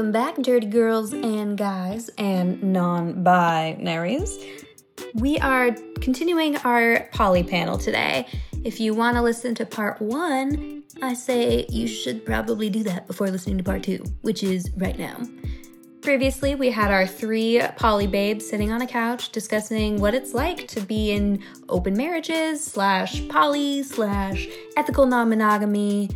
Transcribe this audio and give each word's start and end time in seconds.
Welcome 0.00 0.12
back, 0.12 0.36
dirty 0.36 0.66
girls 0.66 1.12
and 1.12 1.58
guys 1.58 2.08
and 2.16 2.62
non 2.62 3.22
binaries. 3.22 4.64
We 5.12 5.38
are 5.40 5.72
continuing 6.00 6.56
our 6.56 7.06
poly 7.12 7.42
panel 7.42 7.76
today. 7.76 8.26
If 8.64 8.80
you 8.80 8.94
want 8.94 9.18
to 9.18 9.22
listen 9.22 9.54
to 9.56 9.66
part 9.66 10.00
one, 10.00 10.84
I 11.02 11.12
say 11.12 11.66
you 11.68 11.86
should 11.86 12.24
probably 12.24 12.70
do 12.70 12.82
that 12.84 13.08
before 13.08 13.28
listening 13.28 13.58
to 13.58 13.62
part 13.62 13.82
two, 13.82 14.02
which 14.22 14.42
is 14.42 14.70
right 14.78 14.98
now. 14.98 15.20
Previously, 16.00 16.54
we 16.54 16.70
had 16.70 16.90
our 16.90 17.06
three 17.06 17.60
poly 17.76 18.06
babes 18.06 18.48
sitting 18.48 18.72
on 18.72 18.80
a 18.80 18.86
couch 18.86 19.28
discussing 19.32 20.00
what 20.00 20.14
it's 20.14 20.32
like 20.32 20.66
to 20.68 20.80
be 20.80 21.10
in 21.10 21.44
open 21.68 21.94
marriages, 21.94 22.64
slash 22.64 23.28
poly, 23.28 23.82
slash 23.82 24.48
ethical 24.78 25.04
non 25.04 25.28
monogamy. 25.28 26.08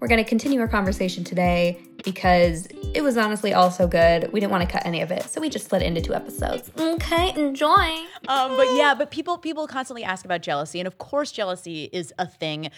We're 0.00 0.08
going 0.08 0.22
to 0.22 0.28
continue 0.28 0.58
our 0.60 0.66
conversation 0.66 1.22
today 1.22 1.87
because 2.04 2.66
it 2.94 3.02
was 3.02 3.16
honestly 3.16 3.52
all 3.54 3.70
so 3.70 3.86
good. 3.86 4.32
We 4.32 4.40
didn't 4.40 4.52
want 4.52 4.68
to 4.68 4.72
cut 4.72 4.86
any 4.86 5.00
of 5.00 5.10
it, 5.10 5.24
so 5.24 5.40
we 5.40 5.48
just 5.50 5.64
split 5.66 5.82
it 5.82 5.86
into 5.86 6.00
two 6.00 6.14
episodes. 6.14 6.70
Okay, 6.78 7.32
enjoy. 7.36 7.68
Um, 8.28 8.56
but 8.56 8.74
yeah, 8.74 8.94
but 8.96 9.10
people 9.10 9.38
people 9.38 9.66
constantly 9.66 10.04
ask 10.04 10.24
about 10.24 10.42
jealousy, 10.42 10.80
and 10.80 10.86
of 10.86 10.98
course, 10.98 11.32
jealousy 11.32 11.88
is 11.92 12.12
a 12.18 12.26
thing. 12.26 12.70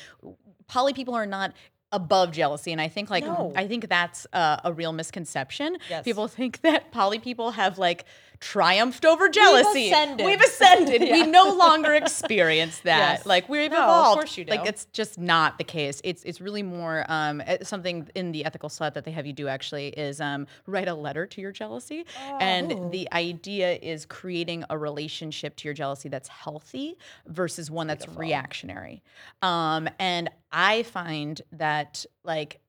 Poly 0.69 0.93
people 0.93 1.15
are 1.15 1.27
not 1.27 1.53
above 1.93 2.31
jealousy 2.31 2.71
and 2.71 2.81
i 2.81 2.87
think 2.87 3.11
like 3.11 3.25
No. 3.25 3.53
i 3.57 3.67
think 3.67 3.89
that's 3.89 4.25
uh, 4.33 4.59
a 4.63 4.73
real 4.73 4.93
misconception 4.93 5.77
Yes. 5.89 6.05
people 6.05 6.29
think 6.39 6.61
that 6.61 6.93
poly 6.93 7.19
people 7.19 7.51
have 7.51 7.79
like 7.79 8.05
triumphed 8.41 9.05
over 9.05 9.29
jealousy. 9.29 9.91
ascended. 9.91 10.25
we've 10.25 10.41
ascended. 10.41 11.03
Yeah. 11.11 11.13
we 11.13 11.27
no 11.27 11.53
longer 11.55 11.95
experience 11.95 12.79
that. 12.85 13.19
Yes. 13.19 13.27
like 13.27 13.49
we've 13.49 13.71
No, 13.71 13.77
of 13.79 13.85
evolved. 13.85 14.19
course 14.21 14.37
you 14.39 14.45
do. 14.45 14.51
like 14.51 14.67
it's 14.67 14.87
just 14.93 15.19
not 15.19 15.59
the 15.59 15.65
case. 15.65 16.01
It's 16.05 16.23
it's 16.25 16.41
really 16.41 16.63
more 16.63 17.05
um 17.09 17.43
uh, 17.47 17.59
something 17.63 18.09
in 18.15 18.33
the 18.33 18.45
ethical 18.45 18.69
slut 18.69 18.95
that 18.95 19.05
they 19.05 19.11
have 19.11 19.27
you 19.27 19.33
do 19.33 19.49
actually 19.49 19.89
is 19.89 20.21
um 20.21 20.47
write 20.67 20.89
a 20.89 20.95
letter 20.95 21.27
to 21.27 21.41
your 21.41 21.53
jealousy. 21.53 22.05
And 22.41 22.91
the 22.91 23.09
idea 23.13 23.75
is 23.75 24.07
creating 24.07 24.65
a 24.71 24.79
relationship 24.79 25.57
to 25.57 25.69
your 25.69 25.75
jealousy 25.75 26.09
that's 26.09 26.29
healthy 26.29 26.97
versus 27.27 27.71
one 27.71 27.87
that's 27.89 28.09
reactionary. 28.09 29.03
Um 29.43 29.89
and 29.99 30.31
i 30.53 30.83
find 30.83 31.41
that 31.53 32.05
like 32.25 32.61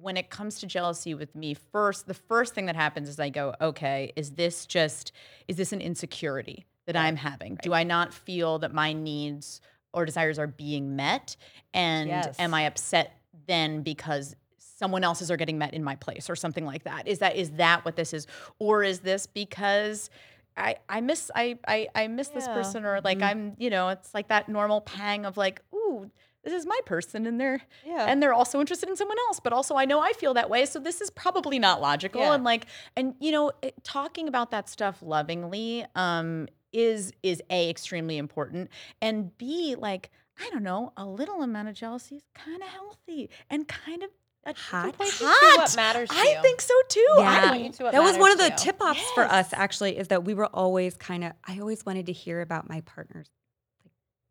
when 0.00 0.16
it 0.16 0.30
comes 0.30 0.60
to 0.60 0.66
jealousy 0.66 1.14
with 1.14 1.34
me 1.34 1.54
first 1.54 2.06
the 2.06 2.14
first 2.14 2.54
thing 2.54 2.66
that 2.66 2.76
happens 2.76 3.08
is 3.08 3.18
i 3.18 3.28
go 3.28 3.54
okay 3.60 4.12
is 4.16 4.32
this 4.32 4.66
just 4.66 5.12
is 5.48 5.56
this 5.56 5.72
an 5.72 5.80
insecurity 5.80 6.66
that 6.88 6.96
i'm 6.96 7.16
having? 7.16 7.58
Do 7.62 7.74
i 7.74 7.84
not 7.84 8.14
feel 8.14 8.58
that 8.60 8.72
my 8.72 8.92
needs 8.94 9.60
or 9.92 10.06
desires 10.06 10.38
are 10.38 10.46
being 10.46 10.96
met? 10.96 11.36
And 11.74 12.08
Yes. 12.08 12.34
am 12.38 12.54
i 12.54 12.62
upset 12.62 13.12
then 13.46 13.82
because 13.82 14.34
someone 14.58 15.04
else's 15.04 15.30
are 15.30 15.36
getting 15.36 15.58
met 15.58 15.74
in 15.74 15.84
my 15.84 15.96
place 15.96 16.30
or 16.30 16.36
something 16.36 16.64
like 16.64 16.84
that? 16.84 17.06
Is 17.06 17.18
that 17.18 17.36
is 17.36 17.50
that 17.52 17.84
what 17.84 17.96
this 17.96 18.14
is? 18.14 18.26
Or 18.58 18.82
is 18.82 19.00
this 19.00 19.26
because 19.26 20.08
I, 20.56 20.76
I 20.88 21.00
miss 21.00 21.30
I, 21.34 21.58
I 21.68 21.88
I 21.94 22.08
miss 22.08 22.28
this 22.28 22.48
person 22.48 22.84
or 22.84 23.00
like 23.02 23.18
mm-hmm. 23.18 23.26
I'm 23.26 23.54
you 23.58 23.70
know 23.70 23.90
it's 23.90 24.14
like 24.14 24.28
that 24.28 24.48
normal 24.48 24.80
pang 24.80 25.26
of 25.26 25.36
like 25.36 25.62
ooh 25.74 26.10
this 26.48 26.60
is 26.62 26.66
my 26.66 26.78
person 26.86 27.26
and 27.26 27.40
they're 27.40 27.60
Yeah. 27.84 28.06
and 28.08 28.22
they're 28.22 28.32
also 28.34 28.60
interested 28.60 28.88
in 28.88 28.96
someone 28.96 29.18
else 29.28 29.40
but 29.40 29.52
also 29.52 29.76
i 29.76 29.84
know 29.84 30.00
i 30.00 30.12
feel 30.12 30.34
that 30.34 30.48
way 30.50 30.64
so 30.66 30.78
this 30.78 31.00
is 31.00 31.10
probably 31.10 31.58
not 31.58 31.80
logical 31.80 32.20
Yeah. 32.22 32.34
and 32.34 32.44
like 32.44 32.66
and 32.96 33.14
you 33.20 33.32
know 33.32 33.52
it- 33.62 33.74
talking 33.84 34.28
about 34.28 34.50
that 34.50 34.68
stuff 34.68 35.02
lovingly 35.02 35.84
um 35.94 36.48
is 36.72 37.12
is 37.22 37.42
a 37.50 37.68
extremely 37.70 38.18
important 38.18 38.70
and 39.00 39.36
b 39.38 39.74
like 39.78 40.10
i 40.40 40.48
don't 40.50 40.62
know 40.62 40.92
a 40.96 41.04
little 41.06 41.42
amount 41.42 41.68
of 41.68 41.74
jealousy 41.74 42.16
is 42.16 42.24
kind 42.34 42.62
of 42.62 42.68
healthy 42.68 43.30
and 43.50 43.66
kind 43.68 44.02
of 44.02 44.10
Hot. 44.70 44.96
Points 44.96 45.20
you 45.20 45.26
to 45.26 45.32
hot. 45.34 45.58
what 45.58 45.76
matters 45.76 46.08
to 46.08 46.14
i 46.16 46.24
you. 46.36 46.40
think 46.42 46.62
so 46.62 46.72
too 46.88 47.06
Yeah. 47.18 47.48
Point 47.50 47.62
you 47.64 47.72
to 47.72 47.82
that 47.92 48.02
was 48.02 48.16
one 48.16 48.30
of 48.32 48.38
the 48.38 48.44
matters 48.44 48.62
to 48.62 48.66
you. 48.68 48.72
tip 48.72 48.80
offs 48.80 49.10
for 49.14 49.24
us 49.24 49.50
actually 49.52 49.98
is 49.98 50.08
that 50.08 50.24
we 50.24 50.32
were 50.32 50.46
always 50.46 50.96
kind 50.96 51.22
of 51.24 51.32
i 51.46 51.58
always 51.60 51.84
wanted 51.84 52.06
to 52.06 52.12
hear 52.12 52.40
about 52.40 52.66
my 52.66 52.80
partner's 52.82 53.26
like 53.28 53.37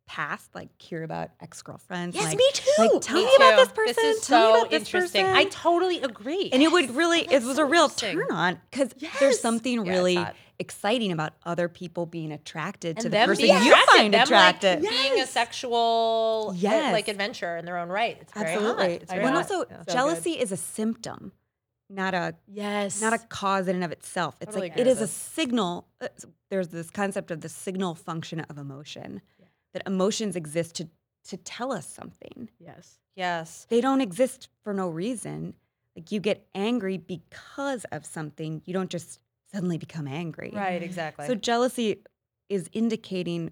past 0.07 0.55
like 0.55 0.69
hear 0.81 1.03
about 1.03 1.29
ex-girlfriends 1.41 2.15
yes 2.15 2.23
like, 2.25 2.37
me 2.37 2.45
too 2.53 2.71
like 2.79 2.91
tell 3.01 3.17
Me 3.17 3.25
me 3.25 3.35
about 3.35 3.57
this 3.57 3.71
person 3.73 3.95
This 4.03 4.17
is 4.17 4.27
tell 4.27 4.39
me 4.39 4.45
so 4.53 4.59
about 4.61 4.71
this 4.71 4.79
interesting. 4.83 5.25
person. 5.25 5.37
I 5.37 5.43
totally 5.45 6.01
agree. 6.01 6.49
and 6.51 6.63
it 6.63 6.71
would 6.71 6.95
really 6.95 7.21
it 7.21 7.43
was 7.43 7.57
so 7.57 7.63
a 7.63 7.65
real 7.65 7.89
turn 7.89 8.23
on 8.31 8.59
because 8.71 8.89
Yes. 8.97 9.19
there's 9.19 9.39
something 9.41 9.85
Yeah, 9.85 9.91
really 9.91 10.15
hot. 10.15 10.35
exciting 10.59 11.11
about 11.11 11.33
other 11.45 11.67
people 11.67 12.05
being 12.05 12.31
attracted 12.31 12.97
to 12.97 13.03
the 13.03 13.09
them 13.09 13.27
person 13.29 13.45
you 13.47 13.75
find 13.91 14.13
them, 14.13 14.23
attractive 14.23 14.81
like, 14.81 14.89
being 14.89 15.19
a 15.19 15.27
sexual 15.27 16.47
uh, 16.51 16.53
Yes. 16.57 16.93
like 16.93 17.07
adventure 17.09 17.57
in 17.57 17.65
their 17.65 17.77
own 17.77 17.89
right. 17.89 18.17
It's 18.21 18.33
very 18.33 18.53
hot. 18.53 18.61
absolutely 18.61 18.93
It's 18.95 19.11
and 19.11 19.21
very 19.21 19.27
hot. 19.33 19.35
also 19.51 19.65
Yeah. 19.69 19.77
So 19.87 19.93
jealousy 19.93 20.31
is 20.31 20.51
a 20.51 20.57
symptom 20.57 21.33
not 21.89 22.13
a 22.13 22.35
yes 22.47 23.01
not 23.01 23.13
a 23.13 23.17
cause 23.17 23.67
in 23.69 23.75
and 23.75 23.83
of 23.83 23.91
itself. 23.93 24.35
It's 24.41 24.47
Totally 24.53 24.69
like 24.71 24.77
it 24.79 24.87
is 24.87 24.97
it 24.97 25.01
with 25.01 25.09
is 25.09 25.09
a 25.09 25.13
signal. 25.13 25.87
uh, 26.01 26.07
There's 26.49 26.67
this 26.69 26.89
concept 26.89 27.31
of 27.31 27.39
the 27.41 27.47
signal 27.49 27.95
function 27.95 28.41
of 28.41 28.57
emotion. 28.57 29.21
That 29.77 29.87
emotions 29.87 30.35
exist 30.35 30.75
to 30.75 30.87
to 31.29 31.37
tell 31.37 31.71
us 31.71 31.85
something. 31.87 32.49
yes 32.59 32.99
Yes. 33.15 33.65
They 33.69 33.81
don't 33.81 33.99
exist 34.01 34.47
for 34.63 34.73
no 34.75 34.89
reason. 34.89 35.55
Like 35.95 36.11
you 36.11 36.19
get 36.19 36.47
angry 36.53 36.97
because 36.97 37.83
of 37.91 38.05
something. 38.05 38.61
You 38.65 38.73
don't 38.73 38.91
just 38.91 39.19
suddenly 39.51 39.79
become 39.79 40.07
angry. 40.07 40.51
Right, 40.55 40.83
exactly. 40.83 41.25
So 41.25 41.33
jealousy 41.33 42.03
is 42.47 42.69
indicating 42.73 43.51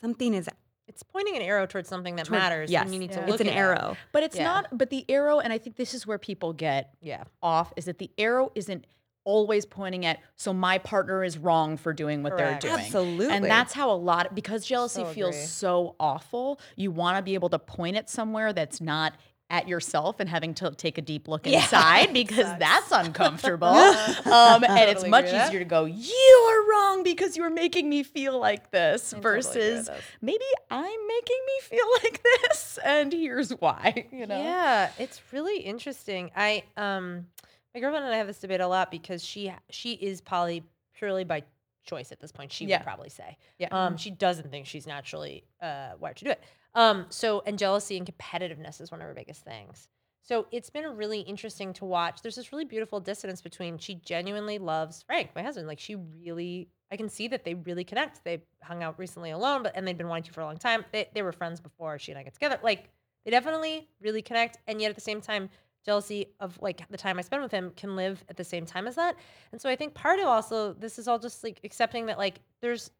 something 0.00 0.34
is 0.34 0.48
it's 0.88 1.04
pointing 1.04 1.36
an 1.36 1.42
arrow 1.42 1.66
towards 1.66 1.88
something 1.88 2.16
that 2.16 2.26
toward- 2.26 2.40
matters 2.40 2.68
Yes, 2.70 2.82
and 2.84 2.92
you 2.92 2.98
need 2.98 3.12
to 3.12 3.20
Yeah. 3.20 3.26
look 3.26 3.40
it's 3.40 3.42
an 3.42 3.46
at 3.48 3.52
it. 3.54 3.56
arrow. 3.58 3.96
but 4.12 4.22
it's 4.24 4.36
Yeah. 4.36 4.44
not 4.44 4.76
but 4.76 4.90
the 4.90 5.04
arrow 5.08 5.38
and 5.38 5.52
i 5.52 5.58
think 5.58 5.76
this 5.76 5.94
is 5.94 6.04
where 6.06 6.18
people 6.18 6.52
get 6.52 6.94
Yeah. 7.00 7.24
off 7.42 7.72
is 7.76 7.84
that 7.84 7.98
the 7.98 8.10
arrow 8.18 8.50
isn't 8.56 8.86
always 9.24 9.66
pointing 9.66 10.06
at 10.06 10.18
so 10.36 10.52
my 10.52 10.78
partner 10.78 11.22
is 11.22 11.36
wrong 11.38 11.76
for 11.76 11.92
doing 11.92 12.22
what 12.22 12.32
Correct. 12.32 12.62
they're 12.62 12.70
doing 12.72 12.84
Absolutely. 12.84 13.28
and 13.36 13.44
that's 13.44 13.72
how 13.72 13.90
a 13.90 13.94
lot 13.96 14.26
of, 14.26 14.34
because 14.34 14.64
jealousy 14.64 15.02
So 15.02 15.12
feels 15.12 15.36
agree. 15.36 15.46
so 15.46 15.94
awful 16.00 16.58
you 16.76 16.90
want 16.90 17.16
to 17.18 17.22
be 17.22 17.34
able 17.34 17.50
to 17.50 17.58
point 17.58 17.96
at 17.96 18.08
somewhere 18.08 18.52
that's 18.52 18.80
not 18.80 19.12
at 19.52 19.66
yourself 19.66 20.20
and 20.20 20.28
having 20.28 20.54
to 20.54 20.70
take 20.70 20.96
a 20.96 21.02
deep 21.02 21.26
look 21.26 21.44
inside 21.44 22.12
because 22.12 22.46
that's 22.60 22.92
uncomfortable 22.92 23.66
um, 24.32 24.62
and 24.64 24.88
it's 24.90 25.04
much 25.04 25.24
agree 25.26 25.38
that. 25.38 25.48
easier 25.48 25.58
to 25.58 25.64
go 25.64 25.84
you're 25.86 26.70
wrong 26.70 27.02
because 27.02 27.36
you're 27.36 27.50
making 27.50 27.88
me 27.90 28.02
feel 28.04 28.38
like 28.38 28.70
this 28.70 29.10
totally 29.10 29.18
agree 29.20 29.36
with 29.38 29.44
versus 29.54 29.86
this. 29.88 30.00
maybe 30.22 30.44
i'm 30.70 31.06
making 31.08 31.38
me 31.46 31.76
feel 31.78 31.86
like 32.04 32.22
this 32.22 32.78
and 32.84 33.12
here's 33.12 33.50
why 33.50 34.06
you 34.12 34.24
know 34.26 34.40
Yeah, 34.40 34.90
it's 34.98 35.20
really 35.32 35.58
interesting. 35.60 36.30
I 36.36 36.62
um 36.76 37.26
my 37.74 37.80
girlfriend 37.80 38.04
and 38.04 38.14
I 38.14 38.18
have 38.18 38.26
this 38.26 38.38
debate 38.38 38.60
a 38.60 38.66
lot 38.66 38.90
because 38.90 39.24
she 39.24 39.52
she 39.70 39.92
is 39.94 40.20
poly 40.20 40.64
purely 40.94 41.24
by 41.24 41.44
choice 41.84 42.12
at 42.12 42.20
this 42.20 42.32
point. 42.32 42.52
She 42.52 42.66
Yeah. 42.66 42.78
would 42.78 42.84
probably 42.84 43.08
say. 43.08 43.36
Yeah. 43.58 43.68
Um 43.70 43.96
she 43.96 44.10
doesn't 44.10 44.50
think 44.50 44.66
she's 44.66 44.86
naturally 44.86 45.44
uh 45.60 45.92
wired 45.98 46.16
to 46.18 46.24
do 46.24 46.30
it. 46.30 46.42
Um 46.74 47.06
so 47.08 47.42
and 47.46 47.58
jealousy 47.58 47.96
and 47.96 48.06
competitiveness 48.06 48.80
is 48.80 48.90
one 48.90 49.00
of 49.00 49.06
her 49.06 49.14
biggest 49.14 49.44
things. 49.44 49.88
So 50.22 50.46
it's 50.52 50.70
been 50.70 50.84
really 50.96 51.20
interesting 51.20 51.72
to 51.74 51.84
watch. 51.84 52.22
There's 52.22 52.36
this 52.36 52.52
really 52.52 52.66
beautiful 52.66 53.00
dissonance 53.00 53.40
between 53.40 53.78
she 53.78 53.94
genuinely 53.96 54.58
loves 54.58 55.02
Frank, 55.02 55.30
my 55.34 55.42
husband. 55.42 55.66
Like 55.66 55.80
she 55.80 55.94
really 55.96 56.68
I 56.92 56.96
can 56.96 57.08
see 57.08 57.28
that 57.28 57.44
they 57.44 57.54
really 57.54 57.84
connect. 57.84 58.24
They 58.24 58.42
hung 58.62 58.82
out 58.82 58.98
recently 58.98 59.30
alone, 59.30 59.62
but 59.62 59.72
and 59.76 59.86
they'd 59.86 59.96
been 59.96 60.08
wanting 60.08 60.24
to 60.24 60.32
for 60.32 60.40
a 60.40 60.44
long 60.44 60.58
time. 60.58 60.84
They 60.92 61.08
they 61.14 61.22
were 61.22 61.32
friends 61.32 61.60
before 61.60 61.98
she 61.98 62.12
and 62.12 62.18
I 62.18 62.24
got 62.24 62.34
together. 62.34 62.58
Like 62.62 62.90
they 63.24 63.30
definitely 63.30 63.88
really 64.00 64.22
connect 64.22 64.58
and 64.66 64.80
yet 64.80 64.90
at 64.90 64.94
the 64.96 65.00
same 65.00 65.20
time 65.20 65.48
jealousy 65.84 66.26
of 66.40 66.58
like 66.60 66.86
the 66.90 66.96
time 66.96 67.18
i 67.18 67.22
spend 67.22 67.42
with 67.42 67.52
him 67.52 67.72
can 67.76 67.96
live 67.96 68.24
at 68.28 68.36
the 68.36 68.44
same 68.44 68.66
time 68.66 68.86
as 68.86 68.96
that. 68.96 69.16
And 69.52 69.60
so 69.60 69.68
i 69.68 69.76
think 69.76 69.94
part 69.94 70.18
of 70.18 70.26
also 70.26 70.72
this 70.74 70.98
is 70.98 71.08
all 71.08 71.18
just 71.18 71.42
like 71.42 71.60
accepting 71.64 72.06
that 72.06 72.18
like 72.18 72.40
there's 72.60 72.90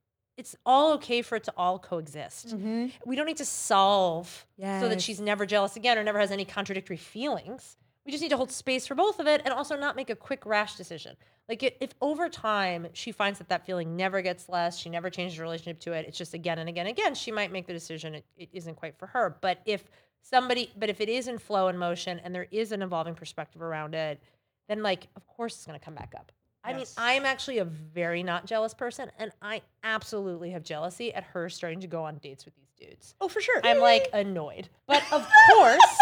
it's 0.41 0.57
all 0.65 0.95
okay 0.95 1.21
for 1.21 1.37
it 1.37 1.45
to 1.45 1.53
all 1.55 1.79
coexist. 1.79 2.57
Mm-hmm. 2.57 2.87
We 3.05 3.15
don't 3.15 3.27
need 3.27 3.37
to 3.37 3.45
solve 3.45 4.47
so 4.81 4.89
that 4.89 5.03
she's 5.03 5.21
never 5.21 5.45
jealous 5.45 5.77
again 5.77 5.99
or 5.99 6.03
never 6.03 6.19
has 6.19 6.31
any 6.31 6.47
contradictory 6.47 6.97
feelings. 6.97 7.77
We 8.07 8.13
just 8.13 8.23
need 8.23 8.31
to 8.31 8.39
hold 8.39 8.51
space 8.51 8.87
for 8.87 8.95
both 8.95 9.21
of 9.21 9.27
it 9.27 9.43
and 9.45 9.53
also 9.53 9.77
not 9.77 9.97
make 9.97 10.09
a 10.09 10.17
quick 10.17 10.47
rash 10.47 10.77
decision. 10.77 11.15
Like 11.47 11.63
if 11.63 11.91
over 12.01 12.31
time 12.31 12.87
she 12.95 13.13
finds 13.13 13.39
that 13.39 13.51
that 13.51 13.67
feeling 13.67 13.97
never 13.97 14.23
gets 14.23 14.49
less 14.49 14.79
she 14.79 14.89
never 14.89 15.11
changes 15.11 15.37
her 15.37 15.43
relationship 15.43 15.81
to 15.81 15.93
it 15.93 16.07
it's 16.07 16.17
just 16.17 16.33
again 16.33 16.61
and 16.61 16.69
again 16.69 16.87
and 16.87 16.97
again 16.97 17.15
she 17.15 17.33
might 17.33 17.51
make 17.51 17.67
the 17.67 17.73
decision 17.73 18.15
it, 18.15 18.25
it 18.39 18.49
isn't 18.53 18.77
quite 18.77 18.97
for 18.97 19.09
her. 19.09 19.37
But 19.41 19.61
if 19.67 19.91
somebody 20.23 20.71
but 20.77 20.89
if 20.89 21.01
it 21.01 21.09
is 21.09 21.29
in 21.29 21.39
flow 21.39 21.69
and 21.69 21.79
motion 21.79 22.21
and 22.23 22.35
there 22.35 22.47
is 22.51 22.73
an 22.73 22.83
evolving 22.83 23.15
perspective 23.15 23.63
around 23.63 23.95
it 23.95 24.21
then 24.69 24.83
like 24.83 25.09
of 25.17 25.27
course 25.27 25.57
it's 25.57 25.67
going 25.67 25.79
to 25.79 25.85
come 25.85 25.95
back 25.95 26.13
up. 26.17 26.31
I 26.63 26.75
mean 26.75 26.87
i'm 26.99 27.25
actually 27.25 27.59
a 27.59 27.65
very 27.65 28.23
not 28.23 28.47
jealous 28.47 28.75
person 28.75 29.11
and 29.19 29.33
i 29.41 29.63
absolutely 29.83 30.51
have 30.51 30.63
jealousy 30.63 31.13
at 31.15 31.25
her 31.25 31.49
starting 31.49 31.81
to 31.81 31.87
go 31.87 32.05
on 32.05 32.19
dates 32.19 32.45
with 32.45 32.55
these 32.55 32.71
dudes. 32.79 33.15
Oh 33.21 33.29
for 33.29 33.41
sure. 33.41 33.61
I'm 33.65 33.81
like 33.81 34.09
annoyed. 34.13 34.69
But 34.87 35.03
of 35.13 35.27
course 35.51 35.99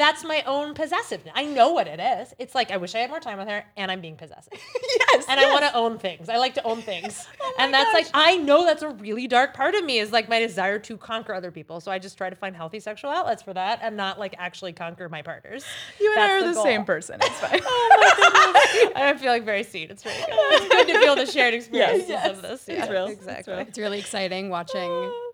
that's 0.00 0.24
my 0.24 0.42
own 0.46 0.74
possessiveness. 0.74 1.32
I 1.36 1.44
know 1.44 1.72
what 1.72 1.86
it 1.86 2.00
is. 2.00 2.32
It's 2.38 2.54
like 2.54 2.70
I 2.70 2.78
wish 2.78 2.94
I 2.94 2.98
had 2.98 3.10
more 3.10 3.20
time 3.20 3.38
with 3.38 3.48
her, 3.48 3.64
and 3.76 3.90
I'm 3.90 4.00
being 4.00 4.16
possessive. 4.16 4.52
yes. 5.12 5.26
and 5.28 5.38
I 5.38 5.46
want 5.52 5.64
to 5.64 5.74
own 5.74 5.98
things. 5.98 6.28
I 6.28 6.38
like 6.38 6.54
to 6.54 6.64
own 6.64 6.82
things. 6.82 7.26
Oh 7.42 7.54
and 7.58 7.74
that's 7.74 7.92
like 7.92 8.06
I 8.14 8.36
know 8.36 8.64
that's 8.64 8.82
a 8.82 8.90
really 8.90 9.26
dark 9.26 9.54
part 9.54 9.74
of 9.74 9.84
me 9.84 9.98
is 9.98 10.12
like 10.12 10.28
my 10.28 10.38
desire 10.38 10.78
to 10.80 10.96
conquer 10.96 11.34
other 11.34 11.50
people. 11.50 11.80
So 11.80 11.90
I 11.90 11.98
just 11.98 12.16
try 12.16 12.30
to 12.30 12.36
find 12.36 12.54
healthy 12.54 12.80
sexual 12.80 13.10
outlets 13.10 13.42
for 13.42 13.52
that 13.54 13.80
and 13.82 13.96
not 13.96 14.18
like 14.18 14.34
actually 14.38 14.72
conquer 14.72 15.08
my 15.08 15.22
partners. 15.22 15.64
You 15.98 16.12
and 16.12 16.20
I 16.22 16.30
are 16.32 16.40
the, 16.42 16.52
the 16.52 16.62
same 16.62 16.84
person. 16.84 17.18
It's 17.22 17.40
fine. 17.40 17.60
Oh 17.64 18.92
I'm 18.94 19.18
feeling 19.18 19.44
very 19.44 19.64
seen. 19.64 19.90
It's 19.90 20.02
very 20.02 20.16
good. 20.16 20.28
It's 20.30 20.68
good 20.68 20.88
to 20.88 21.00
feel 21.00 21.16
the 21.16 21.26
shared 21.26 21.54
experiences 21.54 22.08
yes. 22.08 22.30
of 22.30 22.42
this. 22.42 22.68
It's 22.68 22.78
Yeah, 22.78 22.90
real. 22.90 23.06
It's 23.06 23.18
Exactly. 23.20 23.52
real. 23.54 23.62
It's 23.62 23.78
really 23.78 23.98
exciting 23.98 24.48
watching 24.50 24.80
oh. 24.84 25.29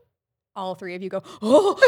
All 0.57 0.75
three 0.75 0.95
of 0.95 1.03
you 1.03 1.09
go, 1.11 1.23
oh, 1.43 1.79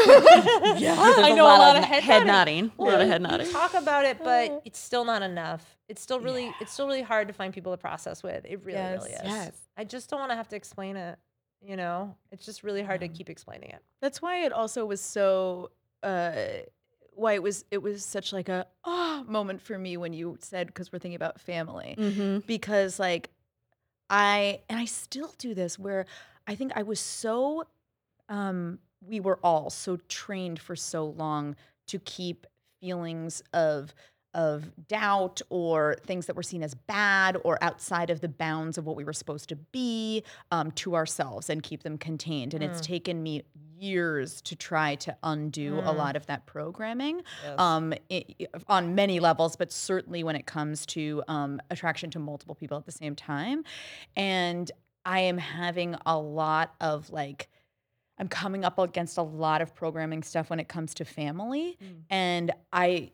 yeah, 0.79 0.95
There's 0.95 1.17
I 1.17 1.29
a 1.29 1.35
know 1.35 1.43
lot 1.45 1.59
a 1.59 1.61
lot 1.61 1.75
of 1.75 1.83
of 1.83 1.89
head, 1.89 2.03
head 2.03 2.27
nodding. 2.27 2.71
nodding. 2.77 2.79
A 2.79 2.83
lot 2.91 3.01
of 3.01 3.07
head 3.07 3.21
we 3.21 3.27
nodding. 3.27 3.51
Talk 3.51 3.73
about 3.73 4.05
it, 4.05 4.23
but 4.23 4.61
it's 4.65 4.79
still 4.79 5.03
not 5.03 5.21
enough. 5.21 5.77
It's 5.87 6.01
still 6.01 6.19
really, 6.19 6.53
it's 6.61 6.71
still 6.71 6.87
really 6.87 7.01
hard 7.01 7.27
to 7.27 7.33
find 7.33 7.53
people 7.53 7.73
to 7.73 7.77
process 7.77 8.21
with. 8.23 8.45
It 8.45 8.63
really, 8.63 8.79
really 8.79 9.11
is. 9.11 9.21
Yes. 9.23 9.57
I 9.75 9.83
just 9.83 10.09
don't 10.09 10.19
want 10.19 10.31
to 10.31 10.35
have 10.35 10.47
to 10.49 10.55
explain 10.55 10.95
it. 10.95 11.17
You 11.61 11.75
know, 11.75 12.15
it's 12.31 12.45
just 12.45 12.63
really 12.63 12.83
hard 12.83 13.01
to 13.01 13.09
keep 13.09 13.29
explaining 13.29 13.71
it. 13.71 13.83
That's 14.01 14.21
why 14.21 14.45
it 14.45 14.53
also 14.53 14.85
was 14.85 15.01
so 15.01 15.71
uh 16.01 16.31
why 17.15 17.33
it 17.33 17.43
was 17.43 17.65
it 17.69 17.79
was 17.79 18.05
such 18.05 18.31
like 18.31 18.47
a 18.47 18.65
ah 18.85 19.23
moment 19.27 19.61
for 19.61 19.77
me 19.77 19.97
when 19.97 20.13
you 20.13 20.37
said 20.39 20.67
because 20.67 20.93
we're 20.93 20.99
thinking 20.99 21.17
about 21.17 21.41
family. 21.41 21.95
Mm-hmm. 21.97 22.39
Because 22.47 22.97
like 22.97 23.29
I 24.09 24.61
and 24.69 24.79
I 24.79 24.85
still 24.85 25.33
do 25.37 25.53
this 25.53 25.77
where 25.77 26.05
I 26.47 26.55
think 26.55 26.71
I 26.75 26.83
was 26.83 26.99
so 26.99 27.65
um 28.29 28.79
we 29.01 29.19
were 29.19 29.39
all 29.43 29.69
so 29.69 29.97
trained 30.07 30.59
for 30.59 30.75
so 30.75 31.05
long 31.05 31.55
to 31.87 31.99
keep 31.99 32.45
feelings 32.81 33.41
of 33.53 33.93
of 34.35 34.71
doubt 34.87 35.41
or 35.49 35.95
things 36.05 36.27
that 36.27 36.35
were 36.35 36.43
seen 36.43 36.61
as 36.61 36.75
bad 36.75 37.35
or 37.43 37.57
outside 37.63 38.11
of 38.11 38.21
the 38.21 38.27
bounds 38.27 38.77
of 38.77 38.85
what 38.85 38.95
we 38.95 39.03
were 39.03 39.11
supposed 39.13 39.49
to 39.49 39.55
be 39.55 40.23
um, 40.51 40.69
to 40.73 40.95
ourselves 40.95 41.49
and 41.49 41.63
keep 41.63 41.81
them 41.81 41.97
contained. 41.97 42.53
And 42.53 42.63
it's 42.63 42.79
taken 42.79 43.23
me 43.23 43.41
years 43.75 44.39
to 44.43 44.55
try 44.55 44.93
to 44.95 45.17
undo 45.23 45.79
a 45.79 45.91
Mm. 45.91 45.95
lot 45.97 46.15
of 46.15 46.27
that 46.27 46.45
programming 46.45 47.23
um, 47.57 47.91
i- 48.11 48.23
i- 48.39 48.47
on 48.67 48.93
many 48.93 49.19
levels, 49.19 49.55
but 49.55 49.71
certainly 49.71 50.23
when 50.23 50.35
it 50.35 50.45
comes 50.45 50.85
to 50.87 51.23
um, 51.27 51.59
attraction 51.71 52.11
to 52.11 52.19
multiple 52.19 52.53
people 52.53 52.77
at 52.77 52.85
the 52.85 52.91
same 52.91 53.15
time. 53.15 53.63
And 54.15 54.71
I 55.05 55.21
am 55.21 55.39
having 55.39 55.95
a 56.05 56.19
lot 56.19 56.75
of 56.79 57.09
like, 57.09 57.49
I'm 58.19 58.27
coming 58.27 58.65
up 58.65 58.77
against 58.77 59.17
a 59.17 59.21
lot 59.21 59.61
of 59.61 59.73
programming 59.73 60.23
stuff 60.23 60.49
when 60.49 60.59
it 60.59 60.67
comes 60.67 60.93
to 60.95 61.05
family. 61.05 61.77
Mm. 61.81 61.87
And 62.09 62.51
I 62.73 63.11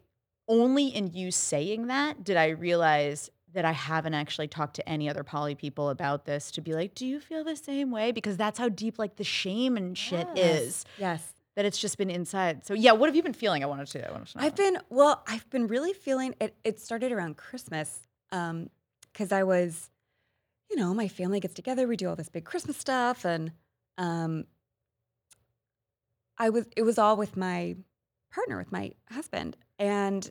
only 0.48 0.88
in 0.88 1.14
you 1.14 1.32
saying 1.32 1.88
that 1.88 2.24
did 2.24 2.38
I 2.38 2.50
realize 2.50 3.30
that 3.54 3.66
I 3.66 3.72
haven't 3.72 4.14
actually 4.16 4.48
talked 4.50 4.76
to 4.76 4.90
any 4.90 5.10
other 5.10 5.24
poly 5.24 5.56
people 5.56 5.90
about 5.90 6.26
this 6.26 6.52
to 6.52 6.62
be 6.62 6.74
like, 6.74 6.94
do 6.94 7.06
you 7.06 7.20
feel 7.22 7.44
the 7.44 7.56
same 7.56 7.90
way? 7.90 8.12
Because 8.12 8.36
that's 8.36 8.60
how 8.60 8.68
deep 8.68 9.00
like 9.00 9.16
the 9.16 9.24
shame 9.24 9.78
and 9.78 9.98
shit 9.98 10.28
Yes. 10.36 10.62
is 10.62 10.86
Yes. 11.00 11.34
that 11.56 11.64
it's 11.66 11.78
just 11.78 11.98
been 11.98 12.10
inside. 12.10 12.66
So 12.66 12.74
yeah, 12.74 12.92
what 12.92 13.08
have 13.08 13.16
you 13.16 13.24
been 13.24 13.32
feeling? 13.34 13.64
I 13.64 13.68
wanted 13.68 13.88
to. 13.88 14.08
I 14.08 14.12
wanted 14.12 14.28
to 14.28 14.38
know. 14.40 14.44
I've 14.46 14.56
been 14.56 14.78
well. 14.90 15.24
I've 15.28 15.50
been 15.52 15.68
really 15.68 15.94
feeling 15.94 16.36
it. 16.42 16.54
It 16.66 16.80
started 16.82 17.12
around 17.14 17.38
Christmas, 17.38 18.02
um, 18.34 18.70
because 19.14 19.32
I 19.32 19.44
was, 19.44 19.90
you 20.70 20.76
know, 20.76 20.94
my 20.94 21.08
family 21.08 21.40
gets 21.40 21.54
together. 21.54 21.88
We 21.88 21.96
do 21.96 22.10
all 22.10 22.18
this 22.18 22.28
big 22.28 22.44
Christmas 22.44 22.76
stuff, 22.76 23.24
and 23.24 23.54
um, 23.98 24.44
I 26.38 26.50
was. 26.50 26.68
It 26.76 26.84
was 26.84 26.98
all 26.98 27.16
with 27.18 27.38
my 27.38 27.76
partner, 28.32 28.58
with 28.58 28.72
my 28.72 28.92
husband, 29.10 29.56
and 29.80 30.30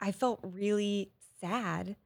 I 0.00 0.12
felt 0.12 0.40
really 0.42 1.10
sad 1.40 1.96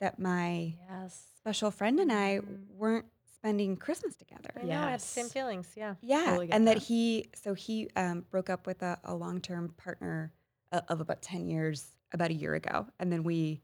that 0.00 0.18
my 0.18 0.74
Yes. 0.88 1.32
special 1.36 1.70
friend 1.70 1.98
and 2.00 2.12
I 2.12 2.38
Mhm. 2.40 2.66
weren't 2.68 3.06
spending 3.34 3.76
Christmas 3.76 4.16
together. 4.16 4.50
I 4.56 4.64
know. 4.64 4.80
I 4.82 4.90
have 4.92 5.00
the 5.00 5.06
same 5.06 5.28
feelings. 5.28 5.72
Yeah. 5.76 5.94
Yeah, 6.00 6.24
Totally 6.26 6.50
and 6.52 6.66
that 6.66 6.74
that. 6.76 6.82
he 6.84 7.30
so 7.34 7.54
he 7.54 7.88
um, 7.96 8.22
broke 8.30 8.50
up 8.50 8.66
with 8.66 8.82
a, 8.82 8.98
a 9.04 9.14
long 9.14 9.40
term 9.40 9.70
partner 9.76 10.32
uh, 10.72 10.80
of 10.88 11.00
about 11.00 11.22
ten 11.22 11.48
years 11.48 11.92
about 12.12 12.30
a 12.30 12.34
year 12.34 12.54
ago, 12.54 12.86
and 12.98 13.12
then 13.12 13.22
we, 13.22 13.62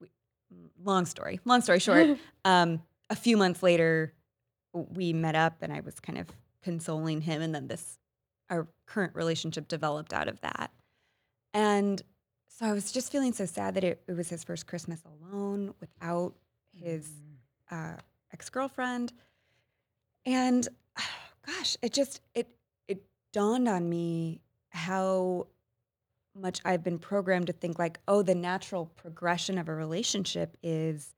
we 0.00 0.08
long 0.82 1.06
story, 1.06 1.40
long 1.44 1.60
story 1.60 1.78
short, 1.78 2.18
um, 2.44 2.82
a 3.10 3.16
few 3.16 3.36
months 3.36 3.62
later, 3.62 4.12
we 4.72 5.12
met 5.12 5.34
up, 5.34 5.56
and 5.62 5.72
I 5.72 5.80
was 5.80 6.00
kind 6.00 6.18
of 6.18 6.26
consoling 6.64 7.20
him, 7.20 7.42
and 7.42 7.54
then 7.54 7.68
this 7.68 7.98
our 8.50 8.66
current 8.86 9.14
relationship 9.14 9.68
developed 9.68 10.12
out 10.12 10.28
of 10.28 10.40
that, 10.40 10.70
and 11.52 12.02
so 12.48 12.66
I 12.66 12.72
was 12.72 12.90
just 12.90 13.12
feeling 13.12 13.32
so 13.32 13.46
sad 13.46 13.74
that 13.74 13.84
it, 13.84 14.02
it 14.06 14.16
was 14.16 14.28
his 14.28 14.44
first 14.44 14.66
Christmas 14.66 15.00
alone 15.04 15.74
without 15.80 16.34
his 16.72 17.10
uh, 17.70 17.96
ex 18.32 18.48
girlfriend, 18.48 19.12
and 20.24 20.66
gosh, 21.46 21.76
it 21.82 21.92
just 21.92 22.20
it 22.34 22.48
it 22.88 23.02
dawned 23.32 23.68
on 23.68 23.88
me 23.88 24.40
how 24.70 25.46
much 26.36 26.60
I've 26.64 26.82
been 26.82 26.98
programmed 26.98 27.46
to 27.46 27.52
think 27.52 27.78
like, 27.78 28.00
oh, 28.08 28.22
the 28.22 28.34
natural 28.34 28.86
progression 28.96 29.58
of 29.58 29.68
a 29.68 29.74
relationship 29.74 30.56
is 30.62 31.14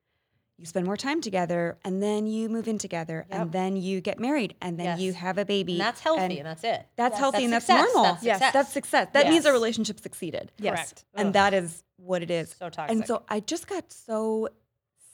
you 0.59 0.65
spend 0.67 0.87
more 0.87 0.97
time 0.97 1.21
together, 1.21 1.77
and 1.85 2.03
then 2.03 2.27
you 2.27 2.49
move 2.49 2.67
in 2.67 2.79
together, 2.79 3.27
Yep. 3.29 3.41
and 3.41 3.53
then 3.53 3.77
you 3.77 4.01
get 4.01 4.19
married, 4.19 4.55
and 4.63 4.79
then 4.79 4.99
you 4.99 5.13
have 5.13 5.37
a 5.39 5.45
baby, 5.45 5.73
And 5.75 5.81
that's 5.83 6.01
healthy, 6.01 6.23
and 6.23 6.33
and, 6.33 6.47
that's 6.47 6.65
it. 6.65 6.87
that's 6.97 7.13
Yes. 7.13 7.19
healthy, 7.21 7.45
and 7.45 7.53
that's 7.53 7.67
success. 7.67 7.85
normal. 7.95 8.13
That's 8.13 8.25
Yes. 8.25 8.53
That's 8.53 8.73
success. 8.73 9.09
That 9.13 9.29
means 9.29 9.45
a 9.45 9.53
relationship 9.53 10.01
succeeded, 10.01 10.53
Yes. 10.59 10.75
Correct. 10.77 11.05
and 11.15 11.27
Ugh. 11.29 11.33
that 11.35 11.55
is 11.55 11.83
what 11.97 12.23
it 12.23 12.31
is. 12.31 12.51
so 12.59 12.71
toxic. 12.71 12.97
And 12.97 13.07
so 13.07 13.23
I 13.29 13.41
just 13.41 13.67
got 13.69 13.93
so 13.93 14.49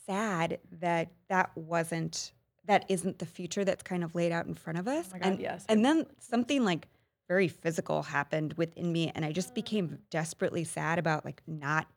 sad 0.07 0.59
that 0.81 1.11
that 1.29 1.57
wasn't 1.57 2.33
that 2.65 2.85
isn't 2.89 3.19
the 3.19 3.27
future 3.27 3.65
that's 3.65 3.83
kind 3.83 4.05
of 4.05 4.15
laid 4.15 4.31
out 4.31 4.47
in 4.47 4.55
front 4.55 4.79
of 4.79 4.87
us. 4.87 5.07
Oh 5.09 5.15
my 5.15 5.19
God, 5.19 5.29
and 5.33 5.41
yes. 5.41 5.65
and 5.69 5.85
then 5.85 6.07
something 6.21 6.65
like 6.65 6.87
very 7.29 7.49
physical 7.49 8.03
happened 8.05 8.53
within 8.55 8.93
me 8.93 9.11
and 9.17 9.25
I 9.25 9.33
just 9.33 9.55
became 9.55 9.99
desperately 10.11 10.63
sad 10.63 10.99
about 11.01 11.25
like 11.25 11.43
not 11.49 11.89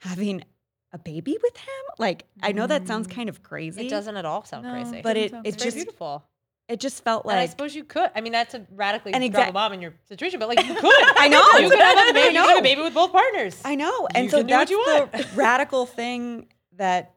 having 0.00 0.44
a 0.92 0.98
baby 0.98 1.38
with 1.42 1.56
him. 1.56 1.84
Like 1.98 2.26
I 2.42 2.52
know 2.52 2.66
that 2.66 2.86
sounds 2.86 3.06
Mm. 3.08 3.12
kind 3.14 3.28
of 3.28 3.42
crazy. 3.42 3.86
it 3.86 3.90
doesn't 3.90 4.16
at 4.16 4.24
all 4.24 4.44
sound 4.44 4.64
No, 4.64 4.72
crazy. 4.72 5.00
but 5.02 5.14
doesn't 5.14 5.22
it 5.24 5.30
sound 5.30 5.46
it 5.46 5.48
it's 5.48 5.56
very 5.62 5.66
just 5.68 5.76
beautiful. 5.76 6.24
it 6.68 6.80
just 6.80 7.02
felt 7.02 7.24
like 7.26 7.32
and 7.34 7.40
I 7.40 7.42
like 7.44 7.50
suppose 7.50 7.74
you 7.74 7.84
could. 7.84 8.10
I 8.14 8.20
mean, 8.20 8.32
that's 8.32 8.54
a 8.54 8.66
radically 8.70 9.12
And 9.14 9.22
drop 9.22 9.30
exact- 9.30 9.50
a 9.50 9.52
bomb 9.52 9.72
in 9.72 9.80
your 9.80 9.94
situation, 10.08 10.38
but 10.38 10.48
like 10.48 10.64
you 10.66 10.74
could. 10.74 10.84
I 11.18 11.28
know. 11.28 11.42
You 11.58 11.70
could 11.70 11.78
have 11.78 12.08
a 12.10 12.12
baby. 12.12 12.18
You 12.34 12.40
could 12.40 12.48
have 12.48 12.48
know. 12.50 12.58
a 12.58 12.62
baby 12.62 12.82
with 12.82 12.94
both 12.94 13.12
partners. 13.12 13.60
I 13.64 13.74
know. 13.74 14.06
And 14.14 14.24
You 14.24 14.30
so 14.30 14.38
can 14.38 14.46
do 14.46 14.78
what 14.78 15.10
that's 15.12 15.24
you 15.24 15.30
the 15.32 15.34
radical 15.36 15.86
thing 15.86 16.48
that 16.76 17.14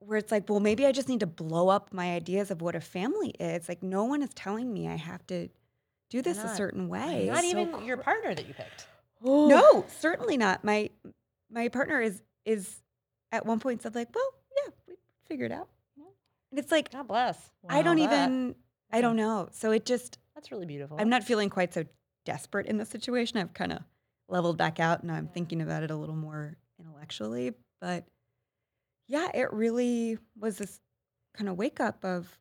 where 0.00 0.18
it's 0.18 0.30
like, 0.30 0.48
well, 0.48 0.60
maybe 0.60 0.86
I 0.86 0.92
just 0.92 1.08
need 1.08 1.20
to 1.20 1.26
blow 1.26 1.68
up 1.68 1.92
my 1.92 2.14
ideas 2.14 2.50
of 2.50 2.62
what 2.62 2.76
a 2.76 2.80
family 2.80 3.30
is. 3.40 3.68
Like 3.68 3.82
no 3.82 4.04
one 4.04 4.22
is 4.22 4.32
telling 4.34 4.72
me 4.72 4.88
I 4.88 4.94
have 4.96 5.26
to 5.26 5.48
do 6.10 6.22
this 6.22 6.38
a 6.38 6.44
not? 6.46 6.56
certain 6.56 6.88
way. 6.88 7.26
Not 7.26 7.42
so 7.42 7.46
even 7.50 7.84
your 7.84 7.96
partner 7.98 8.34
that 8.34 8.46
you 8.46 8.54
picked. 8.54 8.86
No, 9.20 9.84
certainly 9.98 10.36
not. 10.36 10.62
My 10.62 10.90
my 11.50 11.66
partner 11.68 12.00
is 12.00 12.22
is 12.48 12.82
at 13.30 13.44
one 13.46 13.60
point 13.60 13.82
said 13.82 13.94
like, 13.94 14.08
well, 14.14 14.30
yeah, 14.56 14.72
we 14.88 14.94
figured 15.26 15.52
it 15.52 15.54
out. 15.54 15.68
And 16.50 16.58
it's 16.58 16.72
like 16.72 16.90
God 16.90 17.06
bless. 17.06 17.38
I 17.68 17.82
don't 17.82 17.98
that- 17.98 18.04
even 18.04 18.54
I 18.90 19.00
don't 19.00 19.14
mm. 19.14 19.18
know. 19.18 19.48
So 19.52 19.70
it 19.70 19.84
just 19.84 20.18
That's 20.34 20.50
really 20.50 20.66
beautiful. 20.66 20.96
I'm 20.98 21.10
not 21.10 21.24
feeling 21.24 21.50
quite 21.50 21.74
so 21.74 21.84
desperate 22.24 22.66
in 22.66 22.78
this 22.78 22.88
situation. 22.88 23.38
I've 23.38 23.54
kind 23.54 23.72
of 23.72 23.80
leveled 24.28 24.56
back 24.56 24.80
out 24.80 25.02
and 25.02 25.12
I'm 25.12 25.28
thinking 25.28 25.60
about 25.60 25.82
it 25.82 25.90
a 25.90 25.96
little 25.96 26.16
more 26.16 26.56
intellectually. 26.78 27.52
But 27.80 28.06
yeah, 29.06 29.28
it 29.34 29.52
really 29.52 30.18
was 30.38 30.58
this 30.58 30.80
kind 31.34 31.48
of 31.48 31.56
wake 31.56 31.80
up 31.80 32.04
of, 32.04 32.38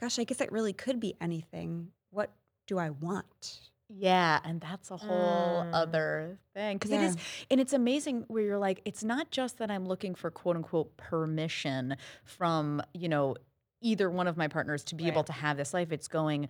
gosh, 0.00 0.18
I 0.18 0.24
guess 0.24 0.40
it 0.40 0.52
really 0.52 0.72
could 0.72 1.00
be 1.00 1.14
anything. 1.20 1.88
What 2.10 2.32
do 2.66 2.78
I 2.78 2.90
want? 2.90 3.60
Yeah, 3.88 4.40
and 4.44 4.60
that's 4.60 4.90
a 4.90 4.96
whole 4.96 5.62
Mm. 5.62 5.70
other 5.72 6.38
thing 6.54 6.76
because 6.76 6.90
it 6.90 7.00
Yeah. 7.00 7.08
is, 7.08 7.16
and 7.50 7.60
it's 7.60 7.72
amazing 7.72 8.24
where 8.28 8.42
you're 8.42 8.58
like, 8.58 8.82
it's 8.84 9.04
not 9.04 9.30
just 9.30 9.58
that 9.58 9.70
I'm 9.70 9.86
looking 9.86 10.14
for 10.14 10.30
quote 10.30 10.56
unquote 10.56 10.96
permission 10.96 11.96
from 12.24 12.82
you 12.94 13.08
know 13.08 13.36
either 13.80 14.10
one 14.10 14.26
of 14.26 14.36
my 14.36 14.48
partners 14.48 14.82
to 14.84 14.94
be 14.94 15.06
able 15.06 15.22
to 15.24 15.32
have 15.32 15.56
this 15.56 15.72
life. 15.72 15.92
It's 15.92 16.08
going, 16.08 16.48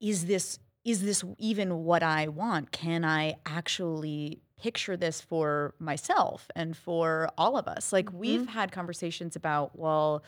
is 0.00 0.26
this 0.26 0.58
is 0.84 1.02
this 1.02 1.22
even 1.36 1.84
what 1.84 2.02
I 2.02 2.28
want? 2.28 2.72
Can 2.72 3.04
I 3.04 3.36
actually 3.44 4.40
picture 4.56 4.96
this 4.96 5.20
for 5.20 5.74
myself 5.78 6.48
and 6.56 6.74
for 6.76 7.28
all 7.36 7.58
of 7.58 7.68
us? 7.68 7.92
Like 7.92 8.10
we've 8.12 8.46
had 8.46 8.72
conversations 8.72 9.36
about, 9.36 9.76
well, 9.78 10.22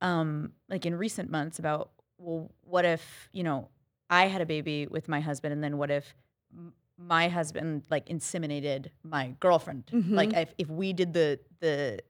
um, 0.00 0.52
like 0.70 0.86
in 0.86 0.94
recent 0.94 1.30
months 1.30 1.58
about, 1.58 1.90
well, 2.16 2.50
what 2.62 2.86
if, 2.86 3.28
you 3.32 3.42
know, 3.42 3.68
I 4.10 4.26
had 4.26 4.40
a 4.42 4.46
baby 4.46 4.86
with 4.86 5.08
my 5.08 5.20
husband 5.20 5.52
and 5.52 5.62
then 5.64 5.78
what 5.78 5.90
if 5.90 6.14
m- 6.52 6.72
my 6.98 7.28
husband 7.28 7.84
like 7.90 8.06
inseminated 8.08 8.88
my 9.02 9.34
girlfriend? 9.40 9.84
Like 9.92 10.30
mm-hmm. 10.30 10.38
if, 10.38 10.54
if 10.58 10.68
we 10.68 10.92
did 10.92 11.14
the 11.14 11.38
the 11.60 12.00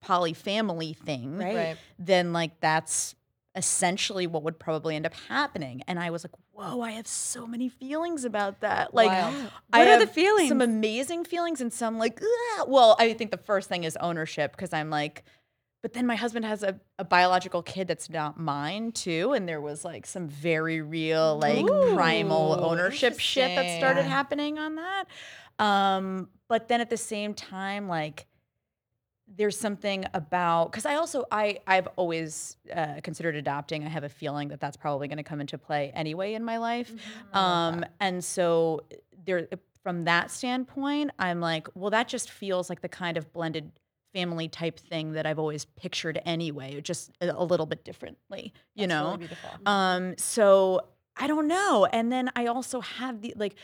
poly 0.00 0.34
family 0.34 0.92
thing, 0.92 1.38
Right. 1.38 1.56
right. 1.56 1.76
then 1.98 2.32
like 2.32 2.60
that's 2.60 3.14
essentially 3.54 4.26
what 4.26 4.42
would 4.42 4.58
probably 4.58 4.96
end 4.96 5.06
up 5.06 5.14
happening. 5.28 5.82
And 5.86 5.98
I 5.98 6.10
was 6.10 6.24
like, 6.24 6.32
whoa, 6.52 6.80
I 6.80 6.92
have 6.92 7.06
so 7.06 7.46
many 7.46 7.68
feelings 7.68 8.24
about 8.24 8.60
that. 8.60 8.94
Like, 8.94 9.08
Wild. 9.10 9.50
I 9.72 9.78
What 9.80 9.88
are 9.88 9.98
the 9.98 10.06
feelings? 10.06 10.48
Some 10.48 10.60
amazing 10.62 11.24
feelings 11.24 11.60
and 11.60 11.72
some 11.72 11.98
like, 11.98 12.20
"Ugh." 12.22 12.66
well, 12.68 12.96
I 12.98 13.12
think 13.12 13.30
the 13.30 13.36
first 13.36 13.68
thing 13.68 13.84
is 13.84 13.96
ownership 14.00 14.52
because 14.52 14.72
I'm 14.72 14.88
like, 14.90 15.24
but 15.82 15.92
then 15.92 16.06
my 16.06 16.14
husband 16.14 16.44
has 16.44 16.62
a, 16.62 16.80
a 16.98 17.04
biological 17.04 17.62
kid 17.62 17.88
that's 17.88 18.08
not 18.08 18.38
mine 18.38 18.92
too. 18.92 19.32
And 19.32 19.48
there 19.48 19.60
was 19.60 19.84
like 19.84 20.06
some 20.06 20.28
very 20.28 20.80
real, 20.80 21.38
like 21.38 21.66
primal 21.94 22.64
ownership 22.64 23.18
shit 23.18 23.54
that 23.56 23.78
started 23.78 24.04
happening 24.04 24.58
on 24.58 24.76
that. 24.76 25.04
Um, 25.58 26.28
but 26.48 26.68
then 26.68 26.80
at 26.80 26.88
the 26.88 26.96
same 26.96 27.34
time, 27.34 27.88
like, 27.88 28.26
there's 29.34 29.58
something 29.58 30.04
about 30.12 30.70
because 30.70 30.84
I 30.84 30.96
also 30.96 31.24
I 31.32 31.58
I've 31.66 31.88
always 31.96 32.56
uh, 32.74 33.00
considered 33.02 33.34
adopting. 33.34 33.82
I 33.82 33.88
have 33.88 34.04
a 34.04 34.08
feeling 34.10 34.48
that 34.48 34.60
that's 34.60 34.76
probably 34.76 35.08
going 35.08 35.18
to 35.18 35.22
come 35.22 35.40
into 35.40 35.56
play 35.56 35.90
anyway 35.94 36.34
in 36.34 36.44
my 36.44 36.58
life, 36.58 36.92
um, 37.32 37.82
and 37.98 38.22
so 38.22 38.82
there 39.24 39.48
from 39.82 40.04
that 40.04 40.30
standpoint, 40.30 41.10
I'm 41.18 41.40
like, 41.40 41.66
well, 41.74 41.90
that 41.90 42.08
just 42.08 42.30
feels 42.30 42.68
like 42.68 42.82
the 42.82 42.88
kind 42.88 43.16
of 43.16 43.32
blended 43.32 43.72
family 44.12 44.48
type 44.48 44.78
thing 44.78 45.12
that 45.12 45.26
I've 45.26 45.38
always 45.38 45.64
pictured 45.64 46.20
anyway, 46.24 46.80
just 46.80 47.10
a, 47.20 47.44
little 47.44 47.66
bit 47.66 47.84
differently, 47.84 48.52
you 48.74 48.86
That's 48.86 48.88
know. 48.88 49.04
really 49.06 49.18
beautiful. 49.18 49.50
Um, 49.66 50.14
so 50.18 50.86
I 51.16 51.26
don't 51.26 51.46
know. 51.48 51.86
And 51.92 52.10
then 52.12 52.30
I 52.36 52.46
also 52.46 52.80
have 52.80 53.20
the 53.22 53.34
like 53.36 53.54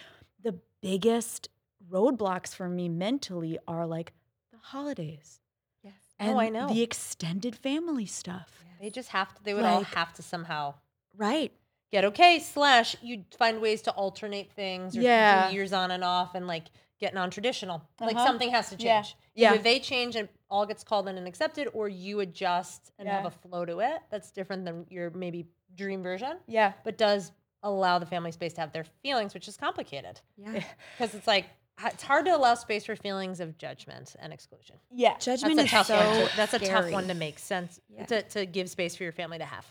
the 0.43 0.59
biggest 0.83 1.49
roadblocks 1.91 2.55
for 2.55 2.69
me 2.69 2.89
mentally 2.89 3.59
are 3.67 3.87
like 3.87 4.13
the 4.53 4.59
holidays 4.61 5.41
Yes. 5.83 5.95
and 6.19 6.37
oh, 6.37 6.41
I 6.41 6.49
know. 6.49 6.69
the 6.69 6.83
extended 6.83 7.57
family 7.57 8.07
stuff. 8.07 8.65
They 8.81 8.91
just 8.91 9.09
have 9.11 9.35
to. 9.35 9.43
They 9.43 9.55
would 9.55 9.65
all 9.65 9.83
have 9.83 10.13
to 10.15 10.23
somehow 10.23 10.75
Right. 11.17 11.53
get 11.91 12.05
okay. 12.05 12.39
Slash, 12.39 12.97
you 13.03 13.25
find 13.37 13.61
ways 13.61 13.83
to 13.83 13.91
alternate 13.93 14.53
things. 14.53 14.97
Or 14.97 15.01
Yeah. 15.01 15.51
years 15.51 15.73
on 15.73 15.91
and 15.91 16.05
off, 16.05 16.35
and 16.35 16.47
like 16.47 16.67
get 16.99 17.15
non-traditional. 17.15 17.83
Like 18.01 18.17
Uh-huh. 18.17 18.27
something 18.27 18.51
has 18.51 18.71
to 18.71 18.77
change. 18.77 19.17
Yeah. 19.35 19.53
Either 19.53 19.63
they 19.63 19.79
change 19.81 20.17
and 20.17 20.29
all 20.51 20.67
gets 20.67 20.83
called 20.83 21.09
in 21.09 21.17
and 21.17 21.27
accepted, 21.29 21.69
or 21.73 21.89
you 21.89 22.21
adjust 22.21 22.91
and 22.99 23.09
have 23.09 23.25
a 23.27 23.31
flow 23.31 23.65
to 23.65 23.81
it. 23.81 24.01
That's 24.11 24.31
different 24.31 24.65
than 24.65 24.87
your 24.91 25.11
maybe 25.11 25.47
dream 25.75 26.03
version, 26.03 26.39
Yeah. 26.47 26.73
but 26.85 26.99
does 26.99 27.33
allow 27.63 27.99
the 27.99 28.07
family 28.07 28.33
space 28.33 28.53
to 28.55 28.61
have 28.61 28.73
their 28.73 28.85
feelings, 29.03 29.35
which 29.35 29.47
is 29.49 29.57
complicated 29.57 30.21
Yeah. 30.37 30.65
because 30.97 31.15
it's 31.15 31.27
like 31.27 31.47
it's 31.85 32.03
hard 32.03 32.25
to 32.25 32.35
allow 32.35 32.55
space 32.55 32.85
for 32.87 32.97
feelings 32.97 33.39
of 33.39 33.57
judgment 33.59 34.17
and 34.19 34.33
exclusion. 34.33 34.75
Yeah. 34.91 35.17
Judgment 35.19 35.57
That's 35.57 35.61
a 35.61 35.65
is 35.65 35.71
tough 35.71 35.87
so 35.87 35.97
one. 35.97 36.29
To, 36.31 36.37
that's 36.37 36.55
a 36.55 36.59
tough 36.59 36.91
one 36.91 37.07
to 37.07 37.15
make 37.15 37.39
sense 37.39 37.81
Yeah. 37.89 38.07
to, 38.07 38.23
to 38.23 38.47
give 38.47 38.69
space 38.69 38.97
for 38.97 39.05
your 39.05 39.13
family 39.13 39.39
to 39.39 39.45
have. 39.45 39.65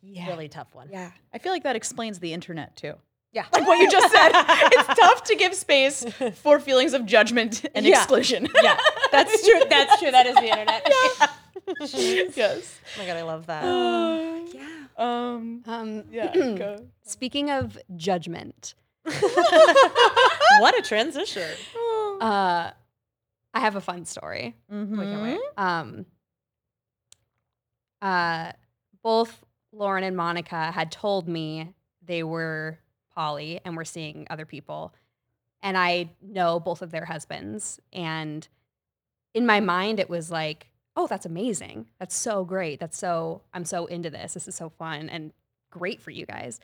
Yeah. 0.00 0.28
Really 0.28 0.48
tough 0.48 0.74
one. 0.74 0.88
Yeah. 0.90 1.10
I 1.34 1.38
feel 1.38 1.52
like 1.52 1.64
that 1.64 1.76
explains 1.76 2.18
the 2.20 2.32
internet 2.32 2.76
too. 2.76 2.94
Yeah. 3.34 3.44
Like 3.52 3.66
what 3.66 3.78
you 3.80 3.90
just 3.90 4.10
said. 4.12 4.30
it's 4.32 4.98
tough 5.00 5.24
to 5.24 5.34
give 5.36 5.54
space 5.54 6.04
for 6.42 6.58
feelings 6.60 6.94
of 6.94 7.04
judgment 7.04 7.64
and 7.74 7.84
Yeah. 7.84 7.96
exclusion. 7.98 8.48
yeah, 8.62 8.78
that's 9.12 9.44
true. 9.46 9.60
That's 9.68 9.98
true. 10.00 10.10
That 10.12 10.26
is 10.26 10.36
the 10.36 10.48
internet. 10.50 10.86
yes. 12.36 12.78
Oh 12.96 13.00
my 13.00 13.06
god, 13.06 13.16
I 13.16 13.22
love 13.22 13.46
that. 13.46 13.64
Yeah. 14.54 14.68
Um 14.96 15.62
Um, 15.66 16.04
yeah. 16.12 16.32
go. 16.56 16.76
Speaking 17.02 17.50
of 17.50 17.76
judgment, 17.96 18.74
what 20.60 20.78
a 20.78 20.82
transition. 20.82 21.50
uh, 22.20 22.70
I 23.52 23.60
have 23.60 23.74
a 23.76 23.80
fun 23.80 24.04
story. 24.04 24.54
Mhm. 24.72 25.38
Um, 25.58 26.06
uh, 28.00 28.52
both 29.02 29.44
Lauren 29.72 30.04
and 30.04 30.16
Monica 30.16 30.70
had 30.70 30.90
told 30.92 31.28
me 31.28 31.74
they 32.02 32.22
were 32.22 32.78
poly 33.14 33.60
and 33.64 33.76
we're 33.76 33.84
seeing 33.84 34.26
other 34.30 34.46
people. 34.46 34.94
And 35.62 35.78
I 35.78 36.10
know 36.20 36.60
both 36.60 36.82
of 36.82 36.90
their 36.90 37.06
husbands. 37.06 37.80
And 37.92 38.46
in 39.32 39.46
my 39.46 39.60
mind, 39.60 39.98
it 39.98 40.10
was 40.10 40.30
like, 40.30 40.68
oh, 40.96 41.06
that's 41.06 41.26
amazing. 41.26 41.86
That's 41.98 42.16
so 42.16 42.44
great. 42.44 42.80
That's 42.80 42.98
so, 42.98 43.42
I'm 43.52 43.64
so 43.64 43.86
into 43.86 44.10
this. 44.10 44.34
This 44.34 44.46
is 44.46 44.54
so 44.54 44.68
fun 44.68 45.08
and 45.08 45.32
great 45.70 46.00
for 46.00 46.10
you 46.10 46.26
guys. 46.26 46.60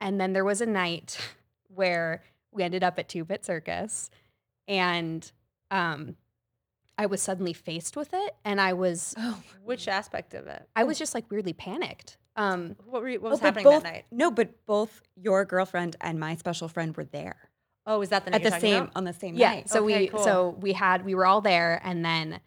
And 0.00 0.20
then 0.20 0.32
there 0.32 0.44
was 0.44 0.60
a 0.60 0.66
night 0.66 1.18
where 1.74 2.22
we 2.50 2.62
ended 2.62 2.82
up 2.82 2.98
at 2.98 3.08
Two 3.08 3.24
Bit 3.24 3.44
Circus 3.44 4.10
and 4.68 5.30
um, 5.70 6.16
I 6.98 7.06
was 7.06 7.22
suddenly 7.22 7.52
faced 7.52 7.96
with 7.96 8.10
it. 8.12 8.36
And 8.44 8.60
I 8.60 8.74
was, 8.74 9.14
Which 9.64 9.88
aspect 9.88 10.34
of 10.34 10.46
it? 10.46 10.68
I 10.76 10.84
was 10.84 10.98
just 10.98 11.14
like 11.14 11.30
weirdly 11.30 11.52
panicked. 11.52 12.18
Um, 12.36 12.76
What, 12.86 13.02
were 13.02 13.08
you, 13.08 13.20
what 13.20 13.28
Oh, 13.28 13.32
was 13.32 13.40
happening 13.40 13.64
both, 13.64 13.82
that 13.82 13.92
night? 13.92 14.04
No, 14.10 14.30
but 14.30 14.64
both 14.66 15.02
your 15.16 15.44
girlfriend 15.44 15.96
and 16.00 16.18
my 16.18 16.34
special 16.36 16.68
friend 16.68 16.96
were 16.96 17.04
there 17.04 17.36
Oh, 17.84 18.00
is 18.00 18.10
that 18.10 18.24
the 18.24 18.30
night 18.30 18.36
at 18.36 18.42
you're 18.42 18.50
the 18.52 18.60
same 18.60 18.82
about? 18.84 18.92
on 18.96 19.04
the 19.04 19.12
same 19.12 19.34
yeah. 19.36 19.50
night. 19.54 19.68
So 19.68 19.84
Okay, 19.84 20.02
we, 20.02 20.06
cool. 20.08 20.22
so 20.22 20.56
we 20.60 20.72
had, 20.72 21.04
we 21.04 21.14
were 21.14 21.26
all 21.26 21.40
there 21.40 21.80
and 21.84 22.04
then 22.04 22.40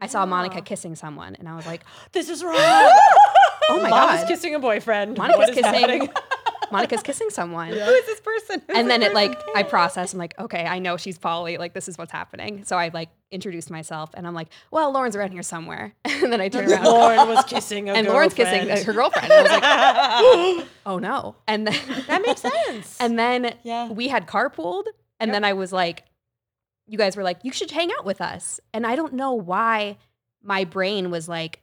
I 0.00 0.06
saw 0.06 0.24
Monica 0.24 0.62
kissing 0.62 0.94
someone 0.94 1.34
and 1.34 1.48
I 1.48 1.54
was 1.56 1.66
like, 1.66 1.82
This 2.12 2.28
is 2.30 2.42
wrong. 2.44 2.54
oh 2.56 3.80
my 3.82 3.90
Mom 3.90 4.14
is 4.14 4.20
God. 4.22 4.28
kissing 4.28 4.54
a 4.54 4.58
boyfriend. 4.58 5.18
Monica's 5.18 5.38
What 5.38 5.48
is 5.50 5.54
kissing, 5.56 5.74
happening? 5.74 6.08
Monica's 6.72 7.02
kissing 7.02 7.30
someone. 7.30 7.68
Who 7.68 7.74
is 7.74 8.06
this 8.06 8.20
person? 8.20 8.62
Who's 8.66 8.76
and 8.78 8.90
then 8.90 9.00
this 9.00 9.10
it 9.10 9.14
like? 9.14 9.38
I 9.54 9.62
process. 9.62 10.12
I'm 10.12 10.18
like, 10.18 10.38
okay, 10.38 10.64
I 10.66 10.78
know 10.78 10.96
she's 10.96 11.18
poly. 11.18 11.56
Like 11.58 11.74
this 11.74 11.88
is 11.88 11.98
what's 11.98 12.12
happening. 12.12 12.64
So 12.64 12.76
I 12.76 12.90
like 12.92 13.08
introduced 13.30 13.70
myself, 13.70 14.10
and 14.14 14.26
I'm 14.26 14.34
like, 14.34 14.48
well, 14.70 14.92
Lauren's 14.92 15.16
around 15.16 15.32
here 15.32 15.42
somewhere. 15.42 15.94
And 16.22 16.30
then 16.30 16.40
I 16.42 16.48
turn 16.50 16.70
around, 16.70 16.84
Lauren 16.84 17.28
was 17.28 17.44
kissing 17.46 17.88
a 17.88 17.94
and 17.94 18.06
Lauren's 18.06 18.34
kissing 18.34 18.70
uh, 18.70 18.82
her 18.84 18.92
girlfriend. 18.92 19.32
And 19.32 19.48
I 19.48 20.20
was 20.52 20.58
like, 20.58 20.66
oh 20.86 20.98
no. 20.98 21.34
And 21.48 21.66
then 21.66 21.74
that 22.08 22.20
makes 22.22 22.42
sense. 22.42 22.98
and 23.00 23.18
then 23.18 23.54
Yeah. 23.62 23.88
we 23.88 24.08
had 24.08 24.26
carpooled, 24.26 24.84
and 25.18 25.32
then 25.32 25.42
I 25.44 25.54
was 25.54 25.72
like, 25.72 26.04
you 26.86 26.98
guys 26.98 27.16
were 27.16 27.22
like, 27.22 27.38
you 27.42 27.52
should 27.52 27.70
hang 27.70 27.90
out 27.98 28.04
with 28.04 28.20
us. 28.20 28.60
And 28.74 28.86
I 28.86 28.96
don't 28.96 29.14
know 29.14 29.32
why 29.32 29.96
my 30.42 30.64
brain 30.64 31.10
was 31.10 31.26
like, 31.28 31.60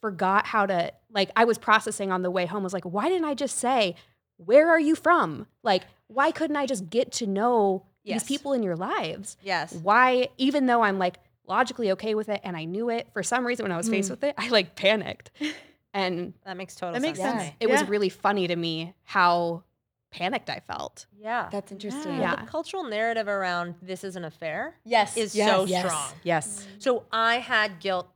forgot 0.00 0.46
how 0.46 0.66
to 0.66 0.92
like. 1.12 1.30
I 1.36 1.44
was 1.44 1.58
processing 1.58 2.10
on 2.10 2.22
the 2.22 2.30
way 2.30 2.46
home. 2.46 2.62
Was 2.64 2.72
like, 2.74 2.84
why 2.84 3.08
didn't 3.08 3.24
I 3.24 3.34
just 3.34 3.56
say, 3.58 3.94
where 4.36 4.68
are 4.70 4.80
you 4.80 4.94
from? 4.94 5.46
Like, 5.62 5.84
why 6.08 6.30
couldn't 6.30 6.56
I 6.56 6.66
just 6.66 6.88
get 6.90 7.12
to 7.12 7.26
know 7.26 7.84
Yes. 8.04 8.22
these 8.22 8.28
people 8.38 8.52
in 8.52 8.62
your 8.62 8.76
lives? 8.76 9.36
yes. 9.42 9.72
Why, 9.72 10.28
even 10.38 10.66
though 10.66 10.82
I'm 10.82 10.98
like 10.98 11.18
logically 11.48 11.90
okay 11.92 12.14
with 12.14 12.28
it 12.28 12.40
and 12.44 12.56
I 12.56 12.64
knew 12.64 12.88
it, 12.90 13.08
for 13.12 13.22
some 13.22 13.46
reason 13.46 13.64
when 13.64 13.72
I 13.72 13.76
was 13.76 13.88
faced 13.88 14.08
hmm. 14.08 14.12
with 14.12 14.24
it, 14.24 14.34
I 14.38 14.48
like 14.48 14.76
panicked. 14.76 15.30
And 15.94 16.34
That 16.44 16.58
makes 16.58 16.74
total 16.74 16.92
That 16.92 17.00
makes 17.00 17.18
sense. 17.18 17.32
to 17.32 17.38
sense. 17.40 17.52
me. 17.52 17.56
it 17.58 17.70
was 17.70 17.88
really 17.88 18.10
funny 18.10 18.46
to 18.48 18.54
me 18.54 18.92
how 19.04 19.62
panicked 20.10 20.50
I 20.50 20.60
felt. 20.60 21.06
Yeah. 21.18 21.48
That's 21.50 21.72
interesting. 21.72 22.18
Yeah. 22.18 22.36
The 22.36 22.46
cultural 22.46 22.84
narrative 22.84 23.28
around 23.28 23.76
this 23.80 24.04
is 24.04 24.14
an 24.14 24.24
affair 24.26 24.76
Yes. 24.84 25.16
is 25.16 25.34
Yes. 25.34 25.50
so 25.50 25.64
Yes. 25.64 25.84
strong. 25.86 26.12
Yes. 26.22 26.66
Mm. 26.76 26.82
So 26.82 27.04
I 27.10 27.36
had 27.38 27.80
guilt. 27.80 28.08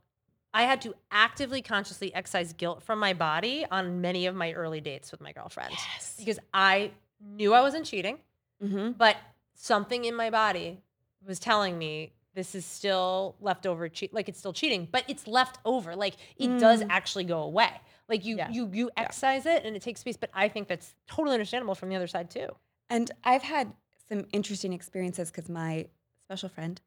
I 0.53 0.63
had 0.63 0.81
to 0.81 0.93
actively, 1.11 1.61
consciously 1.61 2.13
excise 2.13 2.53
guilt 2.53 2.83
from 2.83 2.99
my 2.99 3.13
body 3.13 3.65
on 3.71 4.01
many 4.01 4.25
of 4.25 4.35
my 4.35 4.51
early 4.53 4.81
dates 4.81 5.11
with 5.11 5.21
my 5.21 5.31
girlfriend 5.31 5.71
Yes. 5.71 6.15
because 6.19 6.39
I 6.53 6.91
knew 7.19 7.53
I 7.53 7.61
wasn't 7.61 7.85
cheating, 7.85 8.17
Mm-hmm. 8.63 8.91
but 8.91 9.17
something 9.55 10.05
in 10.05 10.15
my 10.15 10.29
body 10.29 10.81
was 11.25 11.39
telling 11.39 11.77
me 11.77 12.13
this 12.35 12.53
is 12.55 12.65
still 12.65 13.35
leftover 13.41 13.89
cheat 13.89 14.13
like 14.13 14.29
it's 14.29 14.39
still 14.39 14.53
cheating 14.53 14.87
but 14.91 15.03
it's 15.07 15.27
left 15.27 15.57
over 15.65 15.95
like 15.95 16.15
it 16.37 16.59
does 16.59 16.81
actually 16.89 17.23
go 17.25 17.41
away 17.43 17.69
like 18.07 18.23
you 18.23 18.37
Yeah. 18.37 18.49
you 18.49 18.69
you 18.71 18.89
excise 18.97 19.45
it 19.45 19.65
and 19.65 19.75
it 19.75 19.81
takes 19.81 19.99
space 19.99 20.15
but 20.15 20.29
i 20.33 20.47
think 20.47 20.67
that's 20.67 20.93
totally 21.07 21.33
understandable 21.33 21.75
from 21.75 21.89
the 21.89 21.95
other 21.95 22.07
side 22.07 22.29
too 22.29 22.47
And 22.89 23.09
I've 23.23 23.43
had 23.43 23.73
some 24.09 24.25
interesting 24.31 24.73
experiences 24.73 25.29
because 25.31 25.49
my 25.49 25.87
special 26.21 26.49
friend 26.49 26.79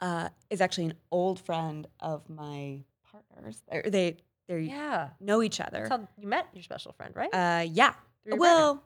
uh, 0.00 0.28
is 0.50 0.60
actually 0.60 0.86
an 0.86 0.94
old 1.10 1.40
friend 1.40 1.86
of 2.00 2.28
my 2.30 2.84
partners. 3.30 3.62
They're, 3.70 3.82
they 3.82 4.16
they 4.48 4.60
yeah 4.60 5.10
know 5.20 5.42
each 5.42 5.60
other. 5.60 5.86
that's 5.88 5.90
how 5.90 6.08
you 6.18 6.26
met 6.28 6.46
your 6.52 6.62
special 6.62 6.92
friend 6.92 7.14
right 7.16 7.32
Uh, 7.32 7.62
yeah. 7.62 7.92
Through 8.24 8.32
your 8.34 8.38
Well, 8.38 8.82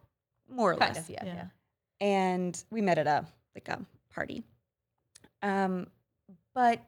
more 0.49 0.73
or 0.73 0.77
kind 0.77 0.95
less. 0.95 1.05
of 1.05 1.11
yeah 1.11 1.25
Yeah. 1.25 1.35
yeah 1.35 1.47
and 2.01 2.65
we 2.71 2.81
met 2.83 2.99
at 2.99 3.07
a 3.07 3.27
like 3.55 3.69
a 3.69 3.81
party. 4.11 4.43
Um, 5.43 5.87
but 6.55 6.81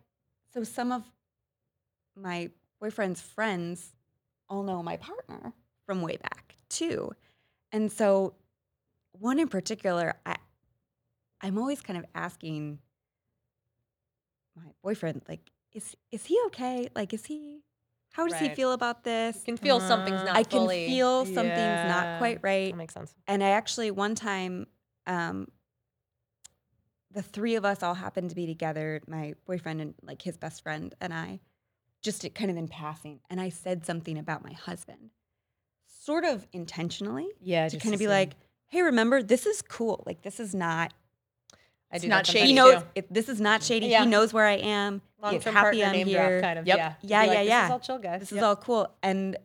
so 0.52 0.64
some 0.64 0.92
of 0.92 1.02
my 2.16 2.50
boyfriend's 2.80 3.20
friends 3.20 3.94
all 4.48 4.62
know 4.62 4.82
my 4.82 4.96
partner 4.96 5.52
from 5.86 6.02
way 6.02 6.16
back 6.16 6.54
too, 6.68 7.12
and 7.72 7.90
so 7.92 8.34
one 9.12 9.38
in 9.38 9.48
particular, 9.48 10.14
I 10.26 10.36
I'm 11.40 11.56
always 11.58 11.80
kind 11.80 11.98
of 11.98 12.04
asking 12.14 12.78
my 14.56 14.64
boyfriend 14.82 15.22
like, 15.28 15.50
is 15.72 15.96
is 16.10 16.26
he 16.26 16.38
okay? 16.46 16.88
Like, 16.94 17.12
is 17.14 17.26
he? 17.26 17.62
How 18.10 18.26
does 18.26 18.38
he 18.38 18.48
feel 18.48 18.72
about 18.72 19.04
this? 19.04 19.36
you 19.36 19.42
can 19.44 19.56
feel 19.56 19.80
something's 19.80 20.22
not 20.24 20.36
I 20.36 20.42
can 20.42 20.60
fully 20.62 20.86
feel 20.86 21.24
something's 21.24 21.80
Yeah. 21.84 21.88
not 21.88 22.18
quite 22.18 22.38
right 22.42 22.72
that 22.72 22.76
makes 22.76 22.94
sense 22.94 23.14
and 23.28 23.44
I 23.44 23.50
actually 23.50 23.90
one 23.90 24.14
time, 24.14 24.66
um, 25.06 25.48
the 27.10 27.22
three 27.22 27.54
of 27.54 27.64
us 27.64 27.82
all 27.82 27.94
happened 27.94 28.30
to 28.30 28.36
be 28.36 28.46
together, 28.46 29.00
my 29.06 29.34
boyfriend 29.46 29.80
and 29.80 29.94
like 30.02 30.22
his 30.22 30.36
best 30.36 30.62
friend 30.62 30.94
and 31.00 31.12
I, 31.14 31.40
just 32.02 32.24
it 32.24 32.34
kind 32.34 32.50
of 32.50 32.56
in 32.56 32.68
passing, 32.68 33.20
and 33.30 33.40
I 33.40 33.48
said 33.50 33.84
something 33.86 34.18
about 34.18 34.42
my 34.44 34.52
husband, 34.52 35.10
sort 35.86 36.24
of 36.24 36.46
intentionally, 36.52 37.28
Yeah. 37.40 37.68
to 37.68 37.78
kind 37.78 37.94
of 37.94 37.98
be 37.98 38.08
like, 38.08 38.34
hey, 38.68 38.82
remember 38.82 39.22
this 39.22 39.46
is 39.46 39.62
cool. 39.62 40.02
Like 40.06 40.22
this 40.22 40.40
is 40.40 40.54
not. 40.54 40.92
I 41.90 41.96
It's 41.96 42.02
do 42.02 42.08
not 42.08 42.26
shady 42.26 42.48
He 42.48 42.52
knows 42.52 42.82
it, 42.94 43.12
this 43.12 43.28
is 43.28 43.40
not 43.40 43.62
shady. 43.62 43.86
Yeah. 43.86 44.04
He 44.04 44.10
knows 44.10 44.32
where 44.32 44.46
I 44.46 44.56
am. 44.56 45.00
long 45.22 45.32
He's 45.34 45.42
term 45.44 45.54
happy 45.54 45.78
partner 45.80 45.84
I'm 45.86 45.92
name 45.92 46.06
here. 46.06 46.40
kind 46.42 46.58
of. 46.58 46.66
Yep. 46.66 46.76
Yeah, 46.76 46.88
To 46.90 47.06
Yeah, 47.06 47.18
like, 47.20 47.28
yeah, 47.30 47.38
This 47.42 47.48
yeah. 47.48 47.64
is 47.66 47.70
all 47.70 47.80
chill, 47.80 47.98
guys. 47.98 48.20
This 48.20 48.32
is 48.32 48.42
all 48.42 48.56
cool. 48.56 48.92
And 49.02 49.36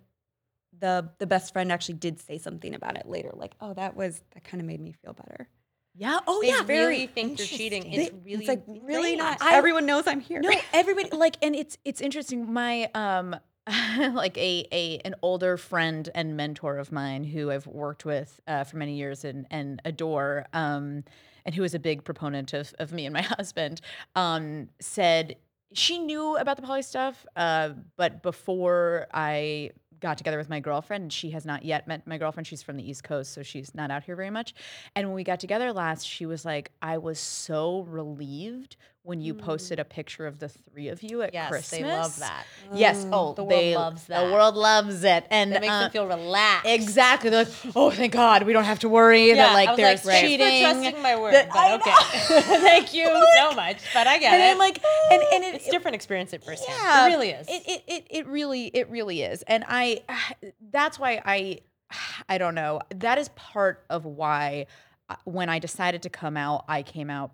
the 0.80 1.10
the 1.20 1.28
best 1.28 1.54
friend 1.54 1.72
actually 1.72 1.96
did 1.96 2.20
say 2.20 2.38
something 2.38 2.74
about 2.76 2.98
it 2.98 3.08
later. 3.08 3.32
Like, 3.34 3.54
oh, 3.62 3.74
that 3.76 3.96
was 3.96 4.22
that 4.34 4.44
kind 4.44 4.60
of 4.60 4.68
made 4.68 4.82
me 4.82 4.92
feel 4.92 5.14
better. 5.14 5.48
Yeah. 5.96 6.20
Oh 6.28 6.42
They 6.42 6.50
yeah. 6.50 6.64
really 6.68 7.08
think 7.08 7.38
they're 7.38 7.46
cheating. 7.48 7.92
It's 7.94 8.10
They- 8.10 8.18
really, 8.26 8.48
like 8.48 8.64
really 8.68 9.16
not. 9.16 9.38
I- 9.42 9.56
everyone 9.56 9.86
knows 9.86 10.08
I'm 10.08 10.20
here. 10.20 10.42
No, 10.42 10.52
everybody 10.74 11.10
like, 11.16 11.38
and 11.42 11.56
it's 11.56 11.78
it's 11.86 12.02
interesting. 12.02 12.52
My 12.52 12.90
um, 12.96 13.36
like 14.14 14.38
a 14.38 14.68
a 14.74 14.98
an 15.06 15.16
older 15.22 15.56
friend 15.56 16.10
and 16.14 16.36
mentor 16.36 16.78
of 16.78 16.92
mine 16.92 17.24
who 17.24 17.52
I've 17.52 17.68
worked 17.68 18.04
with 18.06 18.42
uh, 18.48 18.64
for 18.66 18.76
many 18.78 18.96
years 18.96 19.24
and 19.24 19.46
and 19.52 19.82
adore, 19.86 20.48
um, 20.52 21.04
and 21.46 21.56
who 21.56 21.64
is 21.64 21.74
a 21.74 21.80
big 21.80 22.04
proponent 22.04 22.54
of 22.54 22.74
of 22.80 22.92
me 22.92 23.06
and 23.06 23.14
my 23.14 23.22
husband, 23.38 23.82
um, 24.16 24.70
said 24.80 25.36
she 25.74 26.00
knew 26.00 26.38
about 26.38 26.56
the 26.56 26.62
poly 26.62 26.84
stuff, 26.84 27.26
uh, 27.36 27.70
but 27.98 28.22
before 28.22 29.08
I 29.14 29.72
got 30.00 30.18
together 30.18 30.38
with 30.38 30.50
my 30.50 30.60
girlfriend, 30.60 31.12
she 31.12 31.32
has 31.32 31.46
not 31.46 31.64
yet 31.64 31.88
met 31.88 32.06
my 32.06 32.18
girlfriend. 32.18 32.46
She's 32.46 32.62
from 32.62 32.78
the 32.78 32.88
East 32.88 33.04
Coast, 33.04 33.34
so 33.34 33.42
she's 33.42 33.74
not 33.74 33.90
out 33.90 34.04
here 34.04 34.16
very 34.16 34.30
much. 34.30 34.54
And 34.96 35.08
when 35.08 35.16
we 35.16 35.24
got 35.24 35.40
together 35.40 35.72
last, 35.72 36.08
she 36.08 36.26
was 36.26 36.46
like, 36.46 36.72
"I 36.82 36.98
was 36.98 37.20
so 37.20 37.82
relieved 37.84 38.76
when 39.06 39.20
you 39.22 39.34
posted 39.34 39.80
a 39.80 39.84
picture 39.86 40.26
of 40.26 40.40
the 40.40 40.48
three 40.48 40.88
of 40.88 41.04
you 41.04 41.22
at 41.22 41.34
Yes, 41.34 41.50
Christmas." 41.50 41.70
they 41.82 41.84
love 41.86 42.20
that. 42.20 42.46
Yes. 42.74 43.06
Oh, 43.12 43.34
The 43.34 43.44
world 43.44 43.50
they- 43.52 43.76
loves 43.76 44.06
that. 44.06 44.26
The 44.26 44.32
world 44.34 44.56
loves 44.56 45.04
it, 45.04 45.26
and 45.30 45.54
it 45.54 45.60
makes 45.62 45.72
uh, 45.74 45.80
them 45.82 45.92
feel 45.92 46.08
relaxed. 46.08 46.70
exactly. 46.70 47.30
They're 47.30 47.44
like, 47.44 47.54
"Oh, 47.76 47.92
thank 47.92 48.14
God, 48.14 48.44
we 48.44 48.54
don't 48.54 48.64
have 48.64 48.80
to 48.80 48.90
worry 48.90 49.28
Yeah, 49.28 49.36
that 49.36 49.54
like 49.54 49.76
there's 49.76 50.06
like, 50.06 50.22
cheating." 50.22 50.40
Thanks 50.48 50.78
for 50.78 50.82
trusting 50.84 51.04
my 51.04 51.16
word, 51.20 51.34
that- 51.34 51.50
but 51.52 51.82
okay. 51.82 52.42
Thank 52.62 52.94
you 52.94 53.06
so 53.38 53.54
much. 53.56 53.78
But 53.94 54.08
I 54.08 54.18
get 54.20 54.34
and 54.34 54.42
it. 54.42 54.52
I'm 54.52 54.58
like, 54.58 54.82
and 55.12 55.22
and 55.34 55.44
it, 55.44 55.56
it's 55.56 55.70
different 55.70 55.96
experience 55.96 56.34
at 56.34 56.44
first 56.44 56.64
yeah, 56.68 57.06
It 57.06 57.10
really 57.10 57.30
is. 57.32 57.48
It, 57.50 57.64
it 57.68 57.84
it 57.88 58.08
it 58.10 58.28
really 58.28 58.68
it 58.68 58.90
really 58.90 59.22
is, 59.22 59.44
and 59.44 59.66
I 59.68 60.02
that's 60.72 60.98
why 60.98 61.22
I 61.26 61.60
I 62.30 62.38
don't 62.38 62.56
know. 62.56 62.80
That 62.96 63.18
is 63.18 63.28
part 63.36 63.84
of 63.90 64.06
why 64.06 64.68
uh, 65.10 65.16
when 65.26 65.50
I 65.50 65.60
decided 65.60 66.04
to 66.04 66.10
come 66.10 66.38
out, 66.38 66.64
I 66.70 66.84
came 66.84 67.10
out 67.10 67.32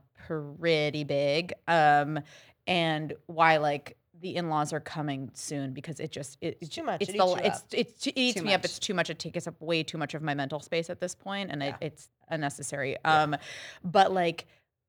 pretty 0.59 1.03
big, 1.03 1.53
um, 1.67 2.19
and 2.67 3.13
why 3.27 3.57
like 3.57 3.97
the 4.21 4.35
in-laws 4.35 4.73
are 4.73 4.79
coming 4.79 5.31
soon 5.33 5.73
because 5.73 5.99
it 5.99 6.11
just 6.11 6.37
it, 6.41 6.57
It's 6.61 6.75
too 6.75 6.83
much. 6.83 7.01
It's 7.01 7.13
It 7.13 7.17
the 7.17 7.41
it's 7.45 7.63
it's 7.71 8.07
it 8.07 8.13
eats 8.17 8.39
Too 8.39 8.45
me 8.45 8.53
up. 8.53 8.65
It's 8.65 8.79
too 8.79 8.93
much. 8.93 9.09
It 9.09 9.19
takes 9.19 9.47
up 9.47 9.59
way 9.61 9.83
too 9.83 9.97
much 9.97 10.13
of 10.13 10.21
my 10.21 10.33
mental 10.33 10.59
space 10.59 10.89
at 10.89 10.99
this 10.99 11.15
point, 11.15 11.51
and 11.51 11.61
Yeah. 11.61 11.69
it, 11.69 11.75
it's 11.81 12.09
unnecessary. 12.29 12.97
Um, 13.05 13.35
but 13.83 14.11
like 14.11 14.45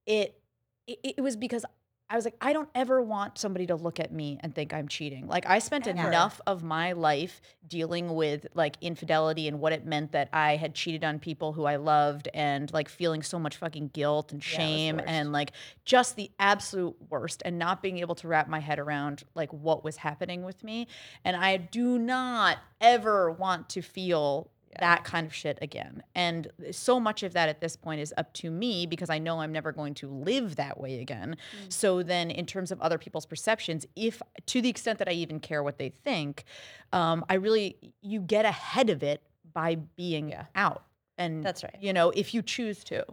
it, 0.07 0.39
it, 0.87 0.99
it 1.03 1.21
was 1.21 1.37
because 1.37 1.65
I 2.13 2.17
was 2.17 2.25
like, 2.25 2.35
I 2.41 2.53
don't 2.53 2.69
ever 2.75 3.01
want 3.01 3.39
somebody 3.39 3.67
to 3.69 3.77
look 3.77 4.01
at 4.01 4.13
me 4.13 4.37
and 4.43 4.53
think 4.53 4.75
I'm 4.75 4.89
cheating. 4.89 5.29
Like 5.29 5.47
I 5.47 5.61
spent 5.61 5.87
Ever. 5.87 6.09
enough 6.09 6.41
of 6.45 6.65
my 6.65 6.91
life 6.91 7.41
dealing 7.69 8.17
with 8.17 8.49
like 8.55 8.77
infidelity 8.81 9.47
and 9.47 9.61
what 9.61 9.73
it 9.73 9.87
meant 9.87 10.11
that 10.11 10.29
I 10.33 10.57
had 10.57 10.75
cheated 10.75 11.05
on 11.05 11.21
people 11.21 11.53
who 11.53 11.67
I 11.67 11.77
loved 11.77 12.29
and 12.35 12.73
like 12.73 12.89
feeling 12.89 13.23
so 13.23 13.39
much 13.39 13.59
fucking 13.59 13.91
guilt 13.95 14.33
and 14.33 14.43
Yeah, 14.45 14.49
it 14.49 14.51
was 14.51 14.67
the 14.67 14.77
shame 14.77 14.97
worst. 14.97 15.09
and 15.09 15.31
like 15.33 15.53
just 15.85 16.17
the 16.17 16.33
absolute 16.41 16.97
worst 17.09 17.43
and 17.45 17.61
not 17.61 17.81
being 17.81 17.99
able 17.99 18.17
to 18.17 18.27
wrap 18.27 18.49
my 18.49 18.59
head 18.59 18.81
around 18.81 19.23
like 19.37 19.53
what 19.53 19.85
was 19.85 19.97
happening 19.99 20.43
with 20.43 20.65
me. 20.65 20.89
And 21.25 21.37
I 21.37 21.59
do 21.59 21.97
not 21.97 22.59
ever 22.81 23.31
want 23.31 23.69
to 23.69 23.83
feel 23.83 24.51
that 24.79 25.05
kind 25.05 25.27
of 25.27 25.35
shit 25.35 25.59
again. 25.61 26.03
And 26.15 26.49
so 26.71 27.01
much 27.01 27.23
of 27.23 27.33
that 27.33 27.49
at 27.49 27.61
this 27.61 27.77
point 27.77 28.01
is 28.01 28.15
up 28.17 28.33
to 28.35 28.51
me 28.51 28.87
because 28.87 29.11
I 29.11 29.19
know 29.19 29.41
I'm 29.41 29.53
never 29.53 29.73
going 29.73 29.95
to 29.95 30.09
live 30.09 30.57
that 30.57 30.79
way 30.79 31.01
again. 31.01 31.37
So 31.69 32.03
then, 32.03 32.31
in 32.31 32.47
terms 32.47 32.71
of 32.71 32.81
other 32.81 32.97
people's 32.99 33.27
perceptions, 33.27 33.87
if 33.97 34.23
to 34.47 34.63
the 34.63 34.69
extent 34.69 34.99
that 35.01 35.09
I 35.09 35.13
even 35.13 35.41
care 35.41 35.63
what 35.63 35.79
they 35.79 35.89
think, 35.89 36.45
um, 36.93 37.25
I 37.29 37.35
really, 37.35 37.77
you 38.01 38.21
get 38.21 38.45
ahead 38.45 38.91
of 38.91 39.03
it 39.03 39.23
by 39.53 39.75
being 39.75 40.29
Yeah. 40.31 40.45
out. 40.55 40.85
And 41.19 41.45
That's 41.45 41.63
right. 41.65 41.77
You 41.81 41.93
know, 41.93 42.11
if 42.11 42.33
you 42.33 42.41
choose 42.41 42.83
to. 42.85 43.05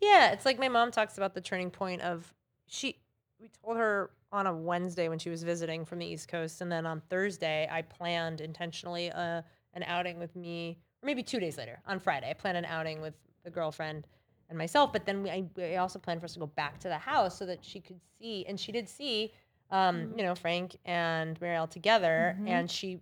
Yeah, 0.00 0.32
it's 0.32 0.44
like 0.44 0.58
my 0.58 0.68
mom 0.68 0.90
talks 0.90 1.16
about 1.16 1.34
the 1.34 1.40
turning 1.40 1.70
point 1.70 2.02
of 2.02 2.32
she. 2.66 2.98
We 3.40 3.50
told 3.64 3.76
her 3.76 4.10
on 4.32 4.46
a 4.46 4.54
Wednesday 4.54 5.08
when 5.08 5.18
she 5.18 5.30
was 5.30 5.42
visiting 5.42 5.84
from 5.84 5.98
the 5.98 6.06
East 6.06 6.28
Coast, 6.28 6.60
and 6.60 6.70
then 6.70 6.86
on 6.86 7.02
Thursday 7.10 7.68
I 7.70 7.82
planned 7.82 8.40
intentionally 8.40 9.10
uh, 9.10 9.42
an 9.74 9.82
outing 9.84 10.18
with 10.18 10.34
me, 10.36 10.78
or 11.02 11.06
maybe 11.06 11.22
two 11.22 11.40
days 11.40 11.58
later 11.58 11.80
on 11.86 11.98
Friday 11.98 12.30
I 12.30 12.34
planned 12.34 12.58
an 12.58 12.64
outing 12.64 13.00
with 13.00 13.14
the 13.44 13.50
girlfriend 13.50 14.06
and 14.48 14.58
myself. 14.58 14.92
But 14.92 15.06
then 15.06 15.22
we, 15.22 15.30
I, 15.30 15.44
we 15.56 15.76
also 15.76 15.98
planned 15.98 16.20
for 16.20 16.26
us 16.26 16.34
to 16.34 16.38
go 16.40 16.46
back 16.46 16.78
to 16.80 16.88
the 16.88 16.98
house 16.98 17.38
so 17.38 17.46
that 17.46 17.64
she 17.64 17.80
could 17.80 18.00
see, 18.18 18.44
and 18.46 18.58
she 18.58 18.72
did 18.72 18.88
see, 18.88 19.32
um, 19.70 20.12
you 20.16 20.22
know, 20.22 20.34
Frank 20.34 20.76
and 20.84 21.38
Marielle 21.40 21.68
together, 21.68 22.38
and 22.46 22.70
she 22.70 23.00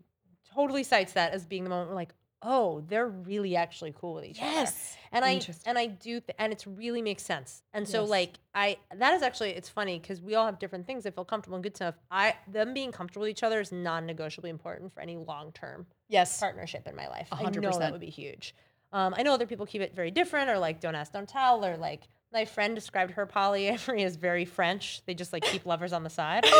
totally 0.55 0.83
cites 0.85 1.13
that 1.13 1.33
as 1.33 1.45
being 1.45 1.65
the 1.65 1.71
moment 1.71 1.89
where 1.91 1.97
like, 1.97 2.15
oh, 2.47 2.83
they're 2.89 3.09
really 3.09 3.57
actually 3.57 3.95
cool 3.99 4.15
with 4.15 4.25
each 4.25 4.39
other. 4.41 4.71
And 5.13 5.25
I 5.25 5.41
and 5.67 5.79
I 5.79 5.87
do 5.87 6.21
th- 6.21 6.37
and 6.39 6.53
it's 6.53 6.67
really 6.67 7.01
makes 7.01 7.23
sense. 7.25 7.63
And 7.73 7.89
so 7.89 8.03
Yes. 8.03 8.11
like 8.11 8.33
I 8.55 8.77
that 8.97 9.15
is 9.15 9.23
actually 9.23 9.51
it's 9.51 9.69
funny 9.69 9.99
because 9.99 10.21
we 10.21 10.35
all 10.35 10.45
have 10.47 10.59
different 10.59 10.87
things 10.87 11.05
that 11.05 11.15
feel 11.15 11.25
comfortable 11.25 11.57
and 11.57 11.63
good 11.63 11.75
stuff. 11.77 11.95
I 12.11 12.35
them 12.47 12.75
being 12.75 12.93
comfortable 12.93 13.23
with 13.23 13.31
each 13.31 13.43
other 13.43 13.61
is 13.61 13.73
non-negotiably 13.73 14.51
important 14.51 14.93
for 14.93 15.01
any 15.01 15.17
long-term 15.17 15.87
Yes. 16.09 16.39
partnership 16.39 16.87
in 16.87 16.95
my 16.95 17.09
life. 17.09 17.29
A 17.33 17.37
I 17.37 17.43
hundred 17.45 17.63
know 17.63 17.79
that 17.79 17.91
would 17.93 18.01
be 18.01 18.11
huge. 18.11 18.55
Um, 18.93 19.15
I 19.17 19.23
know 19.23 19.33
other 19.35 19.47
people 19.47 19.67
keep 19.67 19.81
it 19.83 19.95
very 19.95 20.11
different 20.11 20.51
or 20.51 20.59
like 20.59 20.81
don't 20.81 20.95
ask, 20.95 21.13
don't 21.13 21.29
tell, 21.29 21.65
or 21.65 21.77
like 21.77 22.03
my 22.33 22.45
friend 22.45 22.75
described 22.75 23.13
her 23.13 23.27
polyamory 23.27 24.05
as 24.05 24.17
very 24.17 24.45
French. 24.45 25.03
They 25.07 25.15
just 25.15 25.33
like 25.33 25.45
keep 25.45 25.65
lovers 25.67 25.93
on 25.93 26.03
the 26.05 26.11
side. 26.11 26.45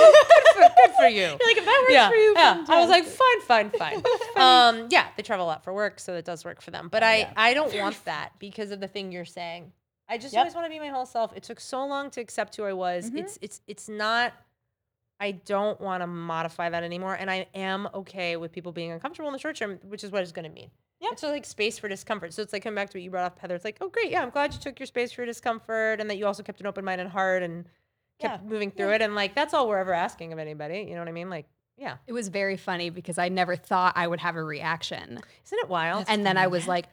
good, 0.55 0.71
for, 0.71 0.75
good 0.87 0.95
for 0.97 1.07
you. 1.09 1.27
like 1.27 1.57
if 1.57 1.65
that 1.65 1.81
works 1.83 1.93
yeah, 1.93 2.09
for 2.09 2.15
you, 2.15 2.35
yeah. 2.37 2.65
I 2.69 2.81
was 2.81 2.91
like, 2.91 3.05
fine, 3.05 3.41
fine, 3.43 3.71
fine. 3.79 4.03
um, 4.37 4.89
yeah, 4.91 5.09
they 5.17 5.23
travel 5.23 5.45
a 5.45 5.49
lot 5.49 5.65
for 5.65 5.73
work, 5.73 6.01
so 6.01 6.15
it 6.15 6.25
does 6.25 6.45
work 6.45 6.61
for 6.63 6.71
them. 6.71 6.89
But 6.91 7.03
I, 7.03 7.17
yeah. 7.19 7.33
I 7.37 7.55
don't 7.55 7.75
want 7.75 8.05
that 8.05 8.31
because 8.39 8.71
of 8.71 8.81
the 8.81 8.89
thing 8.89 9.13
you're 9.13 9.25
saying. 9.25 9.73
I 10.09 10.19
just 10.19 10.35
Yep. 10.35 10.41
always 10.41 10.55
want 10.55 10.67
to 10.67 10.71
be 10.71 10.79
my 10.79 10.89
whole 10.89 11.07
self. 11.07 11.33
It 11.37 11.43
took 11.43 11.61
so 11.61 11.87
long 11.87 12.11
to 12.11 12.21
accept 12.21 12.55
who 12.57 12.65
I 12.65 12.73
was. 12.75 13.11
Mhm. 13.11 13.19
It's, 13.21 13.39
it's, 13.41 13.61
it's 13.67 13.89
not. 13.89 14.33
I 15.21 15.31
don't 15.31 15.81
want 15.81 16.03
to 16.03 16.07
modify 16.07 16.69
that 16.69 16.83
anymore, 16.83 17.15
and 17.15 17.31
I 17.31 17.47
am 17.55 17.89
okay 17.95 18.37
with 18.37 18.53
people 18.53 18.73
being 18.73 18.91
uncomfortable 18.91 19.29
in 19.29 19.33
the 19.33 19.39
short 19.39 19.57
term, 19.57 19.79
which 19.85 20.05
is 20.05 20.11
what 20.11 20.23
it's 20.23 20.33
going 20.33 20.45
to 20.49 20.51
mean. 20.55 20.71
Yeah. 21.01 21.09
It's 21.13 21.21
sort 21.21 21.33
like 21.33 21.45
space 21.45 21.79
for 21.79 21.89
discomfort. 21.89 22.33
So 22.35 22.43
it's 22.43 22.53
like 22.53 22.63
coming 22.65 22.75
back 22.77 22.91
to 22.91 22.99
what 22.99 23.03
you 23.03 23.11
brought 23.11 23.25
up, 23.27 23.39
Heather. 23.39 23.55
It's 23.55 23.65
like, 23.65 23.79
oh, 23.81 23.89
great, 23.89 24.11
yeah, 24.11 24.23
I'm 24.23 24.31
glad 24.31 24.53
you 24.53 24.61
took 24.61 24.79
your 24.81 24.87
space 24.87 25.13
for 25.13 25.21
your 25.23 25.27
discomfort, 25.27 26.01
and 26.01 26.11
that 26.11 26.17
you 26.19 26.27
also 26.27 26.43
kept 26.43 26.61
an 26.61 26.67
open 26.67 26.85
mind 26.85 27.01
and 27.01 27.09
heart, 27.11 27.43
and 27.43 27.65
kept 28.21 28.43
Yeah. 28.43 28.49
moving 28.49 28.71
through 28.71 28.93
it. 28.93 29.03
And 29.03 29.15
like 29.15 29.35
that's 29.35 29.55
all 29.55 29.69
we're 29.69 29.79
ever 29.79 29.93
asking 29.93 30.33
of 30.33 30.39
anybody. 30.39 30.81
You 30.89 30.95
know 30.95 31.01
what 31.01 31.09
I 31.09 31.13
mean? 31.13 31.31
Like, 31.31 31.47
yeah, 31.77 31.97
It 32.07 32.13
was 32.13 32.29
very 32.29 32.57
funny 32.57 32.91
because 32.91 33.19
I 33.19 33.29
never 33.29 33.57
thought 33.57 33.95
I 33.97 34.07
would 34.07 34.21
have 34.21 34.37
a 34.37 34.43
reaction. 34.45 35.19
isn't 35.47 35.59
it 35.59 35.69
wild? 35.69 36.05
and 36.09 36.25
then 36.25 36.37
I 36.37 36.47
was 36.47 36.69
like, 36.69 36.87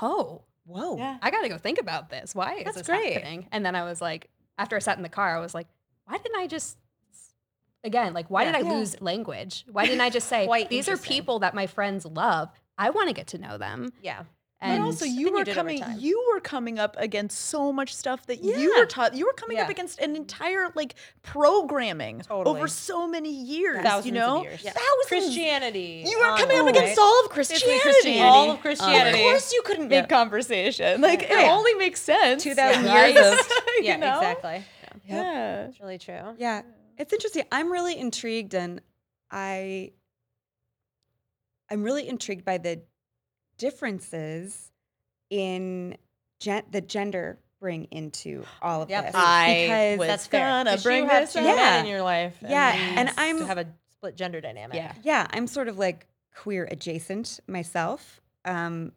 oh, 0.00 0.42
Whoa. 0.66 0.96
Yeah. 0.98 1.18
I 1.20 1.30
got 1.32 1.40
to 1.42 1.48
go 1.48 1.58
think 1.58 1.80
about 1.80 2.10
this. 2.10 2.32
Why 2.32 2.56
is 2.58 2.64
That's 2.64 2.76
this 2.78 2.86
great. 2.86 3.14
happening? 3.14 3.48
And 3.50 3.66
then 3.66 3.74
I 3.74 3.82
was 3.82 4.00
like, 4.00 4.28
after 4.56 4.76
I 4.76 4.78
sat 4.78 4.96
in 4.98 5.02
the 5.02 5.08
car, 5.08 5.36
I 5.36 5.40
was 5.40 5.52
like, 5.52 5.66
why 6.04 6.16
didn't 6.18 6.36
I 6.36 6.46
just, 6.46 6.76
again, 7.82 8.12
like, 8.12 8.28
why 8.30 8.44
Yeah. 8.44 8.52
did 8.52 8.66
I 8.66 8.68
Yeah. 8.68 8.74
lose 8.78 9.00
language? 9.00 9.64
Why 9.72 9.86
didn't 9.86 10.00
I 10.02 10.10
just 10.10 10.28
say, 10.34 10.46
these 10.68 10.88
are 10.88 10.96
people 10.96 11.40
that 11.40 11.54
my 11.54 11.66
friends 11.66 12.04
love. 12.06 12.50
I 12.78 12.90
want 12.90 13.08
to 13.08 13.14
get 13.14 13.26
to 13.28 13.38
know 13.38 13.58
them. 13.58 13.92
Yeah. 14.00 14.24
And 14.62 14.82
but 14.82 14.84
also 14.86 15.06
you 15.06 15.20
you 15.28 15.32
were 15.32 15.42
did 15.44 15.56
over 15.56 15.60
coming 15.60 15.82
you 15.98 16.22
were 16.34 16.40
coming 16.40 16.78
up 16.78 16.94
against 16.98 17.38
so 17.46 17.72
much 17.72 17.94
stuff 17.94 18.26
that 18.26 18.44
you 18.44 18.76
were 18.76 18.84
taught 18.84 19.14
you 19.14 19.24
were 19.24 19.32
coming 19.32 19.58
up 19.58 19.70
against 19.70 19.98
an 20.00 20.14
entire 20.16 20.70
like 20.74 20.96
programming 21.22 22.20
Totally. 22.20 22.58
over 22.58 22.68
so 22.68 23.08
many 23.08 23.32
years 23.32 23.82
Thousands 23.82 24.06
you 24.06 24.12
know 24.12 24.38
of 24.38 24.42
years. 24.44 24.60
thousands 24.62 25.06
Christianity. 25.08 26.04
you 26.06 26.18
were 26.18 26.26
on 26.26 26.38
coming 26.38 26.58
up 26.58 26.64
the 26.66 26.70
against 26.72 26.98
way. 26.98 27.02
all 27.02 27.24
of 27.24 27.30
Christianity 27.30 27.80
Christianity. 27.80 28.20
All 28.22 28.50
of 28.50 28.60
Christianity. 28.60 29.18
of 29.20 29.24
course 29.24 29.50
you 29.52 29.62
couldn't 29.64 29.90
Yeah. 29.90 30.00
make 30.02 30.10
conversation 30.10 31.00
like 31.00 31.22
it 31.22 31.30
oh, 31.30 31.38
Yeah. 31.38 31.52
only 31.52 31.74
makes 31.74 32.00
sense 32.02 32.42
2,000 32.42 32.84
Yeah. 32.84 33.06
years 33.06 33.16
of 33.32 33.38
you 33.78 33.84
yeah, 33.84 33.96
know? 33.96 34.16
exactly. 34.18 34.62
yeah 35.06 35.66
It's 35.68 35.80
really 35.80 35.96
true. 35.98 36.34
Yeah, 36.36 36.62
it's 36.98 37.12
interesting. 37.14 37.44
I'm 37.50 37.72
really 37.72 37.98
intrigued, 37.98 38.54
and 38.54 38.82
I, 39.30 39.92
I'm 41.70 41.82
really 41.82 42.06
intrigued 42.08 42.44
by 42.44 42.58
the 42.58 42.82
differences 43.60 44.72
in 45.30 45.96
gen- 46.40 46.64
the 46.70 46.80
gender 46.80 47.38
bring 47.60 47.84
into 47.90 48.42
all 48.62 48.82
of 48.82 48.90
Yep. 48.90 49.04
this. 49.06 49.14
I 49.14 49.54
because 49.62 49.98
was 49.98 50.08
That's 50.08 50.26
fair. 50.26 50.40
gonna 50.48 50.70
'Cause 50.70 50.82
bring 50.82 51.04
you 51.04 51.10
have 51.10 51.22
this 51.24 51.32
two 51.34 51.40
up. 51.40 51.44
men 51.44 51.56
Yeah. 51.58 51.80
in 51.80 51.86
your 51.86 52.02
life. 52.02 52.36
Yeah, 52.42 52.74
you 52.74 52.96
and 52.98 53.10
I'm 53.18 53.42
have 53.46 53.58
a 53.58 53.66
split 53.92 54.16
gender 54.16 54.40
dynamic. 54.40 54.76
yeah 54.76 54.94
yeah, 55.02 55.26
I'm 55.30 55.46
sort 55.46 55.68
of 55.68 55.76
like 55.78 56.06
queer 56.34 56.66
adjacent 56.70 57.38
myself, 57.46 58.20
um, 58.46 58.92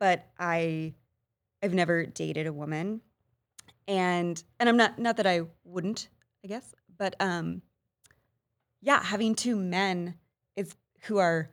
but 0.00 0.26
I, 0.38 0.94
I've 1.62 1.74
never 1.74 2.06
dated 2.06 2.46
a 2.48 2.52
woman, 2.52 3.00
and 3.86 4.42
and 4.58 4.68
I'm 4.68 4.76
not 4.76 4.98
not 4.98 5.16
that 5.18 5.26
I 5.28 5.42
wouldn't, 5.64 6.08
I 6.44 6.48
guess, 6.48 6.74
but 6.96 7.14
um, 7.20 7.62
yeah, 8.82 9.00
having 9.02 9.36
two 9.36 9.54
men 9.56 10.18
is 10.56 10.74
who 11.02 11.18
are, 11.18 11.50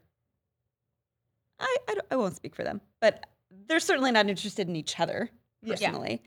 I 1.60 1.78
I, 1.88 1.94
don't- 1.94 2.08
I 2.12 2.16
won't 2.16 2.36
speak 2.36 2.56
for 2.56 2.64
them, 2.64 2.82
but 3.02 3.26
they're 3.68 3.80
certainly 3.80 4.12
not 4.12 4.30
interested 4.30 4.68
in 4.68 4.76
each 4.76 5.00
other 5.00 5.30
personally. 5.66 6.22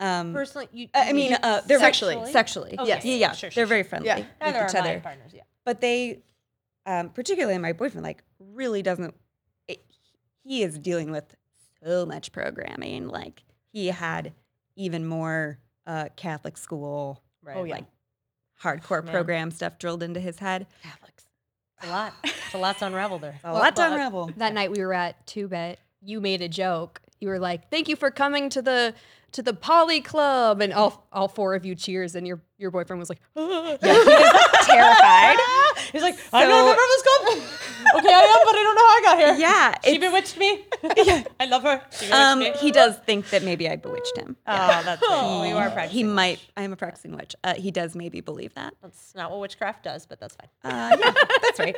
Um, 0.00 0.32
Personally, 0.32 0.68
you. 0.72 0.88
I 0.94 1.08
you 1.08 1.14
mean, 1.14 1.30
mean 1.32 1.38
uh, 1.42 1.60
they're 1.66 1.80
Sexually. 1.80 2.14
Sexually, 2.14 2.32
sexually. 2.32 2.78
Okay, 2.78 2.86
yes, 2.88 3.04
yeah, 3.04 3.14
yeah. 3.16 3.32
sure, 3.32 3.50
sure, 3.50 3.56
they're 3.60 3.66
very 3.66 3.82
friendly 3.82 4.06
Yeah. 4.06 4.18
with 4.18 4.26
Neither 4.40 4.64
each 4.64 4.74
are 4.76 4.82
my 4.82 4.90
other. 4.90 5.00
partners. 5.00 5.32
Yeah. 5.34 5.42
But 5.64 5.80
they, 5.80 6.20
um, 6.86 7.08
particularly 7.10 7.58
my 7.58 7.72
boyfriend, 7.72 8.04
like 8.04 8.22
really 8.38 8.80
doesn't. 8.80 9.14
It, 9.66 9.84
he 10.44 10.62
is 10.62 10.78
dealing 10.78 11.10
with 11.10 11.24
so 11.84 12.06
much 12.06 12.30
programming. 12.30 13.08
Like 13.08 13.42
he 13.72 13.88
had 13.88 14.32
even 14.76 15.04
more 15.04 15.58
uh, 15.84 16.10
Catholic 16.14 16.56
school, 16.56 17.20
Right. 17.42 17.56
Oh, 17.56 17.64
yeah. 17.64 17.74
like 17.74 17.84
hardcore 18.62 19.02
Man. 19.04 19.12
program 19.12 19.50
stuff 19.50 19.78
drilled 19.80 20.04
into 20.04 20.20
his 20.20 20.38
head. 20.38 20.68
Catholics. 20.84 21.24
It's 21.80 21.88
a 21.88 21.90
lot. 21.90 22.12
It's 22.24 22.54
a 22.54 22.58
lot 22.66 22.78
to 22.78 22.86
unravel 22.86 23.18
there. 23.18 23.38
A 23.44 23.52
lot 23.52 23.76
to 23.76 23.86
unravel. 23.86 24.30
that 24.36 24.52
night 24.54 24.70
we 24.70 24.80
were 24.84 24.94
at 24.94 25.26
Two 25.26 25.48
Bit, 25.48 25.78
you 26.02 26.20
made 26.20 26.42
a 26.42 26.48
joke. 26.48 27.00
You 27.20 27.28
were 27.28 27.38
like, 27.38 27.70
"Thank 27.70 27.88
you 27.88 27.96
for 27.96 28.10
coming 28.10 28.48
to 28.50 28.62
the 28.62 28.94
to 29.32 29.42
the 29.42 29.54
Poly 29.54 30.00
Club," 30.00 30.60
and 30.60 30.72
all 30.72 31.06
all 31.12 31.28
four 31.28 31.54
of 31.54 31.64
you 31.64 31.74
cheers, 31.74 32.14
and 32.14 32.26
your 32.26 32.40
your 32.58 32.70
boyfriend 32.70 33.00
was 33.00 33.08
like, 33.08 33.20
Terrified. 33.36 35.38
He's 35.92 36.02
like, 36.02 36.18
I'm 36.32 36.48
not 36.48 36.54
a 36.54 36.60
So- 36.60 36.66
member 36.66 36.82
of 36.82 36.88
this 36.88 37.02
club. 37.02 37.98
okay, 38.04 38.12
I 38.14 38.20
am, 38.20 38.38
but 38.44 38.54
I 38.54 38.62
don't 38.62 38.74
know 38.74 38.88
how 38.88 38.96
I 38.96 39.00
got 39.04 39.18
here. 39.18 39.34
Yeah, 39.38 39.74
She 39.84 39.98
bewitched 39.98 40.36
me. 40.38 40.64
I 41.40 41.46
love 41.46 41.62
her. 41.62 41.82
Um, 42.12 42.40
he 42.60 42.70
does 42.70 42.96
think 42.98 43.30
that 43.30 43.42
maybe 43.42 43.68
I 43.68 43.76
bewitched 43.76 44.16
him. 44.16 44.36
Oh, 44.46 44.82
that's 44.84 45.02
oh, 45.04 45.44
you 45.44 45.56
are 45.56 45.70
practicing. 45.70 45.96
He 45.98 46.04
might. 46.04 46.40
I 46.56 46.62
am 46.62 46.72
a 46.72 46.76
practicing 46.76 47.16
witch. 47.16 47.34
Uh, 47.44 47.54
he 47.54 47.70
does 47.70 47.94
maybe 47.94 48.20
believe 48.20 48.54
that. 48.54 48.74
That's 48.82 49.14
not 49.14 49.30
what 49.30 49.40
witchcraft 49.40 49.84
does, 49.84 50.06
but 50.06 50.20
that's 50.20 50.36
fine. 50.36 50.48
Uh, 50.72 50.96
yeah, 51.00 51.12
that's 51.42 51.58
right. 51.58 51.76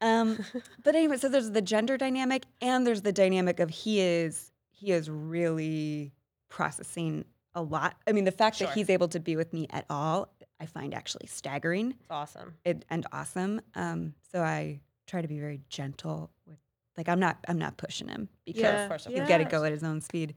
Um, 0.00 0.38
but 0.84 0.94
anyway, 0.94 1.16
so 1.16 1.28
there's 1.28 1.50
the 1.50 1.62
gender 1.62 1.96
dynamic, 1.96 2.44
and 2.60 2.86
there's 2.86 3.02
the 3.02 3.12
dynamic 3.12 3.58
of 3.60 3.70
he 3.70 4.00
is 4.00 4.52
he 4.70 4.92
is 4.92 5.10
really 5.10 6.12
processing 6.48 7.24
a 7.54 7.62
lot. 7.62 7.96
I 8.06 8.12
mean, 8.12 8.24
the 8.24 8.30
fact 8.32 8.56
Sure. 8.56 8.68
that 8.68 8.74
he's 8.74 8.88
able 8.90 9.08
to 9.08 9.18
be 9.20 9.34
with 9.36 9.52
me 9.52 9.66
at 9.70 9.84
all, 9.90 10.28
I 10.60 10.66
find 10.66 10.94
actually 10.94 11.26
staggering 11.26 11.90
It's 11.92 12.10
awesome. 12.10 12.54
and, 12.64 12.84
and 12.90 13.06
awesome. 13.12 13.60
Um, 13.74 14.14
so 14.32 14.42
I 14.42 14.80
try 15.06 15.22
to 15.22 15.28
be 15.28 15.38
very 15.38 15.60
gentle 15.68 16.30
with, 16.46 16.58
like, 16.96 17.08
I'm 17.08 17.20
not 17.20 17.38
I'm 17.48 17.58
not 17.58 17.76
pushing 17.76 18.08
him 18.08 18.28
because 18.44 18.62
Yeah, 18.62 18.82
of 18.82 18.88
course, 18.88 19.06
of 19.06 19.12
he's 19.12 19.20
course. 19.20 19.28
got 19.28 19.38
to 19.38 19.44
go 19.44 19.64
at 19.64 19.72
his 19.72 19.84
own 19.84 20.00
speed. 20.00 20.34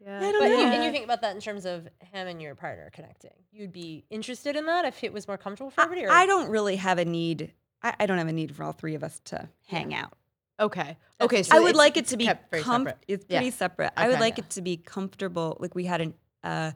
Yeah. 0.00 0.18
I 0.18 0.32
don't 0.32 0.40
But 0.40 0.48
you, 0.50 0.58
and 0.60 0.84
you 0.84 0.90
think 0.92 1.04
about 1.04 1.20
that 1.22 1.34
in 1.34 1.40
terms 1.42 1.66
of 1.66 1.88
him 2.00 2.28
and 2.28 2.40
your 2.40 2.54
partner 2.54 2.88
connecting. 2.92 3.32
You'd 3.52 3.72
be 3.72 4.04
interested 4.10 4.54
in 4.56 4.64
that 4.66 4.84
if 4.84 5.02
it 5.04 5.12
was 5.12 5.26
more 5.26 5.36
comfortable 5.36 5.70
for 5.70 5.80
everybody. 5.82 6.06
Or? 6.06 6.10
I 6.12 6.24
don't 6.24 6.48
really 6.50 6.76
have 6.76 6.98
a 6.98 7.04
need. 7.04 7.52
I, 7.82 7.94
I 8.00 8.06
don't 8.06 8.18
have 8.18 8.28
a 8.28 8.32
need 8.32 8.54
for 8.54 8.62
all 8.62 8.72
three 8.72 8.94
of 8.94 9.02
us 9.02 9.20
to 9.26 9.48
hang 9.66 9.92
out. 9.94 10.12
Okay. 10.60 10.96
Okay. 11.20 11.42
So 11.42 11.56
I 11.56 11.60
would 11.60 11.74
like 11.76 11.96
it 11.96 12.06
to 12.08 12.16
be 12.16 12.24
kept 12.26 12.50
com- 12.62 12.82
separate. 12.84 13.04
It's 13.08 13.26
Yeah. 13.28 13.38
pretty 13.40 13.50
separate. 13.50 13.92
I 13.96 14.06
would 14.06 14.14
Okay. 14.14 14.20
like 14.20 14.38
it 14.38 14.48
to 14.50 14.62
be 14.62 14.76
comfortable. 14.76 15.56
Like 15.60 15.74
we 15.74 15.84
had 15.84 16.00
an, 16.00 16.14
uh, 16.44 16.72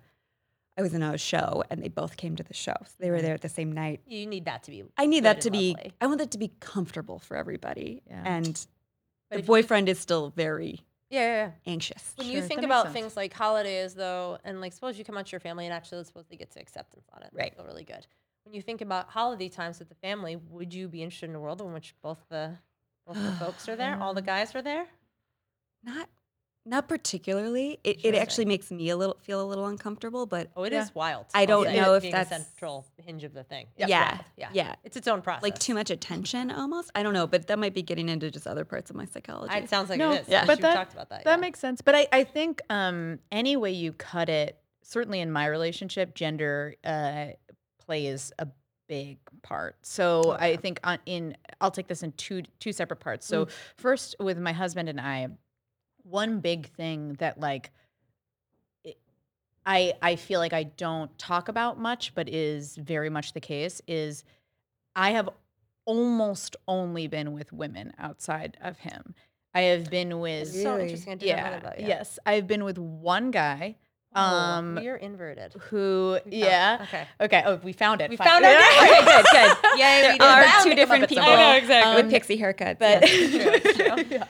I 0.79 0.83
was 0.83 0.95
in 0.95 1.03
a 1.03 1.19
show 1.19 1.63
and 1.71 1.83
they 1.83 1.89
both 1.89 2.17
came 2.17 2.35
to 2.37 2.43
the 2.43 2.55
show. 2.55 2.75
So 2.85 2.95
they 2.99 3.11
were 3.11 3.21
there 3.21 3.35
at 3.35 3.43
the 3.43 3.49
same 3.49 3.73
night. 3.73 4.01
You 4.07 4.27
need 4.27 4.47
that 4.47 4.63
to 4.65 4.71
be. 4.71 4.85
I 4.97 5.07
need 5.07 5.25
that 5.25 5.43
to 5.43 5.51
be. 5.51 5.75
lovely. 5.75 5.93
I 6.01 6.07
want 6.07 6.19
that 6.19 6.31
to 6.33 6.39
be 6.39 6.51
comfortable 6.61 7.19
for 7.19 7.37
everybody. 7.37 8.03
Yeah. 8.09 8.23
And 8.25 8.55
But 9.29 9.37
the 9.37 9.39
if 9.41 9.45
you- 9.45 9.47
boyfriend 9.49 9.89
is 9.91 9.99
still 9.99 10.31
very 10.31 10.81
Yeah, 11.11 11.21
yeah, 11.21 11.27
yeah. 11.47 11.51
anxious. 11.67 12.15
When 12.17 12.27
Sure, 12.27 12.37
you 12.37 12.43
think 12.43 12.63
about 12.63 12.93
things 12.93 13.17
like 13.17 13.35
holidays, 13.35 13.93
though, 13.95 14.39
and 14.45 14.61
like 14.63 14.73
suppose 14.73 14.99
you 14.99 15.05
come 15.05 15.19
out 15.19 15.27
to 15.27 15.33
your 15.33 15.41
family 15.41 15.67
and 15.67 15.75
actually 15.75 16.03
suppose 16.05 16.25
they 16.31 16.37
get 16.37 16.51
to 16.53 16.61
acceptance 16.61 17.05
on 17.13 17.23
it, 17.23 17.31
Right. 17.35 17.55
Feel 17.55 17.67
really 17.67 17.85
good. 17.85 18.07
When 18.45 18.55
you 18.55 18.63
think 18.63 18.81
about 18.81 19.09
holiday 19.11 19.49
times 19.51 19.79
with 19.79 19.89
the 19.91 19.95
family, 19.97 20.37
would 20.37 20.73
you 20.73 20.89
be 20.89 21.03
interested 21.03 21.29
in 21.31 21.37
a 21.37 21.41
world 21.41 21.61
in 21.61 21.73
which 21.73 21.95
both 22.03 22.19
the 22.31 22.57
both 23.07 23.17
the 23.23 23.33
folks 23.45 23.69
are 23.69 23.77
there, 23.77 24.01
all 24.01 24.15
the 24.15 24.23
guys 24.23 24.55
are 24.55 24.63
there? 24.63 24.87
Not, 25.85 26.09
not 26.65 26.89
particularly. 26.89 27.73
It, 27.83 27.91
it 27.91 27.91
Interesting. 28.05 28.17
actually 28.21 28.45
makes 28.47 28.71
me 28.71 28.89
a 28.91 28.97
little 28.97 29.17
feel 29.21 29.41
a 29.43 29.45
little 29.47 29.67
uncomfortable. 29.67 30.27
But 30.27 30.51
Oh, 30.57 30.63
it 30.65 30.73
is 30.73 30.87
Yeah. 30.87 30.91
wild. 30.95 31.27
I 31.35 31.45
don't 31.45 31.67
also, 31.67 31.81
know 31.81 31.95
if 31.95 32.03
being 32.03 32.13
that's- 32.13 32.31
a 32.41 32.45
central 32.45 32.87
hinge 32.99 33.25
of 33.25 33.35
the 33.35 33.43
thing. 33.43 33.67
Yeah. 33.77 33.87
Yeah. 33.89 34.21
yeah, 34.37 34.49
Yeah. 34.53 34.75
It's 34.85 34.97
its 34.97 35.09
own 35.09 35.23
process. 35.23 35.43
like 35.43 35.59
too 35.59 35.75
much 35.75 35.91
attention, 35.91 36.51
almost. 36.51 36.91
I 36.95 37.03
don't 37.03 37.15
know. 37.15 37.27
But 37.27 37.49
that 37.49 37.59
might 37.59 37.75
be 37.75 37.83
getting 37.83 38.09
into 38.09 38.31
just 38.31 38.47
other 38.47 38.65
parts 38.65 38.91
of 38.91 38.97
my 38.97 39.07
psychology. 39.07 39.55
It 39.55 39.69
sounds 39.69 39.91
like 39.91 39.99
No, 39.99 40.13
it 40.13 40.23
is. 40.23 40.29
yeah. 40.29 40.41
Yeah, 40.43 40.47
but 40.47 40.59
we 40.59 40.63
that- 40.63 40.75
talked 40.75 40.93
about 40.93 41.09
that. 41.11 41.25
That 41.25 41.31
yeah. 41.33 41.37
makes 41.37 41.59
sense. 41.59 41.81
But 41.81 41.95
I, 41.97 42.07
I 42.13 42.25
think 42.25 42.63
um, 42.71 43.19
any 43.33 43.57
way 43.57 43.73
you 43.73 43.93
cut 43.93 44.29
it, 44.29 44.59
certainly 44.83 45.21
in 45.21 45.31
my 45.33 45.47
relationship, 45.47 46.15
gender 46.15 46.77
uh, 46.85 47.27
plays 47.85 48.33
a 48.39 48.47
big 48.89 49.19
part. 49.43 49.77
So 49.83 50.37
I 50.39 50.57
think 50.57 50.79
on, 50.85 50.99
in 51.07 51.37
I'll 51.61 51.71
take 51.71 51.89
this 51.89 52.03
in 52.03 52.13
two 52.13 52.43
two 52.61 52.73
separate 52.73 53.01
parts. 53.01 53.27
So 53.27 53.49
first, 53.77 54.17
with 54.21 54.39
my 54.39 54.53
husband 54.53 54.89
and 54.89 55.01
I, 55.01 55.29
one 56.05 56.41
big 56.41 56.67
thing 56.71 57.15
that 57.15 57.39
like 57.41 57.71
it- 58.85 58.99
I 59.67 59.95
I 60.03 60.17
feel 60.17 60.41
like 60.41 60.53
I 60.53 60.65
don't 60.65 61.17
talk 61.19 61.49
about 61.49 61.79
much, 61.79 62.15
but 62.15 62.29
is 62.29 62.77
very 62.77 63.11
much 63.11 63.33
the 63.33 63.41
case 63.41 63.81
is 63.87 64.25
I 64.95 65.13
have 65.13 65.29
almost 65.85 66.57
only 66.69 67.07
been 67.09 67.33
with 67.33 67.53
women 67.53 67.93
outside 67.99 68.57
of 68.61 68.79
him. 68.79 69.15
I 69.55 69.63
have 69.63 69.91
been 69.91 70.21
with 70.21 70.49
It's 70.49 70.63
so 70.63 70.79
interesting. 70.79 71.13
I 71.13 71.17
did 71.17 71.29
not 71.29 71.37
know 71.37 71.43
yeah, 71.43 71.51
that 71.51 71.59
about 71.61 71.81
yes. 71.81 72.19
I've 72.25 72.47
been 72.47 72.65
with 72.65 72.79
one 72.79 73.31
guy 73.31 73.77
Oh, 74.15 74.21
um, 74.21 74.79
you're 74.79 74.97
inverted. 74.97 75.55
who, 75.55 76.19
yeah. 76.27 76.79
Okay. 76.83 77.07
Okay. 77.21 77.43
Oh, 77.47 77.57
we 77.63 77.73
found 77.73 78.01
it. 78.01 78.11
We 78.11 78.17
Fine. 78.17 78.27
found 78.27 78.45
it. 78.45 78.57
okay, 78.79 79.05
good, 79.05 79.27
good. 79.33 79.57
Yay, 79.79 80.13
we 80.13 80.19
did. 80.19 80.23
Are 80.23 80.63
two 80.63 80.75
different 80.75 81.09
people. 81.09 81.25
I 81.25 81.37
know, 81.37 81.57
exactly. 81.57 82.03
with 82.03 82.11
pixie 82.11 82.39
haircuts. 82.39 82.79
But 82.79 83.09
yes. 83.09 83.73
True, 83.77 83.95
true. 83.95 84.05
Yeah. 84.11 84.25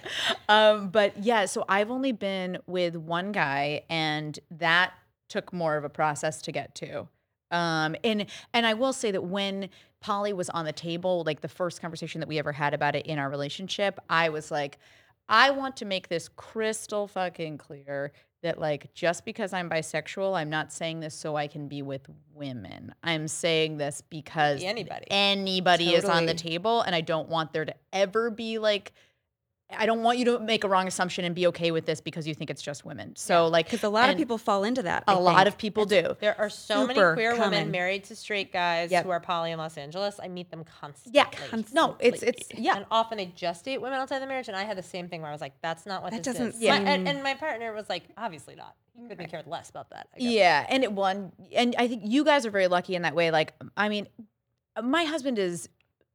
Um, 0.49 0.89
but 0.89 1.19
yeah, 1.19 1.47
so 1.47 1.65
I've 1.69 1.91
only 1.91 2.13
been 2.13 2.59
with 2.67 2.97
one 2.97 3.33
guy, 3.33 3.83
and 3.91 4.39
that 4.53 4.93
took 5.29 5.53
more 5.53 5.77
of 5.77 5.85
a 5.85 5.89
process 5.89 6.43
to 6.43 6.53
get 6.53 6.75
to. 6.77 7.09
Um, 7.51 7.97
and 8.05 8.27
and 8.55 8.67
I 8.67 8.75
will 8.75 8.93
say 8.93 9.11
that 9.11 9.25
when 9.25 9.69
poly 10.01 10.33
was 10.33 10.49
on 10.51 10.65
the 10.65 10.73
table, 10.73 11.23
like 11.25 11.41
the 11.41 11.49
first 11.49 11.81
conversation 11.81 12.21
that 12.21 12.29
we 12.29 12.39
ever 12.39 12.53
had 12.53 12.75
about 12.75 12.95
it 12.95 13.07
in 13.07 13.19
our 13.19 13.31
relationship, 13.31 13.99
I 14.09 14.29
was 14.29 14.51
like, 14.51 14.79
I 15.29 15.51
want 15.51 15.77
to 15.79 15.85
make 15.85 16.09
this 16.09 16.29
crystal 16.29 17.07
fucking 17.07 17.59
clear 17.59 18.13
that 18.43 18.59
like 18.59 18.93
just 18.93 19.25
because 19.25 19.53
I'm 19.53 19.71
bisexual, 19.71 20.37
I'm 20.37 20.51
not 20.51 20.73
saying 20.73 21.01
this 21.01 21.15
so 21.15 21.37
I 21.37 21.47
can 21.47 21.69
be 21.69 21.81
with 21.83 22.09
women. 22.35 22.95
I'm 23.03 23.29
saying 23.29 23.77
this 23.77 24.03
because 24.09 24.61
Be 24.61 24.67
anybody. 24.67 25.07
anybody 25.11 25.95
is 25.95 26.05
on 26.05 26.27
the 26.27 26.35
table 26.35 26.83
and 26.83 26.95
I 26.95 27.01
don't 27.01 27.29
want 27.29 27.53
there 27.53 27.65
to 27.65 27.75
ever 27.93 28.31
be 28.31 28.59
like 28.59 28.93
I 29.77 29.87
don't 29.87 30.03
want 30.03 30.19
you 30.19 30.25
to 30.27 30.39
make 30.39 30.65
a 30.65 30.69
wrong 30.69 30.87
assumption 30.87 31.25
and 31.25 31.35
be 31.35 31.47
okay 31.49 31.71
with 31.71 31.87
this 31.87 32.01
because 32.01 32.27
you 32.27 32.35
think 32.35 32.51
it's 32.51 32.63
just 32.63 32.85
women. 32.85 33.15
So 33.17 33.47
like 33.49 33.67
Because 33.67 33.83
a 33.85 33.89
lot 33.89 34.11
of 34.11 34.17
people 34.17 34.39
fall 34.39 34.65
into 34.65 34.83
that. 34.83 35.05
a 35.09 35.13
I 35.13 35.15
lot 35.15 35.47
of 35.47 35.57
people 35.59 35.85
do. 35.85 36.17
There 36.21 36.39
are 36.41 36.51
so 36.51 36.87
many 36.87 36.99
Super 36.99 37.15
queer 37.15 37.39
women 37.39 37.71
married 37.71 38.05
to 38.05 38.17
straight 38.17 38.53
guys 38.53 38.91
Yep. 38.91 39.05
who 39.05 39.11
are 39.11 39.21
poly 39.21 39.51
in 39.53 39.59
Los 39.59 39.77
Angeles. 39.77 40.19
I 40.23 40.29
meet 40.29 40.51
them 40.51 40.65
constantly. 40.81 41.17
Yeah. 41.19 41.25
constantly. 41.51 41.75
No, 41.75 41.97
it's 42.01 42.23
it's 42.23 42.49
yeah. 42.57 42.77
And 42.77 42.87
often 42.91 43.19
they 43.19 43.27
just 43.35 43.65
date 43.65 43.79
women 43.81 43.99
outside 43.99 44.21
the 44.21 44.27
marriage. 44.27 44.49
And 44.49 44.57
I 44.57 44.65
had 44.65 44.77
the 44.77 44.83
same 44.83 45.09
thing 45.09 45.21
where 45.23 45.31
I 45.31 45.33
was 45.33 45.41
like, 45.41 45.55
that's 45.63 45.87
not 45.87 46.03
what 46.03 46.13
That 46.13 46.23
this 46.23 46.35
doesn't 46.37 46.55
is. 46.55 46.69
My- 46.69 46.77
and, 46.77 47.09
and 47.09 47.23
my 47.23 47.35
partner 47.35 47.73
was 47.73 47.89
like, 47.89 48.05
obviously 48.17 48.55
not. 48.55 48.75
He 49.01 49.09
couldn't 49.09 49.31
care 49.31 49.43
less 49.47 49.71
about 49.71 49.89
that. 49.91 50.09
I 50.15 50.19
guess. 50.19 50.31
Yeah, 50.31 50.67
and 50.69 50.83
it 50.85 50.93
won. 50.93 51.33
And 51.55 51.75
I 51.79 51.89
think 51.89 52.03
you 52.05 52.25
guys 52.25 52.45
are 52.45 52.51
very 52.51 52.69
lucky 52.69 52.95
in 52.95 53.03
that 53.03 53.15
way. 53.15 53.31
Like, 53.31 53.55
I 53.77 53.89
mean, 53.89 54.07
my 54.83 55.05
husband 55.05 55.39
is, 55.39 55.69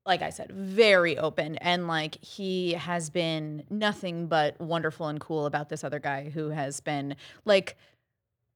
like 0.08 0.22
I 0.24 0.32
said, 0.32 0.52
very 0.52 1.18
open, 1.18 1.58
and 1.58 1.88
like 1.88 2.24
he 2.24 2.74
has 2.74 3.10
been 3.12 3.64
nothing 3.70 4.28
but 4.28 4.60
wonderful 4.60 5.08
and 5.08 5.20
cool 5.20 5.46
about 5.46 5.70
this 5.70 5.84
other 5.84 6.00
guy 6.00 6.30
who 6.30 6.50
has 6.50 6.80
been 6.80 7.16
like. 7.46 7.78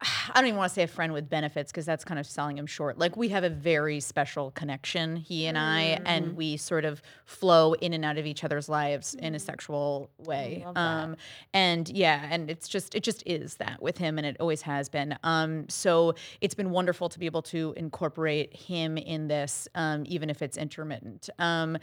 I 0.29 0.31
don't 0.35 0.47
even 0.47 0.57
want 0.57 0.69
to 0.69 0.73
say 0.73 0.83
a 0.83 0.87
friend 0.87 1.13
with 1.13 1.29
benefits 1.29 1.71
because 1.71 1.85
that's 1.85 2.03
kind 2.03 2.19
of 2.19 2.25
selling 2.25 2.57
him 2.57 2.65
short. 2.65 2.97
Like 2.97 3.15
we 3.15 3.29
have 3.29 3.43
a 3.43 3.49
very 3.49 3.99
special 3.99 4.51
connection, 4.51 5.15
he 5.15 5.45
and 5.45 5.57
I, 5.57 5.99
and 6.05 6.35
we 6.35 6.57
sort 6.57 6.85
of 6.85 7.01
flow 7.25 7.73
in 7.73 7.93
and 7.93 8.03
out 8.03 8.17
of 8.17 8.25
each 8.25 8.43
other's 8.43 8.67
lives 8.67 9.13
in 9.15 9.35
a 9.35 9.39
sexual 9.39 10.09
way. 10.17 10.65
Um, 10.75 11.15
and 11.53 11.87
yeah, 11.89 12.27
and 12.29 12.49
it's 12.49 12.67
just 12.67 12.95
it 12.95 13.03
just 13.03 13.23
is 13.25 13.55
that 13.55 13.81
with 13.81 13.97
him, 13.97 14.17
and 14.17 14.25
it 14.25 14.37
always 14.39 14.61
has 14.63 14.89
been. 14.89 15.17
Um, 15.23 15.69
so 15.69 16.15
it's 16.39 16.55
been 16.55 16.71
wonderful 16.71 17.09
to 17.09 17.19
be 17.19 17.25
able 17.25 17.43
to 17.43 17.73
incorporate 17.77 18.55
him 18.55 18.97
in 18.97 19.27
this, 19.27 19.67
um, 19.75 20.03
even 20.07 20.29
if 20.29 20.41
it's 20.41 20.57
intermittent. 20.57 21.29
Um, 21.39 21.77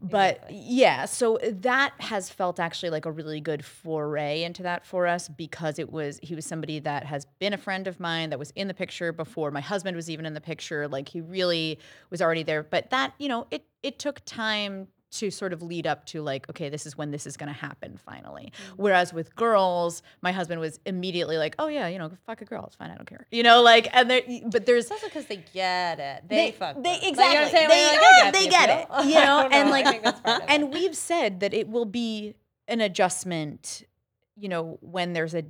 but 0.00 0.44
yeah, 0.50 1.06
so 1.06 1.38
that 1.42 1.92
has 1.98 2.30
felt 2.30 2.60
actually 2.60 2.90
like 2.90 3.06
a 3.06 3.10
really 3.10 3.40
good 3.40 3.64
foray 3.64 4.44
into 4.44 4.62
that 4.62 4.86
for 4.86 5.06
us 5.06 5.28
because 5.28 5.78
it 5.78 5.90
was 5.90 6.20
he 6.22 6.34
was 6.34 6.46
somebody 6.46 6.78
that 6.80 7.04
has 7.04 7.26
been 7.38 7.52
a 7.52 7.63
friend 7.64 7.86
of 7.88 7.98
mine 7.98 8.30
that 8.30 8.38
was 8.38 8.52
in 8.54 8.68
the 8.68 8.74
picture 8.74 9.12
before 9.12 9.50
my 9.50 9.60
husband 9.60 9.96
was 9.96 10.10
even 10.10 10.26
in 10.26 10.34
the 10.34 10.40
picture. 10.40 10.86
Like 10.86 11.08
he 11.08 11.20
really 11.20 11.78
was 12.10 12.20
already 12.22 12.42
there. 12.42 12.62
But 12.62 12.90
that 12.90 13.14
you 13.18 13.28
know 13.28 13.46
it 13.50 13.64
it 13.82 13.98
took 13.98 14.24
time 14.24 14.88
to 15.10 15.30
sort 15.30 15.52
of 15.52 15.62
lead 15.62 15.86
up 15.86 16.04
to 16.04 16.22
like 16.22 16.48
okay 16.50 16.68
this 16.68 16.86
is 16.86 16.98
when 16.98 17.12
this 17.12 17.24
is 17.24 17.36
going 17.36 17.46
to 17.46 17.56
happen 17.56 17.96
finally 18.04 18.52
mm-hmm. 18.52 18.82
whereas 18.82 19.12
with 19.12 19.34
girls 19.36 20.02
my 20.22 20.32
husband 20.32 20.60
was 20.60 20.80
immediately 20.86 21.38
like 21.38 21.54
oh 21.60 21.68
yeah 21.68 21.86
you 21.86 21.98
know 21.98 22.10
fuck 22.26 22.40
a 22.40 22.44
girl 22.44 22.64
it's 22.66 22.74
fine 22.74 22.90
i 22.90 22.96
don't 22.96 23.06
care 23.06 23.24
you 23.30 23.44
know 23.44 23.62
like 23.62 23.88
and 23.92 24.10
there 24.10 24.22
but 24.46 24.66
there's 24.66 24.86
It's 24.86 24.92
also 24.92 25.06
because 25.06 25.26
they 25.26 25.44
get 25.54 26.00
it. 26.00 26.28
They, 26.28 26.50
fuck. 26.50 26.82
they 26.82 26.96
exactly 26.96 27.14
Like, 27.16 27.28
you 27.28 27.34
know 27.34 27.40
what 27.40 27.44
I'm 27.44 27.50
saying? 27.52 27.68
they, 27.68 28.22
Like, 28.24 28.32
they 28.32 28.46
get 28.48 28.70
it 28.70 29.06
you 29.06 29.14
know 29.14 29.42
don't 29.42 29.54
and 29.54 29.70
like 29.70 30.50
and 30.50 30.72
we've 30.72 30.96
said 30.96 31.38
that 31.40 31.54
it 31.54 31.68
will 31.68 31.84
be 31.84 32.34
an 32.66 32.80
adjustment 32.80 33.84
you 34.36 34.48
know, 34.48 34.78
when 34.80 35.12
there's 35.12 35.34
a 35.34 35.44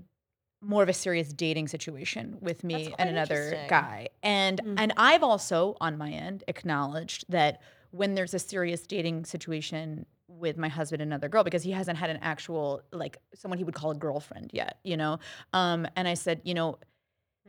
more 0.65 0.83
of 0.83 0.89
a 0.89 0.93
serious 0.93 1.33
dating 1.33 1.69
situation 1.69 2.39
with 2.41 2.65
me 2.65 2.95
and 2.99 3.09
another 3.09 3.67
guy. 3.69 4.09
And 4.23 4.61
Mm. 4.65 4.75
and 4.79 4.93
I've 4.97 5.23
also 5.23 5.77
on 5.81 5.99
my 5.99 6.11
end 6.11 6.45
acknowledged 6.49 7.25
that 7.29 7.61
when 7.91 8.15
there's 8.15 8.35
a 8.35 8.39
serious 8.39 8.87
dating 8.87 9.25
situation 9.25 10.07
with 10.27 10.57
my 10.57 10.69
husband 10.69 11.01
and 11.03 11.13
another 11.13 11.29
girl 11.29 11.45
because 11.45 11.63
he 11.63 11.71
hasn't 11.71 11.99
had 11.99 12.11
an 12.11 12.19
actual 12.23 12.83
like 12.93 13.19
someone 13.35 13.59
he 13.59 13.65
would 13.65 13.75
call 13.75 13.91
a 13.91 13.95
girlfriend 13.95 14.51
yet, 14.53 14.79
you 14.85 14.97
know. 14.97 15.19
Um 15.53 15.87
and 15.97 16.09
I 16.09 16.15
said, 16.15 16.41
you 16.45 16.55
know, 16.55 16.79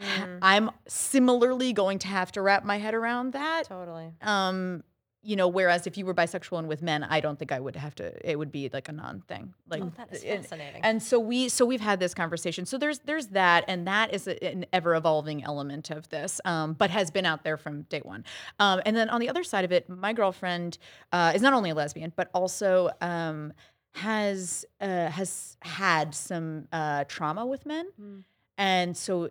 Mm, 0.01 0.39
I'm 0.41 0.71
similarly 0.87 1.71
going 1.71 1.99
to 1.99 2.07
have 2.07 2.29
to 2.33 2.41
wrap 2.41 2.65
my 2.65 2.77
head 2.77 2.93
around 2.93 3.31
that. 3.31 3.63
totally. 3.63 4.11
Um, 4.21 4.83
you 5.25 5.35
know, 5.35 5.47
whereas 5.47 5.87
if 5.87 5.97
you 5.97 6.05
were 6.05 6.13
bisexual 6.13 6.59
and 6.59 6.67
with 6.67 6.81
men, 6.81 7.03
I 7.03 7.19
don't 7.19 7.37
think 7.39 7.51
I 7.51 7.59
would 7.59 7.75
have 7.75 7.95
to. 7.95 8.05
It 8.29 8.37
would 8.37 8.51
be 8.51 8.69
like 8.71 8.87
a 8.89 8.91
non 8.91 9.21
thing. 9.21 9.53
Like, 9.67 9.81
Oh, 9.83 9.91
that 9.97 10.13
is 10.13 10.23
and- 10.23 10.43
fascinating. 10.43 10.81
and 10.83 11.01
so 11.01 11.19
we, 11.19 11.49
so 11.49 11.65
we've 11.65 11.81
had 11.81 11.99
this 11.99 12.13
conversation. 12.13 12.65
So 12.65 12.77
there's 12.77 12.99
there's 12.99 13.27
that, 13.27 13.65
and 13.67 13.87
that 13.87 14.13
is 14.13 14.27
a, 14.27 14.41
an 14.45 14.65
ever 14.71 14.95
evolving 14.95 15.43
element 15.43 15.89
of 15.89 16.07
this, 16.09 16.39
um, 16.45 16.73
but 16.73 16.89
has 16.91 17.09
been 17.11 17.25
out 17.25 17.43
there 17.43 17.57
from 17.57 17.81
day 17.83 18.01
one. 18.03 18.23
Um, 18.59 18.81
and 18.85 18.95
then 18.95 19.09
on 19.09 19.19
the 19.19 19.29
other 19.29 19.43
side 19.43 19.65
of 19.65 19.71
it, 19.71 19.89
my 19.89 20.13
girlfriend 20.13 20.77
uh, 21.11 21.31
is 21.35 21.41
not 21.41 21.53
only 21.53 21.71
a 21.71 21.75
lesbian, 21.75 22.13
but 22.15 22.29
also 22.33 22.91
um, 23.01 23.51
has 23.93 24.65
uh, 24.81 25.07
has 25.09 25.57
had 25.61 26.13
some 26.13 26.67
uh, 26.71 27.05
trauma 27.07 27.45
with 27.45 27.65
men, 27.65 27.87
Mm. 27.99 28.23
and 28.57 28.95
so 28.97 29.29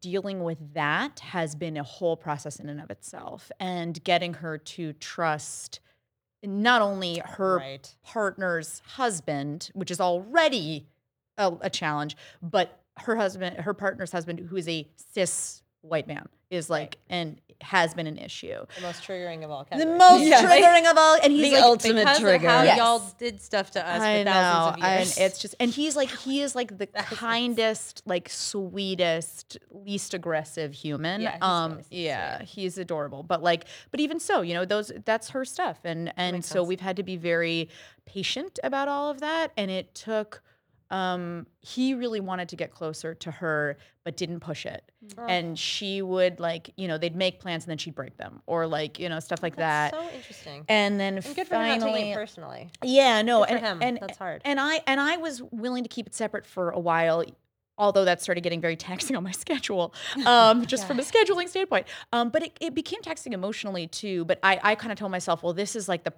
dealing 0.00 0.44
with 0.44 0.74
that 0.74 1.20
has 1.20 1.54
been 1.54 1.76
a 1.76 1.82
whole 1.82 2.16
process 2.16 2.60
in 2.60 2.68
and 2.68 2.80
of 2.80 2.90
itself 2.90 3.50
and 3.58 4.02
getting 4.04 4.34
her 4.34 4.58
to 4.58 4.92
trust 4.94 5.80
not 6.42 6.82
only 6.82 7.20
her 7.24 7.56
right. 7.56 7.96
partner's 8.04 8.82
husband 8.84 9.70
which 9.74 9.90
is 9.90 10.00
already 10.00 10.86
a, 11.38 11.52
a 11.62 11.70
challenge 11.70 12.16
but 12.42 12.82
her 12.98 13.16
husband 13.16 13.56
her 13.56 13.74
partner's 13.74 14.12
husband 14.12 14.38
who 14.38 14.56
is 14.56 14.68
a 14.68 14.86
cis 15.12 15.62
white 15.82 16.06
man 16.08 16.26
is 16.50 16.68
like 16.70 16.98
and 17.08 17.40
has 17.60 17.92
been 17.92 18.06
an 18.06 18.16
issue 18.18 18.64
The 18.76 18.82
most 18.82 19.02
triggering 19.02 19.44
of 19.44 19.50
all. 19.50 19.66
the 19.70 19.84
most 19.84 20.22
Yes. 20.22 20.44
triggering 20.44 20.88
of 20.90 20.96
all 20.96 21.18
and 21.22 21.32
he's 21.32 21.50
The 21.50 21.56
like 21.56 21.64
ultimate 21.64 21.96
because 22.04 22.18
trigger. 22.20 22.46
Of 22.46 22.52
how 22.52 22.62
Yes. 22.62 22.78
y'all 22.78 23.02
did 23.18 23.40
stuff 23.42 23.72
to 23.72 23.84
us 23.86 24.00
I 24.00 24.18
for 24.20 24.24
know, 24.24 24.32
of 24.74 24.78
years. 24.78 25.16
and 25.18 25.26
it's 25.26 25.38
just, 25.40 25.54
and 25.58 25.70
he's 25.70 25.96
like, 25.96 26.08
he 26.20 26.40
is 26.40 26.54
like 26.54 26.78
the 26.78 26.86
kindest, 26.86 28.02
like 28.06 28.28
sweetest, 28.28 29.58
least 29.70 30.14
aggressive 30.14 30.72
human. 30.72 31.20
Yeah, 31.20 31.32
he's 31.34 31.42
um, 31.42 31.70
really 31.72 31.84
yeah, 31.90 32.42
he's 32.42 32.78
adorable. 32.78 33.22
But 33.22 33.42
like, 33.42 33.64
but 33.90 34.00
even 34.00 34.20
so, 34.20 34.40
you 34.42 34.54
know, 34.54 34.64
those 34.64 34.92
that's 35.04 35.30
her 35.30 35.44
stuff, 35.44 35.78
and 35.84 36.12
and 36.16 36.44
so 36.44 36.56
sense. 36.60 36.68
we've 36.68 36.80
had 36.80 36.96
to 36.96 37.02
be 37.02 37.16
very 37.16 37.68
patient 38.06 38.58
about 38.62 38.88
all 38.88 39.10
of 39.10 39.20
that, 39.20 39.52
and 39.56 39.70
it 39.70 39.94
took. 39.94 40.42
Um, 40.90 41.46
he 41.60 41.94
really 41.94 42.20
wanted 42.20 42.48
to 42.50 42.56
get 42.56 42.70
closer 42.70 43.14
to 43.16 43.30
her, 43.30 43.76
but 44.04 44.16
didn't 44.16 44.40
push 44.40 44.64
it. 44.64 44.90
Oh. 45.18 45.26
And 45.26 45.58
she 45.58 46.00
would 46.00 46.40
like, 46.40 46.70
you 46.76 46.88
know, 46.88 46.96
they'd 46.96 47.14
make 47.14 47.40
plans 47.40 47.64
and 47.64 47.70
then 47.70 47.78
she'd 47.78 47.94
break 47.94 48.16
them, 48.16 48.40
or 48.46 48.66
like, 48.66 48.98
you 48.98 49.08
know, 49.08 49.20
stuff 49.20 49.42
like 49.42 49.56
That's 49.56 49.94
that. 49.96 50.00
so 50.02 50.16
interesting. 50.16 50.64
and 50.68 50.98
then 50.98 51.16
And 51.18 51.34
good 51.36 51.46
for 51.46 51.56
him 51.56 51.60
not 51.62 51.66
taking 51.74 51.80
finally, 51.82 52.10
it 52.12 52.14
personally. 52.14 52.70
yeah, 52.82 53.20
no, 53.22 53.40
Good 53.40 53.48
for 53.50 53.54
and, 53.56 53.66
him. 53.66 53.78
and 53.82 53.98
That's 54.00 54.16
hard. 54.18 54.42
And 54.44 54.58
I 54.58 54.80
and 54.86 54.98
I 55.00 55.18
was 55.18 55.42
willing 55.50 55.82
to 55.82 55.88
keep 55.88 56.06
it 56.06 56.14
separate 56.14 56.46
for 56.46 56.70
a 56.70 56.80
while, 56.80 57.22
although 57.76 58.04
that 58.06 58.22
started 58.22 58.40
getting 58.40 58.60
very 58.60 58.74
taxing 58.76 59.14
on 59.14 59.22
my 59.22 59.30
schedule, 59.32 59.92
um, 60.26 60.64
just 60.66 60.86
from 60.86 60.98
a 60.98 61.02
scheduling 61.02 61.48
standpoint. 61.48 61.86
Um, 62.12 62.30
but 62.30 62.42
it, 62.44 62.56
it 62.60 62.74
became 62.74 63.02
taxing 63.02 63.34
emotionally 63.34 63.86
too. 63.88 64.24
But 64.24 64.38
I 64.42 64.58
I 64.62 64.74
kind 64.74 64.90
of 64.90 64.98
told 64.98 65.12
myself, 65.12 65.42
well, 65.42 65.52
this 65.52 65.76
is 65.76 65.86
like 65.88 66.04
the 66.04 66.12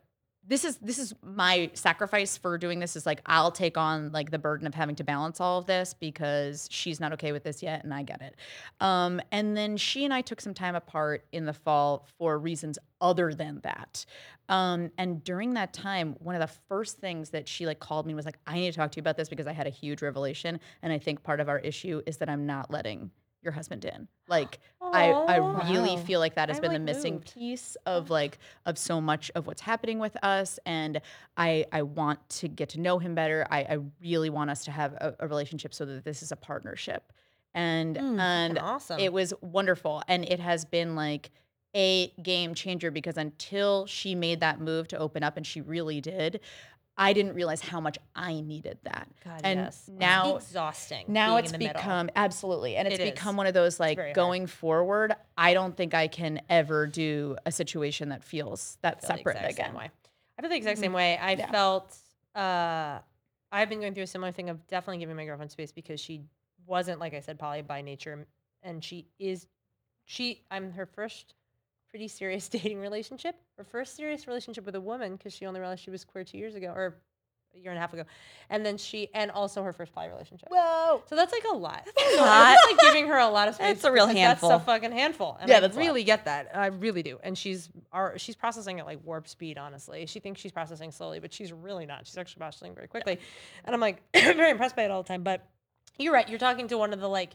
this 0.51 0.65
is 0.65 0.79
this 0.79 0.99
is 0.99 1.15
my 1.23 1.71
sacrifice 1.75 2.37
for 2.37 2.59
doing 2.59 2.81
this 2.81 2.97
is 2.97 3.07
like 3.07 3.23
I'll 3.25 3.53
take 3.53 3.79
on 3.79 4.11
like 4.11 4.33
the 4.33 4.39
burden 4.39 4.67
of 4.67 4.75
having 4.75 4.97
to 4.97 5.05
balance 5.05 5.41
all 5.41 5.61
of 5.61 5.67
this 5.67 5.95
because 5.95 6.67
she's 6.73 6.99
not 6.99 7.13
okay 7.13 7.31
with 7.31 7.45
this 7.45 7.63
yet 7.63 7.85
and 7.85 7.95
I 7.95 8.03
get 8.03 8.21
it. 8.21 8.35
Um, 8.81 9.21
and 9.31 9.57
then 9.57 9.77
she 9.77 10.05
and 10.05 10.13
I 10.13 10.23
took 10.23 10.41
some 10.41 10.53
time 10.53 10.75
apart 10.75 11.25
in 11.31 11.45
the 11.45 11.53
fall 11.53 12.09
for 12.19 12.37
reasons 12.37 12.81
other 13.01 13.33
than 13.33 13.61
that. 13.63 14.05
Um, 14.49 14.91
and 14.99 15.23
during 15.23 15.55
that 15.55 15.73
time, 15.73 16.17
one 16.19 16.35
of 16.35 16.41
the 16.41 16.53
first 16.69 16.99
things 16.99 17.31
that 17.31 17.47
she 17.47 17.65
like 17.65 17.79
called 17.79 18.05
me 18.05 18.15
was 18.15 18.27
like, 18.27 18.39
I 18.45 18.55
need 18.55 18.73
to 18.73 18.77
talk 18.77 18.91
to 18.91 18.97
you 18.97 19.03
about 19.03 19.17
this 19.17 19.29
because 19.29 19.47
I 19.47 19.53
had 19.53 19.69
a 19.69 19.71
huge 19.71 20.03
revelation. 20.03 20.59
And 20.83 20.93
I 20.93 20.99
think 20.99 21.23
part 21.23 21.39
of 21.39 21.49
our 21.49 21.61
issue 21.61 22.03
is 22.07 22.17
that 22.17 22.29
I'm 22.29 22.45
not 22.45 22.73
letting 22.73 23.13
your 23.43 23.53
husband 23.53 23.85
in. 23.85 24.09
Like 24.27 24.61
I, 24.93 25.15
I 25.27 25.37
really 25.37 25.97
Wow. 25.97 25.97
feel 25.97 26.21
like 26.21 26.35
that 26.35 26.49
has 26.49 26.59
I'm, 26.59 26.63
been 26.63 26.73
the 26.73 26.79
missing 26.79 27.15
moved. 27.15 27.35
piece 27.35 27.77
of 27.87 28.11
like 28.11 28.39
of 28.67 28.77
so 28.79 29.01
much 29.01 29.31
of 29.35 29.47
what's 29.47 29.63
happening 29.63 29.99
with 29.99 30.17
us. 30.23 30.59
And 30.67 31.01
I 31.37 31.65
I 31.73 31.83
want 31.83 32.29
to 32.31 32.49
get 32.49 32.71
to 32.71 32.81
know 32.81 32.99
him 32.99 33.15
better. 33.15 33.47
I, 33.51 33.61
I 33.63 33.79
really 34.01 34.31
want 34.31 34.51
us 34.51 34.65
to 34.65 34.71
have 34.71 34.93
a, 34.95 35.17
a 35.21 35.29
relationship 35.29 35.75
so 35.75 35.85
that 35.87 36.05
this 36.05 36.23
is 36.23 36.33
a 36.33 36.37
partnership. 36.37 37.13
And 37.55 37.97
Mm, 37.97 38.19
and 38.19 38.59
awesome. 38.59 38.99
it 39.01 39.13
was 39.13 39.33
wonderful. 39.41 40.03
And 40.09 40.25
it 40.25 40.41
has 40.41 40.65
been 40.65 40.95
like 40.97 41.31
a 41.75 42.09
game 42.23 42.55
changer 42.55 42.91
because 42.91 43.17
until 43.17 43.87
she 43.87 44.15
made 44.15 44.41
that 44.41 44.61
move 44.61 44.89
to 44.89 44.99
open 44.99 45.23
up, 45.23 45.37
and 45.37 45.47
she 45.47 45.61
really 45.61 46.01
did, 46.01 46.41
I 47.01 47.15
didn't 47.15 47.33
realize 47.35 47.63
how 47.63 47.81
much 47.81 47.97
I 48.15 48.43
needed 48.43 48.77
that. 48.83 49.09
God, 49.25 49.41
and 49.43 49.59
yes. 49.59 49.85
It's 49.89 49.99
now 49.99 50.37
exhausting. 50.37 51.07
now 51.09 51.37
being 51.37 51.39
it's 51.45 51.53
in 51.55 51.59
the 51.61 51.67
middle. 51.67 51.81
become 51.81 52.11
absolutely, 52.15 52.77
and 52.77 52.87
it's 52.87 52.99
It 52.99 53.03
is. 53.03 53.11
become 53.13 53.39
one 53.39 53.47
of 53.47 53.55
those 53.55 53.79
very 53.79 53.89
like 53.89 53.99
hard. 53.99 54.15
going 54.15 54.47
forward. 54.47 55.15
I 55.37 55.55
don't 55.55 55.75
think 55.75 55.95
I 55.95 56.09
can 56.09 56.43
ever 56.51 56.87
do 56.87 57.37
a 57.47 57.51
situation 57.53 58.11
that 58.11 58.23
feels 58.23 58.77
that 58.83 59.01
feel 59.01 59.17
separate 59.17 59.51
again. 59.51 59.75
way. 59.75 59.91
I 60.39 60.43
feel 60.43 60.51
the 60.51 60.57
exact 60.57 60.79
same 60.79 60.93
way. 60.93 61.17
I 61.17 61.33
Yeah. 61.33 61.51
felt 61.51 61.97
uh, 62.35 62.99
I've 63.51 63.71
been 63.71 63.81
going 63.81 63.95
through 63.95 64.03
a 64.05 64.07
similar 64.07 64.31
thing 64.31 64.51
of 64.51 64.67
definitely 64.67 64.99
giving 64.99 65.17
my 65.17 65.25
girlfriend 65.25 65.51
space 65.51 65.73
because 65.73 66.01
she 66.01 66.23
wasn't, 66.67 67.01
like 67.01 67.15
I 67.15 67.21
said, 67.21 67.39
poly 67.39 67.63
by 67.63 67.81
nature, 67.81 68.27
and 68.63 68.85
she 68.85 69.07
is. 69.19 69.47
She, 70.05 70.43
I'm 70.51 70.73
her 70.73 70.85
first 70.87 71.35
pretty 71.91 72.09
serious 72.09 72.49
dating 72.49 72.81
relationship. 72.81 73.37
Her 73.59 73.65
first 73.65 73.97
serious 73.97 74.27
relationship 74.27 74.65
with 74.65 74.75
a 74.75 74.81
woman 74.81 75.17
because 75.17 75.35
she 75.35 75.47
only 75.47 75.61
realized 75.61 75.83
she 75.83 75.91
was 75.91 76.05
queer 76.05 76.25
two 76.25 76.39
years 76.39 76.55
ago 76.55 76.73
or 76.75 76.97
a 77.55 77.59
year 77.59 77.73
and 77.73 77.79
a 77.79 77.81
half 77.81 77.93
ago, 77.93 78.05
and 78.49 78.65
then 78.65 78.79
she, 78.79 79.09
and 79.13 79.29
also 79.31 79.65
her 79.65 79.73
first 79.73 79.93
poly 79.93 80.09
relationship. 80.09 80.49
Whoa. 80.53 81.03
So 81.09 81.17
that's 81.17 81.33
like 81.33 81.43
a 81.51 81.57
lot. 81.57 81.85
a 81.85 82.17
lot. 82.17 82.57
I'm 82.57 82.77
like 82.77 82.81
giving 82.87 83.09
her 83.09 83.19
a 83.19 83.29
lot 83.29 83.49
of 83.49 83.55
space. 83.57 83.67
That's 83.67 83.85
a 83.85 83.91
real 83.91 84.07
handful. 84.07 84.51
That's 84.51 84.63
a 84.63 84.67
fucking 84.67 84.93
handful. 84.93 85.37
And 85.41 85.49
Yeah, 85.49 85.57
I 85.57 85.61
that's 85.61 85.77
really 85.77 86.05
get 86.05 86.27
that. 86.27 86.51
I 86.55 86.67
really 86.67 87.03
do. 87.03 87.19
And 87.25 87.37
she's 87.37 87.69
our, 87.93 88.17
she's 88.19 88.37
processing 88.37 88.79
at 88.79 88.87
like 88.87 89.05
warp 89.05 89.27
speed. 89.27 89.59
Honestly, 89.59 90.07
she 90.07 90.21
thinks 90.21 90.41
she's 90.41 90.53
processing 90.53 90.93
slowly, 90.93 91.19
but 91.19 91.33
she's 91.33 91.53
really 91.53 91.87
not. 91.87 92.07
She's 92.07 92.17
actually 92.17 92.39
processing 92.39 92.73
very 92.73 92.87
quickly. 92.87 93.19
And 93.65 93.75
I'm 93.75 93.81
like 93.81 94.01
very 94.15 94.51
impressed 94.51 94.77
by 94.77 94.85
it 94.85 94.93
all 94.93 95.03
the 95.03 95.09
time. 95.09 95.25
But 95.25 95.45
you're 95.99 96.13
right. 96.13 96.29
You're 96.29 96.39
talking 96.39 96.69
to 96.69 96.79
one 96.79 96.93
of 96.93 97.01
the 97.01 97.09
like. 97.09 97.33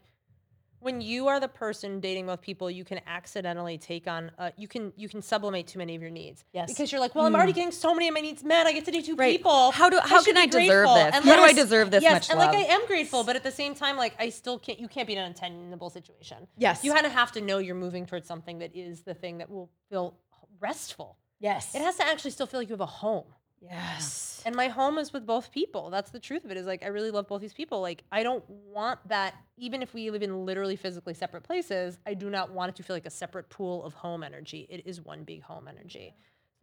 When 0.86 1.02
you 1.02 1.28
are 1.30 1.40
the 1.40 1.48
person 1.48 2.00
dating 2.00 2.28
both 2.28 2.42
people, 2.42 2.70
you 2.70 2.86
can 2.86 3.00
accidentally 3.08 3.76
take 3.80 4.06
on. 4.08 4.30
Uh, 4.38 4.52
you 4.56 4.68
can 4.68 4.94
you 4.96 5.10
can 5.10 5.20
sublimate 5.24 5.66
too 5.66 5.80
many 5.80 5.96
of 5.96 6.02
your 6.04 6.12
needs. 6.12 6.44
Yes. 6.54 6.72
Because 6.72 6.92
you're 6.92 7.02
like, 7.02 7.16
well, 7.16 7.26
I'm 7.26 7.34
already 7.34 7.54
getting 7.54 7.72
so 7.72 7.96
many 7.96 8.08
of 8.08 8.14
my 8.14 8.22
needs 8.22 8.44
met. 8.44 8.68
I 8.68 8.72
get 8.72 8.86
to 8.86 8.92
do 8.92 9.02
two 9.02 9.16
Right. 9.16 9.36
people. 9.36 9.72
How 9.72 9.90
do- 9.90 10.00
how 10.00 10.22
should 10.22 10.36
can 10.36 10.38
I 10.38 10.46
deserve 10.46 10.86
grateful." 10.86 10.94
this? 10.94 11.16
And 11.16 11.26
How 11.26 11.36
do 11.38 11.42
I 11.42 11.54
deserve 11.54 11.90
this 11.90 12.04
yes, 12.04 12.14
much 12.14 12.30
and 12.30 12.38
like? 12.38 12.56
I 12.56 12.66
am 12.76 12.86
grateful, 12.86 13.24
but 13.24 13.36
at 13.36 13.42
the 13.42 13.52
same 13.52 13.74
time, 13.74 13.98
like 13.98 14.14
I 14.20 14.30
still 14.30 14.60
can't. 14.60 14.80
You 14.80 14.88
can't 14.88 15.08
be 15.08 15.14
in 15.14 15.20
an 15.20 15.26
untenable 15.26 15.90
situation. 15.90 16.48
Yes. 16.56 16.84
You 16.84 16.94
kind 16.94 17.08
of 17.08 17.14
have 17.14 17.32
to 17.32 17.42
know 17.42 17.58
you're 17.58 17.74
moving 17.74 18.06
towards 18.06 18.28
something 18.28 18.60
that 18.60 18.76
is 18.76 19.02
the 19.02 19.16
thing 19.16 19.40
that 19.40 19.50
will 19.50 19.72
feel 19.90 20.14
restful. 20.60 21.18
Yes. 21.40 21.74
It 21.74 21.82
has 21.82 21.96
to 21.96 22.06
actually 22.06 22.30
still 22.30 22.46
feel 22.46 22.60
like 22.60 22.70
you 22.70 22.74
have 22.74 22.82
a 22.82 22.86
home. 22.86 23.26
Yes. 23.70 24.42
And 24.46 24.56
my 24.56 24.68
home 24.68 24.98
is 24.98 25.12
with 25.12 25.26
both 25.26 25.52
people. 25.52 25.90
That's 25.90 26.12
the 26.12 26.20
truth 26.20 26.46
of 26.46 26.52
it. 26.52 26.58
Is 26.58 26.68
like 26.68 26.84
I 26.84 26.88
really 26.88 27.12
love 27.12 27.28
both 27.28 27.42
these 27.42 27.54
people. 27.54 27.82
Like 27.82 28.04
I 28.12 28.24
don't 28.24 28.48
want 28.50 29.00
that. 29.08 29.36
Even 29.58 29.82
if 29.82 29.94
we 29.94 30.12
live 30.12 30.22
in 30.22 30.46
literally 30.46 30.76
physically 30.76 31.14
separate 31.14 31.44
places, 31.44 31.98
I 32.06 32.14
do 32.14 32.30
not 32.30 32.52
want 32.52 32.70
it 32.70 32.76
to 32.76 32.84
feel 32.84 32.96
like 32.96 33.06
a 33.06 33.12
separate 33.12 33.50
pool 33.50 33.84
of 33.84 33.94
home 33.94 34.24
energy. 34.24 34.68
It 34.70 34.84
is 34.86 35.02
one 35.02 35.24
big 35.24 35.42
home 35.42 35.68
energy. 35.68 36.16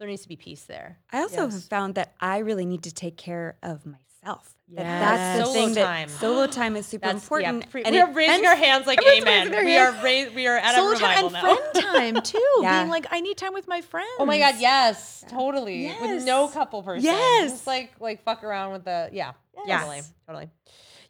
So 0.03 0.07
there 0.07 0.11
needs 0.11 0.23
to 0.23 0.27
be 0.27 0.35
peace 0.35 0.63
there. 0.65 0.97
I 1.13 1.19
also 1.19 1.37
have 1.43 1.53
Yes. 1.53 1.65
found 1.69 1.95
that 1.95 2.13
I 2.19 2.39
really 2.39 2.65
need 2.65 2.83
to 2.83 2.91
take 2.91 3.15
care 3.15 3.55
of 3.63 3.85
myself. 3.85 4.53
That 4.73 4.83
That's 4.83 5.39
the 5.39 5.45
Solo 5.45 5.53
thing 5.53 5.75
time. 5.75 6.07
that 6.09 6.19
solo 6.19 6.47
time 6.47 6.75
is 6.75 6.85
super 6.87 7.07
That's 7.07 7.23
important. 7.23 7.63
Yeah, 7.63 7.69
pre- 7.71 7.83
and 7.83 7.93
we 7.95 8.01
are 8.01 8.11
raising 8.11 8.35
and 8.35 8.45
our 8.45 8.55
hands 8.57 8.85
like 8.85 8.99
amen. 9.01 9.49
raising 9.51 9.65
We 9.65 9.77
are 9.77 9.91
ra- 9.93 10.33
we 10.35 10.47
are 10.47 10.57
at 10.57 10.75
Solo 10.75 10.91
a 10.91 10.95
time 10.97 11.25
revival 11.25 11.25
and 11.27 11.33
now. 11.33 11.41
friend 11.81 12.15
time 12.15 12.21
too. 12.33 12.59
Yeah. 12.61 12.79
Being 12.81 12.89
like, 12.89 13.05
I 13.11 13.21
need 13.21 13.37
time 13.37 13.53
with 13.53 13.65
my 13.69 13.79
friends. 13.79 14.09
Oh 14.19 14.25
my 14.25 14.39
god, 14.39 14.55
yes, 14.59 15.23
totally. 15.29 15.93
With 16.01 16.25
no 16.25 16.49
couple 16.49 16.83
person. 16.83 17.05
Yes. 17.05 17.51
Just 17.51 17.67
like 17.67 17.93
like 18.01 18.23
fuck 18.25 18.43
around 18.43 18.73
with 18.73 18.83
the 18.83 19.09
yeah. 19.13 19.31
Yes. 19.65 19.81
Totally. 19.83 20.01
Totally. 20.27 20.49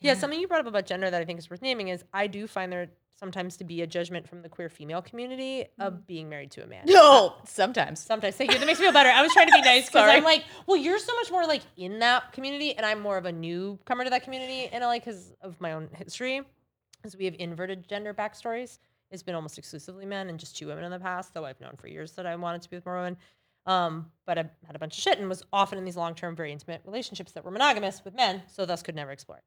Yeah, 0.02 0.14
something 0.16 0.40
you 0.40 0.48
brought 0.48 0.60
up 0.60 0.68
about 0.68 0.86
gender 0.86 1.10
that 1.10 1.20
I 1.20 1.26
think 1.26 1.40
is 1.40 1.50
worth 1.50 1.64
naming 1.64 1.88
is 1.88 2.04
I 2.14 2.28
do 2.28 2.46
find 2.46 2.72
there 2.72 2.90
sometimes 3.16 3.58
to 3.58 3.64
be 3.64 3.82
a 3.82 3.88
judgment 3.88 4.28
from 4.28 4.42
the 4.42 4.50
queer 4.50 4.70
female 4.70 5.02
community 5.02 5.66
of 5.80 6.06
being 6.08 6.30
married 6.30 6.52
to 6.52 6.64
a 6.64 6.68
man. 6.68 6.84
No, 6.86 7.36
sometimes. 7.46 8.00
Sometimes. 8.00 8.36
Thank 8.36 8.52
you. 8.52 8.60
That 8.60 8.66
makes 8.66 8.80
me 8.80 8.86
feel 8.86 8.94
better. 8.94 9.10
I 9.10 9.22
was 9.22 9.32
trying 9.34 9.48
to 9.48 9.54
be 9.54 9.62
nice 9.66 9.86
because 9.86 10.10
I'm 10.10 10.24
like, 10.24 10.44
well, 10.68 10.78
you're 10.78 11.00
so 11.00 11.14
much 11.16 11.32
more 11.32 11.46
like 11.46 11.62
in 11.78 12.00
that 12.00 12.32
community, 12.34 12.76
and 12.76 12.86
I'm 12.86 13.00
more 13.00 13.18
of 13.18 13.26
a 13.26 13.32
newcomer 13.32 14.04
to 14.04 14.10
that 14.10 14.24
community 14.24 14.70
in 14.74 14.82
LA 14.82 14.96
because 14.96 15.34
of 15.42 15.60
my 15.62 15.74
own 15.74 15.90
history. 15.94 16.42
Because 17.02 17.18
we 17.18 17.26
have 17.26 17.36
inverted 17.38 17.88
gender 17.88 18.14
backstories. 18.14 18.80
It's 19.12 19.24
been 19.24 19.36
almost 19.36 19.58
exclusively 19.58 20.06
men 20.06 20.30
and 20.30 20.40
just 20.40 20.58
two 20.58 20.68
women 20.68 20.84
in 20.86 20.92
the 20.92 21.00
past, 21.00 21.34
though 21.34 21.46
I've 21.46 21.60
known 21.60 21.76
for 21.78 21.88
years 21.88 22.14
that 22.14 22.26
I 22.26 22.36
wanted 22.36 22.62
to 22.64 22.70
be 22.70 22.78
with 22.78 22.86
more 22.86 22.96
women. 22.96 23.18
Um, 23.66 24.12
but 24.26 24.38
I 24.38 24.50
had 24.66 24.76
a 24.76 24.80
bunch 24.80 24.98
of 24.98 25.04
shit 25.04 25.20
and 25.20 25.30
was 25.30 25.44
often 25.54 25.78
in 25.78 25.86
these 25.86 25.96
long 25.96 26.16
term, 26.16 26.36
very 26.36 26.52
intimate 26.52 26.82
relationships 26.86 27.32
that 27.34 27.46
were 27.46 27.52
monogamous 27.52 28.04
with 28.04 28.16
men, 28.16 28.42
so 28.52 28.66
thus 28.66 28.82
could 28.82 28.96
never 28.96 29.12
explore 29.12 29.38
it. 29.38 29.44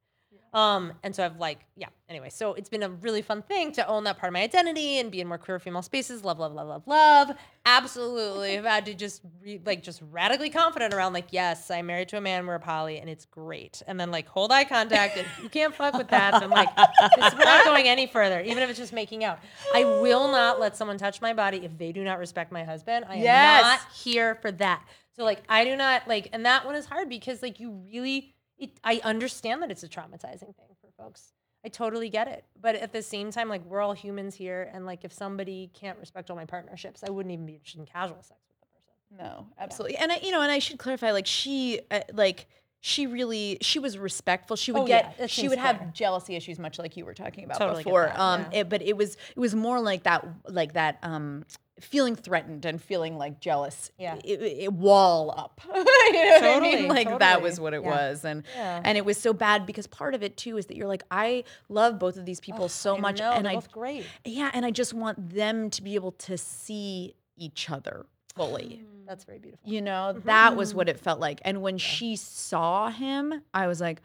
Um, 0.56 0.94
and 1.02 1.14
so 1.14 1.22
I've 1.22 1.36
like, 1.36 1.58
yeah. 1.76 1.88
Anyway, 2.08 2.30
so 2.30 2.54
it's 2.54 2.70
been 2.70 2.82
a 2.82 2.88
really 2.88 3.20
fun 3.20 3.42
thing 3.42 3.72
to 3.72 3.86
own 3.86 4.04
that 4.04 4.16
part 4.16 4.30
of 4.30 4.32
my 4.32 4.40
identity 4.40 4.98
and 4.98 5.10
be 5.10 5.20
in 5.20 5.28
more 5.28 5.36
queer 5.36 5.58
female 5.58 5.82
spaces. 5.82 6.24
Love, 6.24 6.38
love, 6.38 6.54
love, 6.54 6.66
love, 6.66 6.82
love. 6.86 7.36
Absolutely, 7.66 8.56
I've 8.56 8.64
had 8.64 8.86
to 8.86 8.94
just 8.94 9.20
re- 9.42 9.60
like 9.66 9.82
just 9.82 10.00
radically 10.10 10.48
confident 10.48 10.94
around 10.94 11.12
like, 11.12 11.26
yes, 11.30 11.70
I'm 11.70 11.86
married 11.86 12.08
to 12.08 12.16
a 12.16 12.20
man. 12.22 12.46
We're 12.46 12.54
a 12.54 12.60
poly, 12.60 12.98
and 13.00 13.10
it's 13.10 13.26
great. 13.26 13.82
And 13.86 14.00
then 14.00 14.10
like 14.10 14.28
hold 14.28 14.50
eye 14.50 14.64
contact, 14.64 15.18
and 15.18 15.26
you 15.42 15.50
can't 15.50 15.74
fuck 15.74 15.92
with 15.94 16.08
that. 16.08 16.32
I'm 16.34 16.48
like, 16.48 16.74
this, 16.76 17.34
we're 17.34 17.44
not 17.44 17.64
going 17.66 17.86
any 17.86 18.06
further, 18.06 18.40
even 18.40 18.62
if 18.62 18.70
it's 18.70 18.78
just 18.78 18.94
making 18.94 19.24
out. 19.24 19.40
I 19.74 19.84
will 19.84 20.30
not 20.30 20.58
let 20.58 20.74
someone 20.74 20.96
touch 20.96 21.20
my 21.20 21.34
body 21.34 21.58
if 21.64 21.76
they 21.76 21.92
do 21.92 22.02
not 22.02 22.18
respect 22.18 22.50
my 22.50 22.64
husband. 22.64 23.04
I 23.08 23.16
am 23.16 23.22
Yes. 23.22 23.62
not 23.62 23.92
here 23.92 24.36
for 24.36 24.52
that. 24.52 24.82
So 25.16 25.24
like, 25.24 25.42
I 25.50 25.64
do 25.64 25.76
not 25.76 26.06
like, 26.08 26.30
and 26.32 26.46
that 26.46 26.64
one 26.64 26.76
is 26.76 26.86
hard 26.86 27.08
because 27.10 27.42
like 27.42 27.58
you 27.60 27.72
really 27.92 28.35
it, 28.58 28.70
I 28.84 29.00
understand 29.04 29.62
that 29.62 29.70
it's 29.70 29.82
a 29.82 29.88
traumatizing 29.88 30.54
thing 30.54 30.74
for 30.80 30.90
folks. 31.02 31.32
I 31.64 31.68
totally 31.68 32.08
get 32.08 32.28
it. 32.28 32.44
But 32.60 32.76
at 32.76 32.92
the 32.92 33.02
same 33.02 33.30
time, 33.30 33.48
like 33.48 33.64
we're 33.64 33.80
all 33.80 33.92
humans 33.92 34.34
here, 34.34 34.70
and 34.72 34.86
like 34.86 35.04
if 35.04 35.12
somebody 35.12 35.70
can't 35.74 35.98
respect 35.98 36.30
all 36.30 36.36
my 36.36 36.44
partnerships, 36.44 37.02
I 37.06 37.10
wouldn't 37.10 37.32
even 37.32 37.46
be 37.46 37.54
interested 37.54 37.80
in 37.80 37.86
casual 37.86 38.22
sex 38.22 38.40
with 38.48 38.60
the 38.60 39.16
person. 39.16 39.26
No, 39.26 39.46
absolutely. 39.58 39.96
And 39.96 40.12
I, 40.12 40.20
you 40.22 40.30
know, 40.30 40.42
and 40.42 40.52
I 40.52 40.60
should 40.60 40.78
clarify, 40.78 41.10
like 41.10 41.26
she, 41.26 41.80
uh, 41.90 42.00
like 42.12 42.46
she 42.86 43.08
really, 43.08 43.58
she 43.62 43.80
was 43.80 43.98
respectful. 43.98 44.54
She 44.56 44.70
would 44.70 44.82
Oh, 44.82 44.86
get, 44.86 45.18
that 45.18 45.28
she 45.28 45.48
would 45.48 45.58
have 45.58 45.92
jealousy 45.92 46.36
issues, 46.36 46.56
much 46.56 46.78
like 46.78 46.96
you 46.96 47.04
were 47.04 47.14
talking 47.14 47.42
about 47.42 47.58
Totally 47.58 47.82
before. 47.82 48.12
um, 48.14 48.42
yeah. 48.52 48.60
it, 48.60 48.68
but 48.68 48.80
it 48.80 48.96
was, 48.96 49.16
it 49.34 49.40
was 49.40 49.56
more 49.56 49.80
like 49.80 50.04
that, 50.04 50.24
like 50.46 50.74
that, 50.74 50.98
um, 51.02 51.44
feeling 51.80 52.14
threatened 52.14 52.64
and 52.64 52.80
feeling 52.80 53.18
like 53.18 53.40
jealous. 53.40 53.90
Yeah. 53.98 54.14
it, 54.24 54.40
it- 54.40 54.72
wall 54.72 55.34
up. 55.36 55.60
you 55.66 55.72
know 55.74 55.80
what 55.82 56.34
I 56.36 56.38
Totally, 56.40 56.76
mean? 56.76 56.88
Like 56.88 57.18
that 57.18 57.42
was 57.42 57.58
what 57.58 57.74
it 57.74 57.82
Yeah. 57.82 57.90
was, 57.90 58.24
and 58.24 58.44
Yeah. 58.54 58.80
and 58.84 58.96
it 58.96 59.04
was 59.04 59.16
so 59.18 59.32
bad 59.32 59.66
because 59.66 59.88
part 59.88 60.14
of 60.14 60.22
it 60.22 60.36
too 60.36 60.56
is 60.56 60.66
that 60.66 60.76
you're 60.76 60.86
like, 60.86 61.02
I 61.10 61.42
love 61.68 61.98
both 61.98 62.16
of 62.16 62.24
these 62.24 62.38
people 62.38 62.68
so 62.68 62.96
I 62.96 63.00
much, 63.00 63.18
know, 63.18 63.32
and 63.32 63.44
they're 63.44 63.50
I 63.52 63.56
both 63.56 63.72
great. 63.72 64.06
yeah, 64.24 64.50
and 64.54 64.64
I 64.64 64.70
just 64.70 64.94
want 64.94 65.34
them 65.34 65.70
to 65.70 65.82
be 65.82 65.96
able 65.96 66.12
to 66.12 66.38
see 66.38 67.14
each 67.36 67.68
other 67.68 68.06
fully. 68.36 68.82
That's 69.06 69.24
very 69.24 69.38
beautiful. 69.38 69.70
You 69.70 69.80
know, 69.82 70.14
that 70.24 70.56
was 70.56 70.74
what 70.74 70.88
it 70.88 70.98
felt 70.98 71.20
like. 71.20 71.40
And 71.44 71.62
when 71.62 71.78
she 71.78 72.16
saw 72.16 72.90
him, 72.90 73.42
I 73.54 73.66
was 73.66 73.80
like, 73.80 74.02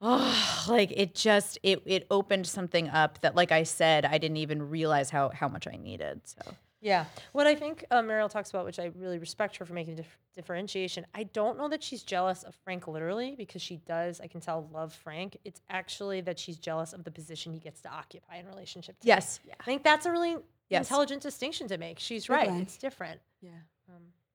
oh, 0.00 0.64
like 0.68 0.92
it 0.96 1.14
just 1.14 1.58
it 1.62 1.82
it 1.86 2.06
opened 2.10 2.46
something 2.46 2.88
up 2.88 3.20
that, 3.22 3.34
like 3.34 3.52
I 3.52 3.62
said, 3.62 4.04
I 4.04 4.18
didn't 4.18 4.38
even 4.38 4.68
realize 4.68 5.10
how 5.10 5.30
how 5.30 5.48
much 5.48 5.66
I 5.66 5.76
needed. 5.76 6.20
So 6.24 6.54
Yeah. 6.80 7.06
What 7.32 7.46
I 7.46 7.54
think 7.54 7.84
uh, 7.90 8.02
Mariel 8.02 8.28
talks 8.28 8.50
about, 8.50 8.64
which 8.66 8.78
I 8.78 8.90
really 8.96 9.18
respect 9.18 9.56
her 9.56 9.64
for 9.64 9.72
making 9.72 9.96
dif- 9.96 10.18
differentiation, 10.34 11.06
I 11.14 11.22
don't 11.24 11.56
know 11.56 11.68
that 11.68 11.82
she's 11.82 12.02
jealous 12.02 12.42
of 12.42 12.54
Frank 12.64 12.86
literally 12.88 13.34
because 13.38 13.62
she 13.62 13.76
does, 13.86 14.20
I 14.20 14.26
can 14.26 14.40
tell, 14.40 14.68
love 14.72 14.92
Frank. 14.92 15.38
It's 15.44 15.62
actually 15.70 16.20
that 16.22 16.38
she's 16.38 16.58
jealous 16.58 16.92
of 16.92 17.04
the 17.04 17.10
position 17.10 17.52
he 17.54 17.58
gets 17.60 17.80
to 17.82 17.88
occupy 17.88 18.36
in 18.36 18.46
relationship 18.46 18.98
to 19.00 19.06
me. 19.06 19.08
yes, 19.08 19.40
I 19.60 19.64
think 19.64 19.82
that's 19.84 20.04
a 20.06 20.10
really 20.10 20.36
Yes. 20.70 20.86
intelligent 20.90 21.22
distinction 21.22 21.68
to 21.68 21.76
make. 21.78 21.98
She's 22.00 22.28
right. 22.30 22.50
one. 22.50 22.60
It's 22.62 22.78
different. 22.78 23.20
Yeah. 23.42 23.50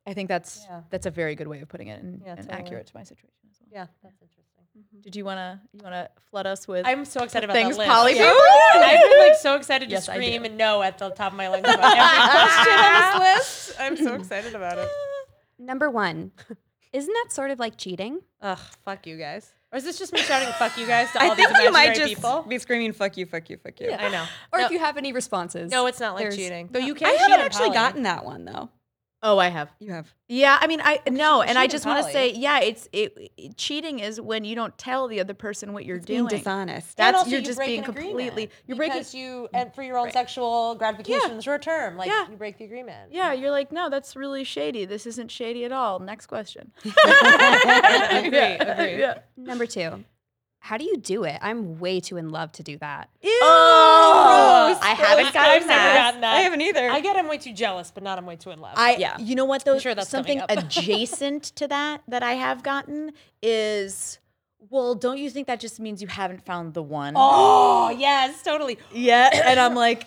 I 0.09 0.13
think 0.13 0.27
that's 0.29 0.65
Yeah. 0.69 0.81
that's 0.89 1.05
a 1.05 1.11
very 1.11 1.35
good 1.35 1.47
way 1.47 1.61
of 1.61 1.67
putting 1.69 1.87
it 1.87 2.01
and, 2.01 2.21
Yeah, 2.25 2.31
and 2.31 2.39
totally. 2.47 2.59
accurate 2.63 2.87
to 2.87 2.93
my 2.95 3.03
situation 3.03 3.29
as 3.49 3.57
well. 3.61 3.69
yeah, 3.71 3.87
that's 4.03 4.21
interesting. 4.21 4.43
Mm-hmm. 4.77 5.01
Did 5.01 5.15
you 5.15 5.25
wanna 5.25 5.61
you 5.73 5.81
wanna 5.83 6.09
flood 6.29 6.47
us 6.47 6.67
with? 6.67 6.85
I'm 6.85 7.03
so 7.05 7.23
excited 7.23 7.49
about 7.49 7.55
Things. 7.55 7.75
Poly 7.77 8.15
Yeah. 8.17 8.33
I've 8.75 8.99
been 9.09 9.19
like 9.19 9.35
so 9.35 9.55
excited 9.55 9.85
to 9.89 9.91
Yes, 9.91 10.07
I 10.07 10.13
scream 10.15 10.45
and 10.45 10.57
no 10.57 10.81
at 10.81 10.97
the 10.97 11.09
top 11.09 11.31
of 11.33 11.37
my 11.37 11.47
lungs 11.49 11.61
about 11.67 11.97
every 11.97 12.29
question 12.31 12.73
on 12.73 13.19
this 13.19 13.67
list. 13.69 13.79
I'm 13.81 13.97
so 13.97 14.13
excited 14.15 14.55
about 14.55 14.77
it. 14.77 14.87
Number 15.59 15.89
one, 15.89 16.31
isn't 16.93 17.13
that 17.13 17.31
sort 17.33 17.51
of 17.51 17.59
like 17.59 17.77
cheating? 17.77 18.21
Ugh, 18.41 18.57
fuck 18.85 19.05
you 19.05 19.17
guys. 19.17 19.53
Or 19.71 19.77
is 19.77 19.83
this 19.83 19.99
just 19.99 20.13
me 20.13 20.19
shouting 20.19 20.51
"fuck 20.53 20.77
you 20.77 20.87
guys" 20.87 21.11
to 21.11 21.21
all 21.23 21.31
I 21.31 21.35
think 21.35 21.49
these 21.49 21.61
you 21.63 21.71
might 21.71 21.93
just 21.95 22.15
people? 22.15 22.43
be 22.47 22.57
screaming 22.57 22.91
"fuck 22.93 23.17
you, 23.17 23.25
fuck 23.27 23.49
you, 23.49 23.57
fuck 23.57 23.79
you." 23.79 23.91
I 23.91 24.09
know. 24.09 24.25
Or 24.53 24.59
no, 24.59 24.65
if 24.65 24.71
you 24.71 24.79
have 24.79 24.97
any 24.97 25.11
responses. 25.11 25.69
no, 25.71 25.85
it's 25.87 25.99
not 25.99 26.15
like 26.15 26.23
there's- 26.23 26.35
cheating. 26.37 26.69
Though 26.71 26.79
no. 26.79 26.85
you 26.87 26.95
can't 26.95 27.11
I 27.11 27.21
haven't 27.21 27.39
on 27.41 27.45
actually 27.45 27.65
poly. 27.67 27.73
gotten 27.75 28.03
that 28.03 28.23
one 28.25 28.45
though. 28.45 28.69
Oh, 29.23 29.37
I 29.37 29.47
have. 29.49 29.69
You 29.79 29.91
have. 29.91 30.13
Yeah, 30.27 30.57
I 30.61 30.67
mean, 30.67 30.79
I 30.83 30.99
no, 31.09 31.41
and 31.41 31.57
I 31.57 31.67
just 31.67 31.85
want 31.85 32.05
to 32.05 32.11
say, 32.11 32.33
yeah, 32.33 32.59
it's 32.59 32.87
it, 32.93 33.31
it- 33.37 33.57
cheating 33.57 33.99
is 33.99 34.21
when 34.21 34.43
you 34.45 34.55
don't 34.55 34.77
tell 34.77 35.07
the 35.07 35.19
other 35.19 35.33
person 35.33 35.73
what 35.73 35.85
you're 35.85 35.97
It's 35.97 36.05
being 36.05 36.19
doing. 36.27 36.29
dishonest. 36.39 36.97
That's 36.97 37.17
also 37.17 37.29
you're 37.31 37.39
you 37.39 37.45
just 37.45 37.57
break 37.57 37.67
being 37.67 37.79
an 37.79 37.85
completely 37.85 38.49
you're 38.67 38.77
breaking. 38.77 38.97
because 38.99 39.13
you 39.15 39.47
mm. 39.53 39.59
and 39.61 39.73
for 39.73 39.81
your 39.83 39.97
own 39.97 40.05
Right. 40.05 40.13
sexual 40.13 40.75
gratification 40.75 41.31
in 41.31 41.37
the 41.37 41.43
short 41.43 41.61
term, 41.61 41.97
like 41.97 42.07
Yeah. 42.09 42.29
you 42.29 42.35
break 42.37 42.57
the 42.59 42.65
agreement. 42.65 43.11
Yeah, 43.11 43.33
you're 43.33 43.51
like, 43.51 43.71
no, 43.71 43.89
that's 43.89 44.15
really 44.15 44.43
shady. 44.43 44.85
This 44.85 45.05
isn't 45.07 45.31
shady 45.31 45.65
at 45.65 45.71
all. 45.71 45.99
Next 45.99 46.27
question. 46.27 46.71
Agree, 46.85 46.93
Yeah, 48.31 48.63
agree. 48.63 48.99
yeah. 48.99 49.19
Number 49.35 49.65
two, 49.65 50.03
how 50.59 50.77
do 50.77 50.83
you 50.85 50.97
do 50.97 51.23
it? 51.23 51.37
I'm 51.41 51.79
way 51.79 51.99
too 51.99 52.17
in 52.17 52.29
love 52.29 52.51
to 52.53 52.63
do 52.63 52.77
that. 52.77 53.09
Oh, 53.23 54.67
Gross. 54.73 54.83
I 54.83 54.93
haven't 54.93 55.33
gotten 55.33 55.39
I've 55.61 55.61
never 55.61 55.67
that. 55.67 55.93
gotten 56.07 56.21
that. 56.21 56.35
I 56.35 56.39
haven't 56.41 56.61
either. 56.61 56.89
I 56.89 56.99
get 56.99 57.15
I'm 57.15 57.27
way 57.27 57.37
too 57.37 57.53
jealous, 57.53 57.91
but 57.91 58.03
not 58.03 58.17
I'm 58.17 58.25
way 58.25 58.35
too 58.35 58.51
in 58.51 58.59
love. 58.59 58.73
I, 58.75 58.95
Yeah. 58.97 59.17
you 59.19 59.35
know 59.35 59.45
what 59.45 59.65
though? 59.65 59.79
sure 59.79 59.95
that's 59.95 60.09
something 60.09 60.39
coming 60.39 60.57
up. 60.57 60.63
adjacent 60.65 61.43
to 61.55 61.67
that 61.69 62.01
that 62.07 62.23
I 62.23 62.33
have 62.33 62.61
gotten 62.63 63.13
is, 63.41 64.19
well, 64.69 64.95
don't 64.95 65.17
you 65.17 65.29
think 65.29 65.47
that 65.47 65.59
just 65.59 65.79
means 65.79 66.01
you 66.01 66.07
haven't 66.07 66.45
found 66.45 66.73
the 66.73 66.83
one? 66.83 67.13
oh 67.15 67.89
yes, 67.97 68.41
totally. 68.43 68.77
Yeah, 68.93 69.29
and 69.45 69.59
I'm 69.59 69.75
like, 69.75 70.05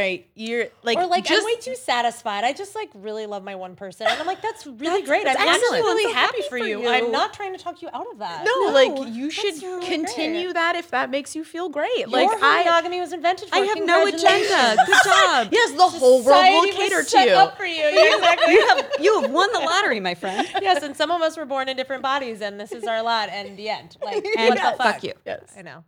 right, 0.00 0.26
you're 0.34 0.66
like, 0.82 0.98
or 0.98 1.06
like 1.06 1.24
just 1.24 1.40
I'm 1.40 1.44
way 1.46 1.56
too 1.60 1.74
satisfied. 1.76 2.44
I 2.44 2.52
just 2.52 2.74
like 2.74 2.90
really 2.94 3.26
love 3.26 3.44
my 3.44 3.54
one 3.54 3.76
person, 3.76 4.06
and 4.08 4.18
I'm 4.20 4.26
like, 4.26 4.42
that's 4.42 4.66
really 4.66 4.78
That's- 5.02 5.06
great. 5.08 5.24
that's 5.24 5.40
I'm 5.40 5.48
actually 5.48 5.80
really 5.80 6.02
so 6.04 6.12
happy, 6.12 6.38
happy 6.42 6.48
for 6.48 6.58
you. 6.58 6.82
you. 6.82 6.88
I'm 6.88 7.12
not 7.12 7.32
trying 7.32 7.56
to 7.56 7.62
talk 7.62 7.80
you 7.82 7.88
out 7.92 8.06
of 8.12 8.18
that. 8.18 8.44
no, 8.44 8.66
No, 8.68 8.72
like 8.72 9.14
you 9.14 9.30
should 9.30 9.62
really 9.62 9.86
continue 9.86 10.44
great. 10.48 10.54
that 10.54 10.76
if 10.76 10.90
that 10.90 11.10
makes 11.10 11.34
you 11.36 11.44
feel 11.44 11.68
great. 11.68 11.90
Your 11.98 12.08
like 12.08 12.28
I, 12.42 12.64
monogamy 12.64 13.00
was 13.00 13.12
invented 13.12 13.48
for. 13.48 13.54
I 13.56 13.60
have 13.60 13.78
no 13.84 14.06
agenda. 14.06 14.76
Good 14.84 14.96
job. 15.04 15.48
yes, 15.52 15.72
the 15.72 15.88
whole 15.98 16.22
world 16.24 16.44
will 16.44 16.72
cater 16.72 17.02
to 17.02 17.18
you. 17.20 17.30
up 17.32 17.56
for 17.56 17.64
you. 17.64 17.74
Yeah, 17.74 18.16
exactly. 18.16 18.52
you 18.54 18.68
have 18.68 18.86
you 19.00 19.20
have 19.20 19.30
won 19.30 19.52
the 19.52 19.60
lottery, 19.60 20.00
my 20.00 20.14
friend. 20.14 20.48
yes, 20.62 20.82
and 20.82 20.96
some 20.96 21.10
of 21.10 21.22
us 21.22 21.36
were 21.36 21.44
born 21.46 21.68
in 21.68 21.76
different 21.76 22.02
bodies, 22.02 22.40
and 22.40 22.58
this 22.58 22.72
is 22.72 22.84
our 22.84 23.02
lot, 23.02 23.28
and 23.28 23.56
the 23.56 23.68
end. 23.68 23.96
Like, 24.02 24.24
And 24.36 24.54
the 24.56 24.60
fuck 24.60 24.76
fuck? 24.78 25.04
you. 25.04 25.12
Yes. 25.24 25.52
I 25.56 25.62
know. 25.62 25.84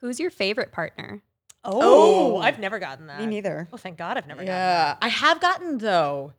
Who's 0.00 0.18
your 0.20 0.30
favorite 0.30 0.72
partner? 0.72 1.22
Oh, 1.64 1.80
oh, 1.80 2.36
I've 2.38 2.58
never 2.58 2.78
gotten 2.78 3.06
that. 3.06 3.20
Me 3.20 3.26
neither. 3.26 3.68
Oh, 3.72 3.76
thank 3.76 3.96
God, 3.96 4.16
I've 4.16 4.26
never 4.26 4.40
gotten 4.40 4.48
Yeah, 4.48 4.96
I 5.00 5.08
have 5.08 5.40
gotten 5.40 5.78
though. 5.78 6.32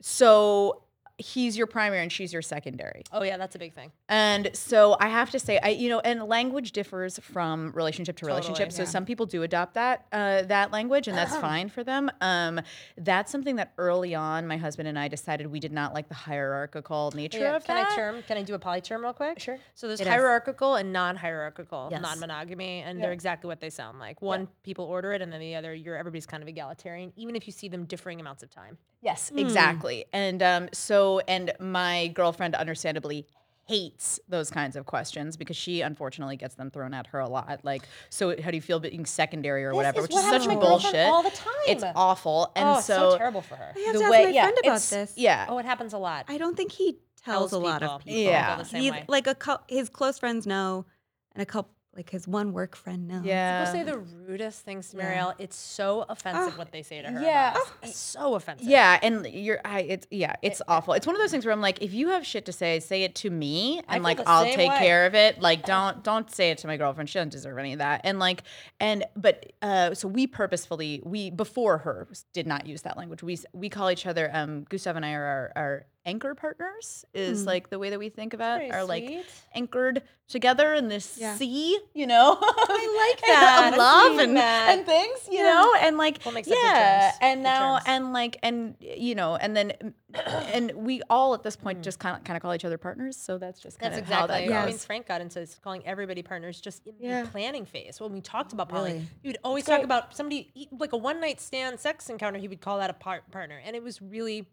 So 0.00 0.82
he's 1.18 1.56
your 1.58 1.66
primary 1.66 2.00
and 2.02 2.10
she's 2.12 2.32
your 2.32 2.42
secondary. 2.42 3.02
Oh 3.12 3.22
yeah, 3.24 3.36
that's 3.36 3.54
a 3.56 3.58
big 3.58 3.74
thing. 3.74 3.90
And 4.08 4.50
so 4.54 4.96
I 5.00 5.08
have 5.08 5.30
to 5.32 5.38
say, 5.38 5.58
I 5.62 5.70
you 5.70 5.88
know, 5.88 6.00
and 6.00 6.22
language 6.24 6.72
differs 6.72 7.18
from 7.18 7.72
relationship 7.72 8.16
to 8.16 8.20
Totally, 8.22 8.36
relationship. 8.40 8.72
So 8.72 8.82
yeah. 8.82 8.88
some 8.88 9.04
people 9.04 9.26
do 9.26 9.42
adopt 9.42 9.74
that 9.74 10.06
uh, 10.12 10.42
that 10.42 10.70
language, 10.72 11.08
and 11.08 11.16
that's 11.18 11.36
fine 11.48 11.68
for 11.68 11.82
them. 11.84 12.10
Um, 12.20 12.60
that's 12.96 13.30
something 13.32 13.56
that 13.56 13.72
early 13.78 14.14
on, 14.14 14.46
my 14.46 14.56
husband 14.56 14.88
and 14.88 14.98
I 14.98 15.08
decided 15.08 15.46
we 15.48 15.60
did 15.60 15.72
not 15.72 15.92
like 15.92 16.08
the 16.08 16.14
hierarchical 16.14 17.12
nature 17.14 17.40
Yeah, 17.40 17.56
of 17.56 17.64
can 17.64 17.74
that. 17.76 17.92
I 17.92 17.96
term? 17.96 18.22
Can 18.22 18.36
I 18.38 18.42
do 18.42 18.54
a 18.54 18.58
poly 18.58 18.80
term 18.80 19.02
real 19.02 19.12
quick? 19.12 19.40
Sure. 19.40 19.58
So 19.74 19.86
there's 19.88 20.00
It 20.00 20.04
is. 20.06 20.08
hierarchical 20.12 20.76
and 20.76 20.92
non-hierarchical 20.92 21.88
Yes. 21.90 22.00
non-monogamy, 22.00 22.82
and 22.82 22.98
Yeah. 22.98 23.04
they're 23.06 23.12
exactly 23.12 23.48
what 23.48 23.60
they 23.60 23.70
sound 23.70 23.98
like. 23.98 24.22
One 24.22 24.48
people 24.62 24.84
order 24.84 25.12
it, 25.12 25.20
and 25.22 25.32
then 25.32 25.40
the 25.40 25.54
other, 25.56 25.74
you're 25.74 25.96
everybody's 25.96 26.26
kind 26.26 26.42
of 26.42 26.48
egalitarian, 26.48 27.12
even 27.16 27.34
if 27.36 27.46
you 27.46 27.52
see 27.52 27.68
them 27.68 27.84
differing 27.84 28.20
amounts 28.20 28.42
of 28.42 28.50
time. 28.50 28.78
Yes, 29.00 29.30
exactly. 29.36 30.06
And 30.12 30.42
um, 30.42 30.68
so, 30.72 31.20
and 31.20 31.52
my 31.60 32.08
girlfriend 32.08 32.54
understandably 32.54 33.26
hates 33.66 34.18
those 34.28 34.50
kinds 34.50 34.76
of 34.76 34.86
questions 34.86 35.36
because 35.36 35.56
she 35.56 35.82
unfortunately 35.82 36.36
gets 36.36 36.54
them 36.54 36.70
thrown 36.70 36.94
at 36.94 37.06
her 37.08 37.20
a 37.20 37.28
lot. 37.28 37.60
Like, 37.64 37.82
so 38.08 38.34
how 38.40 38.50
do 38.50 38.56
you 38.56 38.62
feel 38.62 38.80
being 38.80 39.04
secondary 39.04 39.62
or 39.64 39.74
whatever, 39.74 39.98
is 39.98 40.02
which 40.04 40.12
what 40.12 40.24
is 40.24 40.30
such 40.30 40.42
to 40.44 40.48
my 40.48 40.54
bullshit. 40.56 41.06
all 41.06 41.22
the 41.22 41.30
time. 41.30 41.52
It's 41.66 41.84
awful. 41.94 42.50
And 42.56 42.66
oh, 42.68 42.78
it's 42.78 42.86
so, 42.86 43.10
so 43.10 43.18
terrible 43.18 43.42
for 43.42 43.56
her. 43.56 43.72
I 43.76 43.80
have 43.80 43.92
the 43.92 43.98
to 44.00 44.04
ask 44.06 44.10
way, 44.12 44.24
my 44.24 44.30
yeah, 44.30 44.42
friend 44.44 44.58
about 44.64 44.80
this. 44.80 45.14
Yeah. 45.16 45.46
Oh, 45.48 45.58
it 45.58 45.66
happens 45.66 45.92
a 45.92 45.98
lot. 45.98 46.24
I 46.28 46.38
don't 46.38 46.56
think 46.56 46.72
he 46.72 46.98
tells 47.22 47.50
Tells 47.50 47.52
a 47.52 47.58
lot 47.58 47.82
people. 47.82 47.96
of 47.96 48.04
people. 48.04 48.20
Yeah. 48.22 48.56
The 48.56 48.64
same 48.64 48.82
He- 48.82 48.90
way. 48.90 49.04
like 49.06 49.26
a 49.26 49.34
cou- 49.34 49.58
his 49.68 49.90
close 49.90 50.18
friends 50.18 50.46
know, 50.46 50.86
and 51.34 51.42
a 51.42 51.46
couple 51.46 51.70
like 51.98 52.08
his 52.10 52.26
one 52.26 52.52
work 52.54 52.74
friend 52.76 53.06
knows. 53.08 53.24
yeah. 53.24 53.64
People 53.66 53.72
say 53.80 53.82
the 53.92 53.98
rudest 53.98 54.64
things 54.64 54.88
to 54.90 54.96
Yeah. 54.96 55.14
Marielle. 55.14 55.34
It's 55.38 55.56
so 55.56 56.06
offensive 56.08 56.54
Oh, 56.54 56.58
what 56.58 56.72
they 56.72 56.82
say 56.82 57.02
to 57.02 57.08
her. 57.10 57.20
yeah. 57.20 57.50
about. 57.50 57.66
It's 57.82 57.98
so 57.98 58.34
offensive. 58.36 58.66
Yeah, 58.68 58.98
and 59.02 59.26
you're, 59.26 59.60
I, 59.64 59.80
it's 59.80 60.06
yeah, 60.10 60.36
it's 60.40 60.62
awful. 60.68 60.94
It's 60.94 61.06
one 61.06 61.14
of 61.16 61.20
those 61.20 61.30
things 61.32 61.44
where 61.44 61.52
I'm 61.52 61.60
like, 61.60 61.82
if 61.82 61.92
you 61.92 62.08
have 62.10 62.24
shit 62.24 62.46
to 62.46 62.52
say, 62.52 62.78
say 62.80 63.02
it 63.02 63.14
to 63.16 63.30
me, 63.30 63.82
and 63.88 64.02
like 64.02 64.20
I'll 64.26 64.44
take 64.44 64.70
way. 64.70 64.78
care 64.78 65.04
of 65.06 65.14
it. 65.14 65.42
Like, 65.48 65.64
don't 65.64 66.02
don't 66.04 66.30
say 66.30 66.50
it 66.50 66.58
to 66.58 66.66
my 66.68 66.76
girlfriend. 66.76 67.08
She 67.10 67.18
doesn't 67.18 67.30
deserve 67.32 67.58
any 67.58 67.72
of 67.72 67.80
that. 67.80 68.02
And 68.04 68.18
like, 68.18 68.44
and 68.80 69.04
but 69.16 69.52
uh, 69.60 69.94
so 69.94 70.06
we 70.08 70.26
purposefully 70.26 71.02
we 71.04 71.30
before 71.30 71.78
her 71.78 72.06
did 72.32 72.46
not 72.46 72.66
use 72.66 72.82
that 72.82 72.96
language. 72.96 73.22
We 73.22 73.38
we 73.52 73.68
call 73.68 73.90
each 73.90 74.06
other. 74.06 74.30
Um, 74.32 74.64
Gustav 74.68 74.94
and 74.96 75.04
I 75.04 75.12
are 75.14 75.24
our, 75.24 75.52
our 75.56 75.86
anchor 76.08 76.34
partners 76.34 77.04
is 77.14 77.42
Mm. 77.44 77.46
like 77.46 77.70
the 77.70 77.78
way 77.78 77.90
that 77.90 77.98
we 77.98 78.08
think 78.08 78.32
about 78.34 78.58
Very 78.60 78.70
are 78.72 78.84
like 78.84 79.24
anchored 79.54 80.02
together 80.28 80.74
in 80.74 80.88
this 80.88 81.16
Yeah. 81.18 81.36
sea, 81.36 81.78
you 81.94 82.06
know. 82.06 82.36
I 82.40 83.12
like 83.12 83.26
that. 83.26 83.70
Of 83.72 83.78
love 83.78 84.18
and, 84.18 84.36
that. 84.36 84.68
and 84.76 84.86
things, 84.86 85.28
you 85.30 85.42
know, 85.42 85.74
and 85.80 85.96
like 85.96 86.26
up 86.26 86.34
yeah, 86.46 87.12
and 87.20 87.38
Good 87.40 87.42
now 87.44 87.74
terms. 87.76 87.84
and 87.88 88.12
like 88.12 88.38
and 88.42 88.74
you 88.80 89.14
know, 89.14 89.36
and 89.36 89.56
then 89.56 89.94
and 90.54 90.72
we 90.72 91.00
all 91.10 91.34
at 91.34 91.42
this 91.42 91.56
point 91.56 91.82
just 91.82 91.98
kind 91.98 92.16
of 92.16 92.24
kind 92.24 92.36
of 92.36 92.42
call 92.42 92.54
each 92.54 92.64
other 92.64 92.78
partners, 92.78 93.16
so 93.16 93.38
that's 93.38 93.60
just 93.60 93.78
kind 93.78 93.92
Mm. 93.92 93.96
That's 93.98 94.08
of 94.10 94.14
how 94.14 94.26
that 94.26 94.42
exactly. 94.42 94.54
goes. 94.54 94.62
I 94.64 94.66
mean, 94.66 94.78
Frank 94.78 95.06
got 95.06 95.20
into 95.20 95.46
calling 95.62 95.82
everybody 95.86 96.22
partners 96.22 96.60
just 96.60 96.86
in 96.86 96.94
Yeah. 97.00 97.22
the 97.22 97.28
planning 97.28 97.64
phase. 97.66 98.00
When 98.00 98.12
we 98.12 98.20
talked 98.20 98.52
about 98.52 98.68
poly, 98.68 98.92
Really? 98.92 99.08
he 99.22 99.28
would 99.28 99.38
always 99.44 99.64
talk 99.64 99.82
about 99.82 100.14
somebody 100.16 100.68
like 100.72 100.92
a 100.92 100.96
one 100.96 101.20
night 101.20 101.40
stand 101.40 101.78
sex 101.80 102.08
encounter. 102.10 102.38
He 102.38 102.48
would 102.48 102.60
call 102.60 102.78
that 102.78 102.90
a 102.90 102.94
par- 102.94 103.22
partner, 103.30 103.60
and 103.64 103.74
it 103.76 103.82
was 103.82 104.00
really 104.02 104.46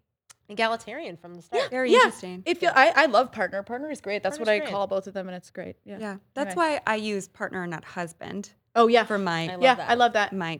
egalitarian 0.50 1.18
from 1.18 1.36
the 1.36 1.42
start. 1.42 1.64
Yeah, 1.64 1.70
Very 1.70 1.92
yeah, 1.92 1.98
interesting. 1.98 2.44
It 2.46 2.58
feel 2.60 2.72
I, 2.76 2.92
I 2.96 3.06
love 3.08 3.32
partner. 3.32 3.62
Partner 3.64 3.90
is 3.92 4.02
great. 4.02 4.24
That's 4.24 4.40
what 4.40 4.50
I 4.50 4.60
great. 4.60 4.70
call 4.72 4.88
both 4.88 5.08
of 5.08 5.14
them, 5.14 5.28
and 5.28 5.36
it's 5.36 5.50
great. 5.52 5.76
Yeah. 5.86 5.98
yeah, 6.00 6.18
that's 6.34 6.52
Anyway. 6.52 6.80
why 6.86 6.94
I 6.94 6.96
use 6.96 7.28
partner 7.28 7.64
and 7.64 7.72
not 7.72 7.84
husband 7.84 8.52
Oh 8.76 8.88
yeah. 8.88 9.04
for 9.06 9.18
my 9.18 9.44
I 9.50 9.52
love 9.54 9.62
yeah, 9.62 9.76
that. 9.76 9.90
I 9.90 9.94
love 9.96 10.14
that. 10.14 10.34
my 10.34 10.60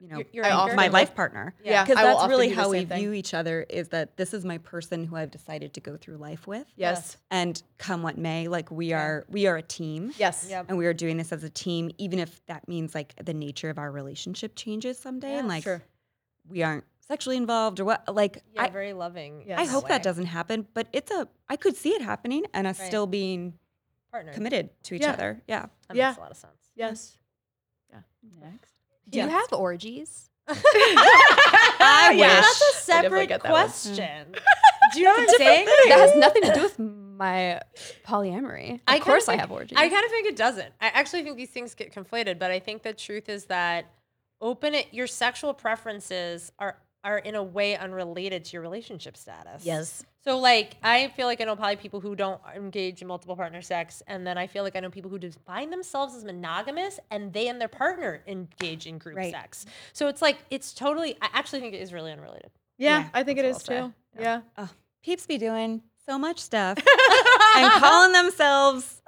you 0.00 0.08
know 0.08 0.16
Your- 0.18 0.26
your 0.32 0.44
I 0.44 0.48
anchor. 0.48 0.60
often 0.60 0.76
my 0.76 0.88
life 0.88 1.14
partner. 1.14 1.54
Yeah, 1.64 1.84
because 1.84 1.96
I 1.98 2.04
will 2.12 2.18
that's 2.18 2.28
really 2.28 2.50
how 2.50 2.68
we 2.68 2.84
thing. 2.84 2.98
view 2.98 3.12
each 3.12 3.32
other. 3.32 3.64
Is 3.70 3.88
that 3.88 4.16
this 4.16 4.34
is 4.34 4.44
my 4.44 4.58
person 4.58 5.04
who 5.04 5.16
I've 5.16 5.30
decided 5.30 5.72
to 5.74 5.80
go 5.80 5.96
through 5.96 6.16
life 6.16 6.46
with, 6.46 6.66
Yes. 6.76 7.16
and 7.30 7.62
come 7.78 8.02
what 8.02 8.18
may, 8.18 8.48
like 8.48 8.70
we 8.70 8.92
are 8.92 9.24
we 9.30 9.46
are 9.46 9.56
a 9.56 9.62
team. 9.62 10.12
Yes. 10.18 10.46
Yep. 10.50 10.66
and 10.68 10.76
we 10.78 10.86
are 10.86 10.92
doing 10.92 11.16
this 11.16 11.32
as 11.32 11.42
a 11.44 11.48
team, 11.48 11.90
even 11.96 12.18
if 12.18 12.44
that 12.46 12.68
means 12.68 12.94
like 12.94 13.14
the 13.24 13.32
nature 13.34 13.70
of 13.70 13.78
our 13.78 13.90
relationship 13.90 14.54
changes 14.56 14.98
someday, 14.98 15.36
and 15.36 15.48
like 15.48 15.62
Sure. 15.62 15.80
we 16.48 16.62
aren't 16.62 16.84
sexually 17.06 17.36
involved 17.36 17.80
or 17.80 17.84
what. 17.84 18.12
Like 18.14 18.42
Yeah, 18.54 18.62
I, 18.62 18.68
very 18.68 18.92
loving. 18.92 19.42
in 19.42 19.48
Yes. 19.48 19.58
I 19.60 19.64
that 19.66 19.70
hope 19.72 19.88
that 19.88 20.02
doesn't 20.02 20.26
happen, 20.26 20.66
but 20.74 20.88
it's 20.92 21.10
a 21.10 21.28
I 21.48 21.56
could 21.56 21.76
see 21.76 21.90
it 21.90 22.02
happening 22.02 22.44
and 22.54 22.66
us 22.66 22.78
Right. 22.80 22.86
still 22.86 23.06
being 23.06 23.58
partner. 24.10 24.32
committed 24.32 24.70
to 24.84 24.94
each 24.94 25.02
Yeah. 25.02 25.12
other. 25.12 25.42
Yeah. 25.46 25.66
That 25.88 25.96
Yeah. 25.96 26.08
makes 26.08 26.18
a 26.18 26.20
lot 26.20 26.30
of 26.30 26.36
sense. 26.36 26.70
Yes. 26.74 27.18
Yeah. 27.90 28.00
Next. 28.40 28.72
Do 29.08 29.18
you 29.18 29.28
have 29.28 29.52
orgies? 29.52 30.30
I 30.48 32.14
Yeah. 32.16 32.36
wish. 32.36 32.42
That's 32.42 32.60
a 32.60 32.92
I 32.92 33.02
definitely 33.02 33.02
separate 33.02 33.28
get 33.28 33.42
that 33.42 33.50
question. 33.50 34.32
Do 34.92 34.98
you 35.00 35.04
know 35.06 35.12
what 35.12 35.20
I'm 35.30 35.36
saying? 35.36 35.66
That 35.88 35.98
has 35.98 36.16
nothing 36.16 36.42
to 36.42 36.52
do 36.54 36.62
with 36.62 36.78
my 36.78 37.60
polyamory. 38.06 38.74
Of 38.74 38.80
I 38.86 38.92
kinda 38.94 39.04
course, 39.04 39.28
I 39.28 39.36
have 39.36 39.50
orgies. 39.50 39.76
I 39.78 39.88
kind 39.88 40.04
of 40.04 40.10
think 40.10 40.26
it 40.28 40.36
doesn't. 40.36 40.72
I 40.80 40.88
actually 40.88 41.22
think 41.22 41.36
these 41.36 41.50
things 41.50 41.74
get 41.74 41.92
conflated, 41.92 42.38
but 42.38 42.50
I 42.50 42.58
think 42.60 42.82
the 42.82 42.92
truth 42.92 43.28
is 43.28 43.46
that 43.46 43.86
open 44.40 44.74
it. 44.74 44.92
Your 44.92 45.06
sexual 45.06 45.54
preferences 45.54 46.52
are 46.58 46.76
are 47.04 47.18
in 47.18 47.34
a 47.34 47.42
way 47.42 47.76
unrelated 47.76 48.44
to 48.46 48.52
your 48.54 48.62
relationship 48.62 49.16
status. 49.16 49.64
Yes. 49.64 50.02
So 50.24 50.38
like 50.38 50.76
I 50.82 51.08
feel 51.08 51.26
like 51.26 51.40
I 51.40 51.44
know 51.44 51.54
probably 51.54 51.76
people 51.76 52.00
who 52.00 52.16
don't 52.16 52.40
engage 52.56 53.02
in 53.02 53.08
multiple 53.08 53.36
partner 53.36 53.60
sex, 53.62 54.02
and 54.06 54.26
then 54.26 54.38
I 54.38 54.46
feel 54.46 54.64
like 54.64 54.74
I 54.74 54.80
know 54.80 54.88
people 54.90 55.10
who 55.10 55.18
define 55.18 55.70
themselves 55.70 56.14
as 56.14 56.24
monogamous, 56.24 56.98
and 57.10 57.32
they 57.32 57.48
and 57.48 57.60
their 57.60 57.68
partner 57.68 58.22
engage 58.26 58.86
in 58.86 58.98
group 58.98 59.16
Right. 59.16 59.32
sex. 59.32 59.66
So 59.92 60.08
it's 60.08 60.22
like 60.22 60.38
it's 60.50 60.72
totally. 60.72 61.16
I 61.20 61.28
actually 61.34 61.60
think 61.60 61.74
it 61.74 61.82
is 61.82 61.92
really 61.92 62.10
unrelated. 62.10 62.50
Yeah, 62.78 63.00
Yeah, 63.00 63.08
I 63.14 63.22
think 63.22 63.38
it 63.38 63.42
that's 63.42 63.62
is 63.62 63.68
what 63.68 63.76
I'll 63.76 63.88
too. 63.88 63.94
say. 64.16 64.22
Yeah. 64.22 64.40
Oh, 64.58 64.70
peeps 65.04 65.26
be 65.26 65.36
doing 65.38 65.82
so 66.06 66.18
much 66.18 66.38
stuff 66.40 66.78
and 67.56 67.70
calling 67.72 68.12
themselves. 68.12 69.00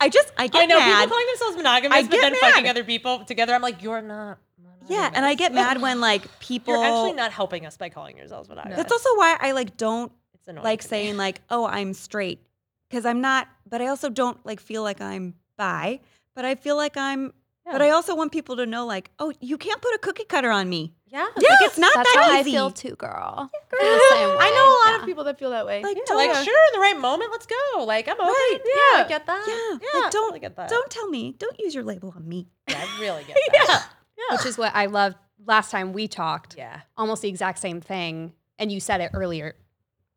I 0.00 0.08
just 0.08 0.32
I 0.38 0.46
get 0.46 0.62
I 0.62 0.66
know 0.66 0.78
mad. 0.78 0.94
people 1.00 1.08
calling 1.10 1.26
themselves 1.26 1.56
monogamous, 1.56 1.98
I 1.98 2.02
but 2.02 2.10
get 2.12 2.20
then 2.20 2.34
fucking 2.36 2.68
other 2.68 2.84
people 2.84 3.24
together. 3.24 3.52
I'm 3.54 3.62
like, 3.62 3.82
you're 3.82 4.00
not. 4.02 4.38
Yeah, 4.86 5.10
and 5.14 5.24
I 5.26 5.34
get 5.34 5.52
mad 5.52 5.80
when 5.82 6.00
like 6.00 6.38
people. 6.40 6.74
You're 6.74 6.84
actually 6.84 7.12
not 7.14 7.32
helping 7.32 7.66
us 7.66 7.76
by 7.76 7.88
calling 7.88 8.16
yourselves 8.16 8.48
monogamous. 8.48 8.76
That's 8.76 8.92
also 8.92 9.08
why 9.16 9.36
I 9.40 9.52
like 9.52 9.76
don't 9.76 10.12
it's 10.34 10.48
annoying 10.48 10.64
like 10.64 10.80
to 10.82 10.86
me. 10.86 10.88
saying 10.88 11.16
like, 11.16 11.40
oh, 11.50 11.66
I'm 11.66 11.94
straight, 11.94 12.46
because 12.88 13.04
I'm 13.04 13.20
not. 13.20 13.48
But 13.68 13.82
I 13.82 13.88
also 13.88 14.08
don't 14.08 14.44
like 14.46 14.60
feel 14.60 14.82
like 14.82 15.00
I'm 15.00 15.34
bi. 15.56 16.00
But 16.34 16.44
I 16.44 16.54
feel 16.54 16.76
like 16.76 16.96
I'm. 16.96 17.32
But 17.70 17.82
I 17.82 17.90
also 17.90 18.16
want 18.16 18.32
people 18.32 18.56
to 18.56 18.64
know 18.64 18.86
like, 18.86 19.10
oh, 19.18 19.30
you 19.40 19.58
can't 19.58 19.82
put 19.82 19.94
a 19.94 19.98
cookie 19.98 20.24
cutter 20.24 20.50
on 20.50 20.70
me. 20.70 20.94
Yeah. 21.06 21.26
Like 21.36 21.44
it's 21.60 21.76
not 21.76 21.92
That's 21.94 22.14
that 22.14 22.24
how 22.24 22.40
easy. 22.40 22.50
I 22.52 22.54
feel 22.54 22.70
too, 22.70 22.96
girl. 22.96 23.50
Yeah, 23.52 23.60
girl. 23.68 23.80
I'm 23.82 23.98
the 23.98 24.04
same 24.10 24.28
I 24.40 24.50
know 24.50 24.64
a 24.64 24.76
lot 24.88 24.96
way. 24.96 25.00
of 25.02 25.06
people 25.06 25.24
that 25.24 25.38
feel 25.38 25.50
that 25.50 25.66
way. 25.66 25.82
Like, 25.82 25.98
Yeah, 25.98 26.14
like 26.14 26.30
yeah, 26.30 26.42
sure, 26.44 26.54
in 26.72 26.72
the 26.72 26.80
right 26.80 26.98
moment, 26.98 27.30
let's 27.30 27.44
go. 27.46 27.84
Like 27.84 28.08
I'm 28.08 28.14
open. 28.14 28.26
Right, 28.26 28.58
Yeah, 28.64 28.98
yeah. 28.98 29.04
I 29.04 29.08
get 29.08 29.26
that. 29.26 29.78
yeah, 29.82 30.00
like 30.00 30.10
don't 30.10 30.22
totally 30.24 30.40
get 30.40 30.56
that. 30.56 30.70
don't 30.70 30.90
tell 30.90 31.08
me. 31.10 31.34
Don't 31.38 31.58
use 31.58 31.74
your 31.74 31.84
label 31.84 32.10
on 32.16 32.26
me. 32.26 32.48
Yeah, 32.68 32.78
I 32.82 33.00
really 33.02 33.24
get 33.24 33.36
that. 33.66 33.86
Which 34.32 34.46
is 34.46 34.58
what 34.58 34.72
I 34.74 34.86
loved 34.86 35.16
last 35.46 35.70
time 35.70 35.92
we 35.92 36.08
talked. 36.08 36.56
yeah. 36.56 36.80
Almost 36.96 37.22
the 37.22 37.28
exact 37.28 37.58
same 37.58 37.80
thing. 37.80 38.32
And 38.58 38.70
you 38.72 38.80
said 38.80 39.00
it 39.00 39.10
earlier. 39.14 39.54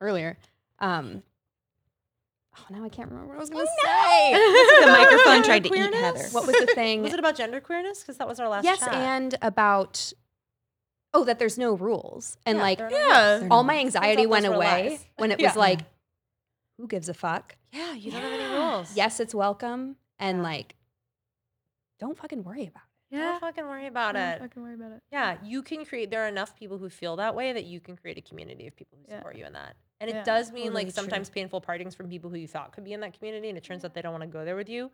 Earlier. 0.02 0.38
Um, 0.80 1.22
oh, 2.58 2.64
now 2.76 2.84
I 2.84 2.89
can't 2.89 3.10
remember 3.10 3.28
what 3.30 3.38
I 3.38 3.39
was 3.39 3.49
going 3.52 3.66
to 3.66 3.72
say. 3.86 4.34
the 4.86 4.91
microphone 4.91 5.43
tried 5.43 5.64
to 5.64 5.70
eat 5.70 5.72
Queerness? 5.72 5.99
Heather. 6.02 6.28
What 6.32 6.47
was 6.47 6.56
the 6.58 6.66
thing? 6.74 7.04
Was 7.04 7.14
it 7.14 7.20
about 7.20 7.36
gender 7.36 7.62
queerness? 7.62 8.02
Because 8.02 8.18
that 8.18 8.28
was 8.28 8.39
our 8.39 8.49
last. 8.49 8.64
yes, 8.64 8.80
chat. 8.80 8.93
and 8.93 9.36
about 9.41 10.12
oh, 11.14 11.24
that 11.26 11.38
there's 11.39 11.58
no 11.58 11.74
rules. 11.74 12.38
And 12.45 12.58
Yeah, 12.58 12.64
like 12.64 12.78
there 12.80 12.88
are 12.88 12.91
no 12.91 12.97
yeah. 12.97 13.38
rules. 13.39 13.47
all 13.52 13.64
my 13.64 13.78
anxiety 13.78 14.26
went 14.26 14.45
away 14.45 14.89
lies. 14.91 15.06
when 15.18 15.32
it 15.32 15.39
Yeah. 15.41 15.49
was 15.49 15.56
like, 15.58 15.82
who 16.78 16.88
gives 16.88 17.10
a 17.10 17.14
fuck? 17.14 17.56
Yeah, 17.72 17.93
you 17.93 18.12
don't 18.12 18.22
have 18.22 18.32
any 18.34 18.54
rules. 18.56 18.95
Yes, 18.95 19.20
it's 19.20 19.36
welcome. 19.36 19.97
And 20.18 20.41
like, 20.41 20.76
don't 21.99 22.18
fucking 22.18 22.43
worry 22.43 22.64
about 22.66 22.84
it. 22.84 22.90
Don't 23.12 23.39
fucking 23.41 23.66
worry 23.66 23.88
about 23.88 24.16
it. 24.16 24.20
Don't 24.20 24.30
it. 24.34 24.39
fucking 24.39 24.64
worry 24.64 24.74
about 24.76 24.91
it. 24.93 25.03
Yeah, 25.12 25.38
you 25.43 25.62
can 25.62 25.84
create. 25.86 26.09
There 26.09 26.24
are 26.24 26.28
enough 26.28 26.55
people 26.57 26.78
who 26.78 26.89
feel 26.89 27.16
that 27.18 27.36
way 27.36 27.51
that 27.53 27.66
you 27.66 27.80
can 27.80 27.95
create 27.97 28.18
a 28.18 28.22
community 28.22 28.68
of 28.68 28.76
people 28.76 28.97
who 28.99 29.05
Yeah. 29.09 29.18
support 29.18 29.36
you 29.36 29.45
in 29.45 29.53
that. 29.53 29.76
And 29.99 30.09
it 30.09 30.16
Yeah, 30.18 30.24
does 30.24 30.51
mean 30.51 30.64
totally 30.68 30.76
like 30.86 30.88
true. 30.88 31.03
sometimes 31.03 31.30
painful 31.30 31.62
partings 31.62 31.93
from 31.93 32.09
people 32.09 32.30
who 32.30 32.38
you 32.38 32.47
thought 32.47 32.72
could 32.74 32.84
be 32.84 32.93
in 32.93 32.99
that 33.01 33.14
community, 33.18 33.49
and 33.49 33.57
it 33.57 33.64
turns 33.64 33.84
out 33.86 33.93
they 33.93 34.01
don't 34.01 34.14
want 34.14 34.24
to 34.24 34.28
go 34.28 34.45
there 34.45 34.55
with 34.55 34.70
you. 34.70 34.91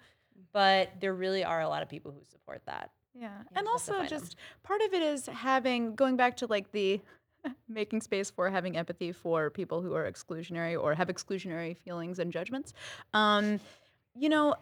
But 0.52 1.00
there 1.00 1.14
really 1.14 1.44
are 1.44 1.62
a 1.62 1.70
lot 1.70 1.82
of 1.84 1.90
people 1.90 2.12
who 2.12 2.24
support 2.26 2.62
that. 2.66 2.92
Yeah. 3.14 3.30
And 3.30 3.46
just 3.46 3.56
have 3.56 3.64
to 3.66 3.70
also 3.72 3.92
find 3.94 4.04
'em. 4.04 4.20
just 4.20 4.36
part 4.64 4.82
of 4.82 4.94
it 4.94 5.02
is 5.02 5.26
having 5.28 5.96
going 5.96 6.18
back 6.18 6.38
to 6.38 6.48
like 6.48 6.72
the 6.72 7.02
making 7.68 8.02
space 8.02 8.30
for 8.30 8.50
having 8.50 8.76
empathy 8.78 9.12
for 9.12 9.50
people 9.50 9.82
who 9.82 9.94
are 9.94 10.12
exclusionary 10.12 10.80
or 10.80 10.94
have 10.96 11.08
exclusionary 11.08 11.78
feelings 11.78 12.20
and 12.20 12.32
judgments. 12.34 12.74
Um, 13.14 13.60
you 14.16 14.28
know, 14.30 14.56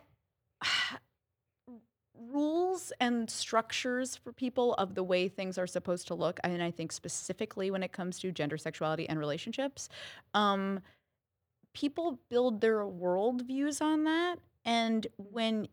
rules 2.32 2.91
and 2.99 3.30
structures 3.30 4.16
for 4.16 4.32
people 4.32 4.74
of 4.76 4.95
the 4.95 5.03
way 5.03 5.28
things 5.28 5.57
are 5.57 5.68
supposed 5.68 6.07
to 6.07 6.16
look, 6.16 6.39
and 6.43 6.61
I 6.61 6.72
think 6.72 6.91
specifically 6.91 7.72
when 7.72 7.84
it 7.84 7.91
comes 7.91 8.20
to 8.20 8.32
gender, 8.32 8.57
sexuality, 8.57 9.07
and 9.07 9.20
relationships, 9.20 9.89
um, 10.34 10.80
people 11.74 12.20
build 12.30 12.61
their 12.61 12.80
worldviews 12.80 13.82
on 13.82 14.05
that. 14.05 14.38
And 14.63 15.05
when, 15.18 15.68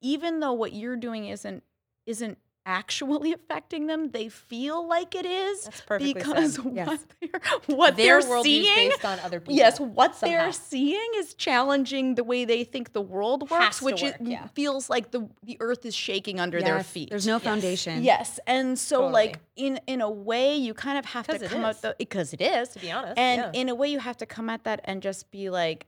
even 0.00 0.40
though 0.40 0.52
what 0.52 0.72
you're 0.72 0.96
doing 0.96 1.26
isn't 1.26 1.62
isn't 2.06 2.36
actually 2.66 3.32
affecting 3.32 3.86
them, 3.86 4.10
they 4.10 4.28
feel 4.28 4.86
like 4.86 5.14
it 5.14 5.26
is 5.26 5.68
because 5.98 6.54
said. 6.56 6.64
what 6.64 6.74
Yes. 6.74 7.06
they're 7.20 7.76
what 7.76 7.96
Their 7.96 8.22
they're 8.22 8.42
seeing 8.42 8.90
based 8.90 9.04
on 9.04 9.18
other 9.20 9.40
people. 9.40 9.54
Yes, 9.54 9.78
what 9.80 10.16
somehow. 10.16 10.42
they're 10.44 10.52
seeing 10.52 11.10
is 11.16 11.34
challenging 11.34 12.14
the 12.14 12.24
way 12.24 12.44
they 12.44 12.64
think 12.64 12.92
the 12.92 13.00
world 13.02 13.50
works, 13.50 13.80
which 13.82 14.02
work, 14.02 14.16
yeah. 14.20 14.46
feels 14.54 14.88
like 14.90 15.10
the 15.10 15.28
the 15.42 15.56
earth 15.60 15.84
is 15.86 15.94
shaking 15.94 16.40
under 16.40 16.60
their 16.60 16.82
feet. 16.82 17.10
There's 17.10 17.26
no 17.26 17.38
foundation. 17.38 18.02
Yes, 18.02 18.40
and 18.46 18.78
so 18.78 19.06
like 19.06 19.38
in 19.56 19.80
in 19.86 20.00
a 20.00 20.10
way 20.10 20.56
you 20.56 20.74
kind 20.74 20.98
of 20.98 21.04
have 21.06 21.26
to 21.28 21.38
come 21.48 21.64
out 21.64 21.76
because 21.98 22.32
it 22.32 22.40
is, 22.40 22.68
to 22.70 22.78
be 22.78 22.90
honest. 22.90 23.18
and 23.18 23.40
yeah. 23.40 23.60
in 23.60 23.68
a 23.68 23.74
way 23.74 23.88
you 23.88 23.98
have 23.98 24.16
to 24.18 24.26
come 24.26 24.48
at 24.50 24.64
that 24.64 24.80
and 24.84 25.02
just 25.02 25.30
be 25.30 25.50
like, 25.50 25.86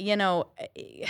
you 0.00 0.16
know, 0.16 0.46
eh, 0.58 0.66
eh, 0.76 1.06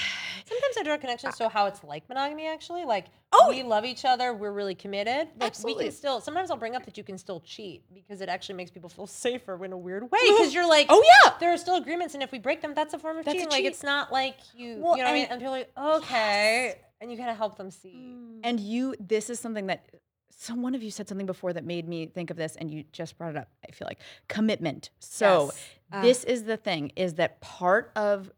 Sometimes 0.46 0.76
I 0.78 0.82
draw 0.82 0.96
connections 0.96 1.36
to 1.38 1.48
how 1.48 1.66
it's 1.66 1.82
like 1.84 2.08
monogamy, 2.08 2.46
actually. 2.46 2.84
Like, 2.84 3.06
Oh, 3.32 3.46
we 3.50 3.62
love 3.62 3.84
each 3.84 4.04
other. 4.04 4.34
We're 4.34 4.50
really 4.52 4.74
committed. 4.74 5.28
Like, 5.38 5.54
we 5.62 5.76
can 5.76 5.92
still, 5.92 6.20
sometimes 6.20 6.50
I'll 6.50 6.56
bring 6.56 6.74
up 6.74 6.84
that 6.86 6.98
you 6.98 7.04
can 7.04 7.16
still 7.16 7.38
cheat 7.40 7.84
because 7.94 8.20
it 8.20 8.28
actually 8.28 8.56
makes 8.56 8.72
people 8.72 8.88
feel 8.88 9.06
safer 9.06 9.64
in 9.64 9.72
a 9.72 9.78
weird 9.78 10.02
way. 10.10 10.18
Because 10.26 10.52
you're 10.52 10.66
like, 10.68 10.86
oh 10.88 11.02
yeah, 11.24 11.34
there 11.38 11.52
are 11.52 11.56
still 11.56 11.76
agreements. 11.76 12.14
And 12.14 12.22
if 12.24 12.32
we 12.32 12.40
break 12.40 12.60
them, 12.60 12.74
that's 12.74 12.92
a 12.92 12.98
form 12.98 13.18
of 13.18 13.24
That's 13.24 13.34
cheating. 13.34 13.48
Like, 13.50 13.58
cheat. 13.62 13.66
it's 13.72 13.84
not 13.84 14.10
like 14.12 14.36
you, 14.54 14.78
Well, 14.80 14.96
you 14.96 15.04
know 15.04 15.08
what 15.08 15.10
I 15.10 15.12
mean? 15.14 15.26
and- 15.30 15.40
people 15.40 15.54
are 15.54 15.58
like, 15.58 15.70
okay. 16.02 16.80
And 17.00 17.10
you 17.10 17.16
kind 17.16 17.30
of 17.30 17.36
help 17.36 17.56
them 17.56 17.70
see. 17.70 17.94
Mm. 18.14 18.40
and 18.44 18.58
you 18.60 18.94
this 19.00 19.30
is 19.30 19.38
something 19.40 19.66
that 19.68 19.86
so 20.30 20.54
one 20.54 20.74
of 20.74 20.82
you 20.82 20.90
said 20.90 21.08
something 21.08 21.26
before 21.26 21.52
that 21.52 21.64
made 21.64 21.86
me 21.88 22.06
think 22.06 22.30
of 22.30 22.36
this 22.36 22.56
and 22.56 22.70
you 22.70 22.84
just 22.92 23.16
brought 23.18 23.30
it 23.30 23.36
up 23.36 23.48
i 23.66 23.70
feel 23.72 23.86
like 23.86 23.98
commitment 24.28 24.90
so 24.98 25.46
Yes. 25.46 25.64
Ah. 25.92 26.02
this 26.02 26.24
is 26.24 26.44
the 26.44 26.56
thing 26.56 26.92
is 26.96 27.14
that 27.14 27.40
part 27.40 27.90
of 27.96 28.30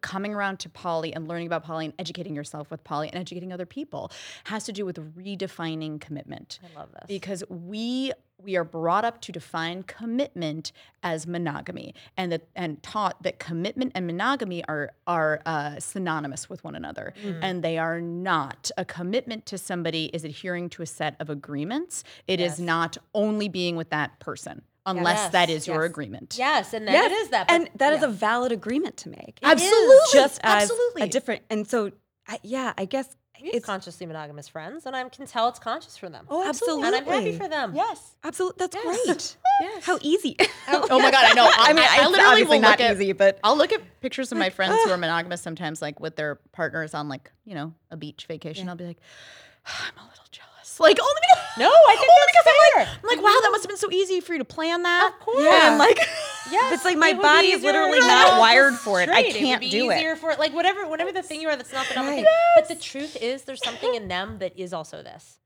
coming 0.00 0.34
around 0.34 0.58
to 0.60 0.68
poly 0.68 1.14
and 1.14 1.28
learning 1.28 1.46
about 1.46 1.64
poly 1.64 1.84
and 1.86 1.94
educating 1.98 2.34
yourself 2.34 2.70
with 2.70 2.82
poly 2.84 3.08
and 3.08 3.16
educating 3.16 3.52
other 3.52 3.66
people 3.66 4.10
has 4.44 4.64
to 4.64 4.72
do 4.72 4.84
with 4.84 4.96
redefining 5.16 6.00
commitment. 6.00 6.58
I 6.74 6.78
love 6.78 6.90
this. 6.92 7.04
because 7.08 7.44
we 7.48 8.12
we 8.42 8.56
are 8.56 8.64
brought 8.64 9.04
up 9.06 9.20
to 9.22 9.32
define 9.32 9.84
commitment 9.84 10.72
as 11.02 11.26
monogamy 11.26 11.94
and 12.16 12.30
that 12.32 12.46
and 12.56 12.82
taught 12.82 13.22
that 13.22 13.38
commitment 13.38 13.92
and 13.94 14.06
monogamy 14.06 14.62
are 14.66 14.90
are 15.06 15.40
uh, 15.46 15.78
synonymous 15.78 16.50
with 16.50 16.62
one 16.64 16.74
another. 16.74 17.14
And 17.40 17.62
they 17.62 17.78
are 17.78 18.00
not. 18.00 18.70
A 18.76 18.84
commitment 18.84 19.46
to 19.46 19.56
somebody 19.56 20.06
is 20.12 20.24
adhering 20.24 20.68
to 20.70 20.82
a 20.82 20.86
set 20.86 21.14
of 21.20 21.30
agreements. 21.30 22.04
It 22.26 22.40
is 22.40 22.52
Yes. 22.52 22.58
not 22.58 22.96
only 23.14 23.48
being 23.48 23.76
with 23.76 23.90
that 23.90 24.18
person 24.18 24.62
unless 24.86 25.30
that 25.32 25.48
is 25.50 25.66
Yes, 25.66 25.74
your 25.74 25.84
agreement. 25.84 26.36
Yes, 26.38 26.72
and 26.74 26.86
then 26.86 26.94
Yes, 26.94 27.10
it 27.10 27.14
is 27.14 27.28
that. 27.30 27.50
and 27.50 27.64
but- 27.72 27.78
that 27.78 27.92
is 27.94 28.00
yeah. 28.02 28.08
a 28.08 28.10
valid 28.10 28.52
agreement 28.52 28.96
to 28.98 29.08
make. 29.08 29.38
It 29.42 29.46
is. 29.46 29.50
Absolutely. 29.52 29.96
just 30.12 30.40
as 30.42 30.62
absolutely. 30.62 31.02
a 31.02 31.06
different. 31.08 31.42
And 31.50 31.66
so, 31.66 31.90
I, 32.28 32.38
yeah, 32.42 32.72
I 32.78 32.84
guess 32.84 33.08
We 33.40 33.48
have 33.48 33.54
it's 33.56 33.66
consciously 33.66 34.06
monogamous 34.06 34.48
friends, 34.48 34.86
and 34.86 34.94
I 34.96 35.06
can 35.08 35.26
tell 35.26 35.48
it's 35.48 35.58
conscious 35.58 35.96
for 35.96 36.08
them. 36.08 36.26
oh, 36.30 36.46
absolutely, 36.48 36.86
and 36.86 36.96
I'm 36.96 37.04
happy 37.04 37.36
for 37.36 37.48
them. 37.48 37.74
Yes. 37.74 38.16
Absolutely, 38.24 38.56
that's 38.66 38.74
Yes. 38.76 39.04
great. 39.06 39.36
Yes. 39.60 39.84
How 39.84 39.98
easy. 40.02 40.34
Oh, 40.66 40.84
oh 40.90 40.98
my 40.98 41.12
god, 41.12 41.26
I 41.26 41.32
know. 41.34 41.44
I, 41.56 41.66
I 41.68 41.72
mean, 41.74 41.84
I, 41.88 41.98
it's 42.00 42.10
literally 42.10 42.24
obviously 42.42 42.56
will 42.56 42.62
not 42.62 42.80
look 42.80 42.88
at, 42.90 42.96
easy, 42.96 43.12
but 43.12 43.38
I'll 43.44 43.56
look 43.56 43.72
at 43.72 44.00
pictures 44.00 44.32
of 44.32 44.38
my 44.38 44.50
friends 44.50 44.74
who 44.82 44.90
are 44.90 44.96
monogamous 44.96 45.42
sometimes, 45.42 45.80
like 45.80 46.00
with 46.00 46.16
their 46.16 46.40
partners 46.50 46.92
on 46.92 47.08
like 47.08 47.30
you 47.44 47.54
know 47.54 47.72
a 47.92 47.96
beach 47.96 48.26
vacation. 48.26 48.68
I'll 48.68 48.74
be 48.74 48.84
like, 48.84 48.98
I'm 49.66 49.96
a 50.04 50.08
little 50.08 50.24
jealous. 50.32 50.50
Like 50.80 50.98
only 51.00 51.14
because 51.22 51.44
No, 51.58 51.70
I 51.70 51.96
think 51.96 52.08
only 52.10 52.20
that's 52.20 52.32
because 52.32 52.46
I'm 52.46 52.80
like. 52.80 52.88
I'm 53.02 53.08
like, 53.16 53.24
wow, 53.24 53.38
that 53.42 53.48
must 53.52 53.62
have 53.64 53.68
been 53.68 53.76
so 53.78 53.90
easy 53.90 54.20
for 54.20 54.32
you 54.32 54.40
to 54.40 54.44
plan 54.44 54.82
that. 54.82 55.12
Of 55.14 55.20
course. 55.20 55.42
Yeah. 55.42 55.70
And 55.70 55.78
like, 55.78 55.98
Yes, 56.50 56.74
It's 56.74 56.84
like 56.84 56.98
my 56.98 57.10
it 57.10 57.22
body 57.22 57.48
is 57.52 57.62
literally 57.62 58.00
to 58.00 58.06
not 58.06 58.38
wired 58.38 58.74
for 58.74 59.00
it. 59.00 59.08
I 59.08 59.22
can't 59.30 59.60
would 59.60 59.60
be 59.60 59.70
do 59.70 59.90
it. 59.90 59.96
easier 59.96 60.14
For 60.16 60.34
like 60.38 60.52
whatever, 60.52 60.86
whatever 60.86 61.10
the 61.10 61.22
thing 61.22 61.40
you 61.40 61.48
are 61.48 61.56
that's 61.56 61.72
not 61.72 61.86
the 61.88 61.94
number 61.94 62.12
thing. 62.12 62.24
Right. 62.24 62.52
But 62.56 62.68
the 62.68 62.74
truth 62.74 63.16
is, 63.20 63.42
there's 63.44 63.62
something 63.64 63.94
in 63.94 64.08
them 64.08 64.38
that 64.40 64.58
is 64.58 64.72
also 64.72 65.02
this. 65.02 65.38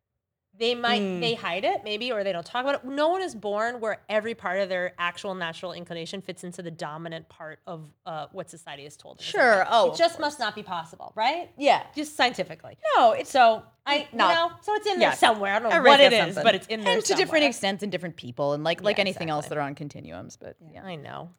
They 0.58 0.74
might 0.74 1.00
Mm. 1.00 1.20
they 1.20 1.34
hide 1.34 1.64
it 1.64 1.84
maybe, 1.84 2.10
or 2.10 2.24
they 2.24 2.32
don't 2.32 2.44
talk 2.44 2.62
about 2.64 2.74
it. 2.76 2.84
No 2.84 3.08
one 3.08 3.22
is 3.22 3.34
born 3.34 3.80
where 3.80 4.00
every 4.08 4.34
part 4.34 4.58
of 4.60 4.68
their 4.68 4.92
actual 4.98 5.34
natural 5.34 5.72
inclination 5.72 6.20
fits 6.20 6.42
into 6.42 6.62
the 6.62 6.70
dominant 6.70 7.28
part 7.28 7.60
of 7.66 7.88
uh, 8.06 8.26
what 8.32 8.50
society 8.50 8.82
has 8.84 8.96
told 8.96 9.18
them. 9.18 9.24
Sure. 9.24 9.60
okay. 9.62 9.70
Oh, 9.72 9.86
it 9.86 9.92
of 9.92 9.98
just 9.98 10.18
must 10.18 10.40
not 10.40 10.54
be 10.56 10.62
possible, 10.64 11.12
right? 11.14 11.50
yeah. 11.56 11.84
Just 11.94 12.16
scientifically. 12.16 12.76
No, 12.96 13.12
it's 13.12 13.30
So 13.30 13.62
I, 13.86 14.08
Not- 14.12 14.28
you 14.30 14.34
know, 14.34 14.52
so 14.62 14.74
it's 14.74 14.86
in 14.86 15.00
Yeah. 15.00 15.10
there 15.10 15.16
somewhere. 15.16 15.54
I 15.54 15.58
don't 15.60 15.70
know 15.70 15.76
Everybody 15.76 16.02
what 16.04 16.12
it 16.12 16.16
is 16.16 16.34
something. 16.34 16.42
but 16.42 16.54
it's 16.56 16.66
in 16.66 16.80
there 16.82 16.94
and 16.96 17.04
to 17.04 17.14
different 17.14 17.44
extents 17.44 17.82
and 17.82 17.92
different 17.92 18.16
people, 18.16 18.52
and 18.52 18.64
like 18.64 18.82
like 18.82 18.96
Yeah, 18.96 19.02
anything 19.02 19.30
else 19.30 19.46
that 19.46 19.56
are 19.58 19.62
on 19.62 19.74
continuums. 19.76 20.36
But 20.36 20.56
yeah. 20.72 20.84
I 20.84 20.96
know. 20.96 21.30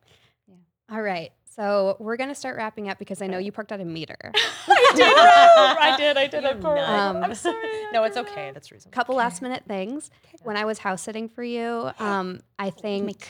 All 0.92 1.02
right. 1.02 1.32
So 1.60 1.98
we're 2.00 2.16
going 2.16 2.30
to 2.30 2.36
start 2.36 2.56
wrapping 2.56 2.88
up 2.88 3.00
because 3.00 3.22
I 3.22 3.28
know 3.28 3.38
you 3.38 3.52
parked 3.52 3.74
out 3.74 3.82
a 3.82 3.86
meter. 3.86 4.16
I 4.68 4.94
did. 4.96 5.08
I 5.18 5.98
did. 5.98 6.18
I 6.18 6.28
did. 6.28 6.44
You're 6.44 6.52
Of 6.54 6.62
course. 6.62 6.80
Um, 6.80 7.18
I'm 7.22 7.36
sorry. 7.36 7.58
No, 7.92 8.06
it's 8.06 8.16
okay. 8.16 8.52
That's 8.54 8.72
reasonable. 8.72 8.96
couple 8.96 9.16
last 9.16 9.42
minute 9.42 9.64
things. 9.68 10.10
When 10.44 10.56
I 10.56 10.64
was 10.64 10.80
house 10.80 11.02
sitting 11.02 11.28
for 11.28 11.44
you, 11.44 11.92
um, 12.00 12.40
I 12.58 12.70
think 12.70 13.30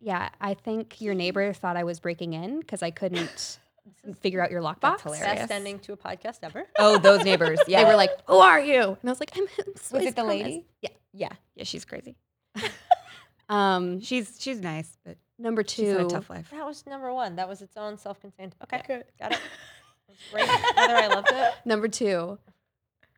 yeah, 0.00 0.30
I 0.40 0.54
think 0.54 1.02
your 1.02 1.14
neighbor 1.14 1.52
thought 1.52 1.76
I 1.76 1.84
was 1.84 2.00
breaking 2.00 2.32
in 2.32 2.60
because 2.60 2.82
I 2.82 2.90
couldn't 2.90 3.58
figure 4.20 4.40
out 4.42 4.50
your 4.50 4.62
lockbox. 4.62 5.02
Hilarious. 5.02 5.40
Best 5.40 5.52
ending 5.52 5.78
to 5.80 5.92
a 5.92 5.96
podcast 5.98 6.38
ever. 6.44 6.64
oh, 6.78 6.96
those 6.96 7.24
neighbors. 7.24 7.58
Yeah, 7.68 7.84
They 7.84 7.90
were 7.90 7.96
like, 7.96 8.10
"Who 8.26 8.38
are 8.38 8.60
you?" 8.60 8.82
And 8.84 8.98
I 9.04 9.10
was 9.10 9.20
like, 9.20 9.32
"I'm." 9.36 9.46
was 9.92 9.92
it 9.92 10.16
the 10.16 10.22
Promise." 10.22 10.28
lady? 10.28 10.66
Yeah. 10.80 10.90
Yeah, 11.12 11.32
yeah, 11.54 11.64
she's 11.64 11.84
crazy. 11.84 12.16
Um, 13.48 14.00
She's 14.00 14.36
she's 14.40 14.60
nice, 14.60 14.96
but 15.04 15.18
number 15.38 15.62
she's 15.66 15.88
had 15.88 15.98
two. 16.00 16.06
a 16.06 16.10
tough 16.10 16.30
life. 16.30 16.48
That 16.50 16.64
was 16.66 16.84
number 16.86 17.12
one. 17.12 17.36
That 17.36 17.48
was 17.48 17.62
its 17.62 17.76
own 17.76 17.98
self-contained. 17.98 18.54
Okay, 18.64 18.82
Good. 18.86 19.04
got 19.20 19.32
it. 19.32 19.38
It 20.08 20.12
was 20.12 20.18
Great. 20.32 20.48
Heather, 20.76 20.94
I 20.96 21.06
loved 21.08 21.28
it. 21.30 21.52
Number 21.64 21.88
two. 21.88 22.38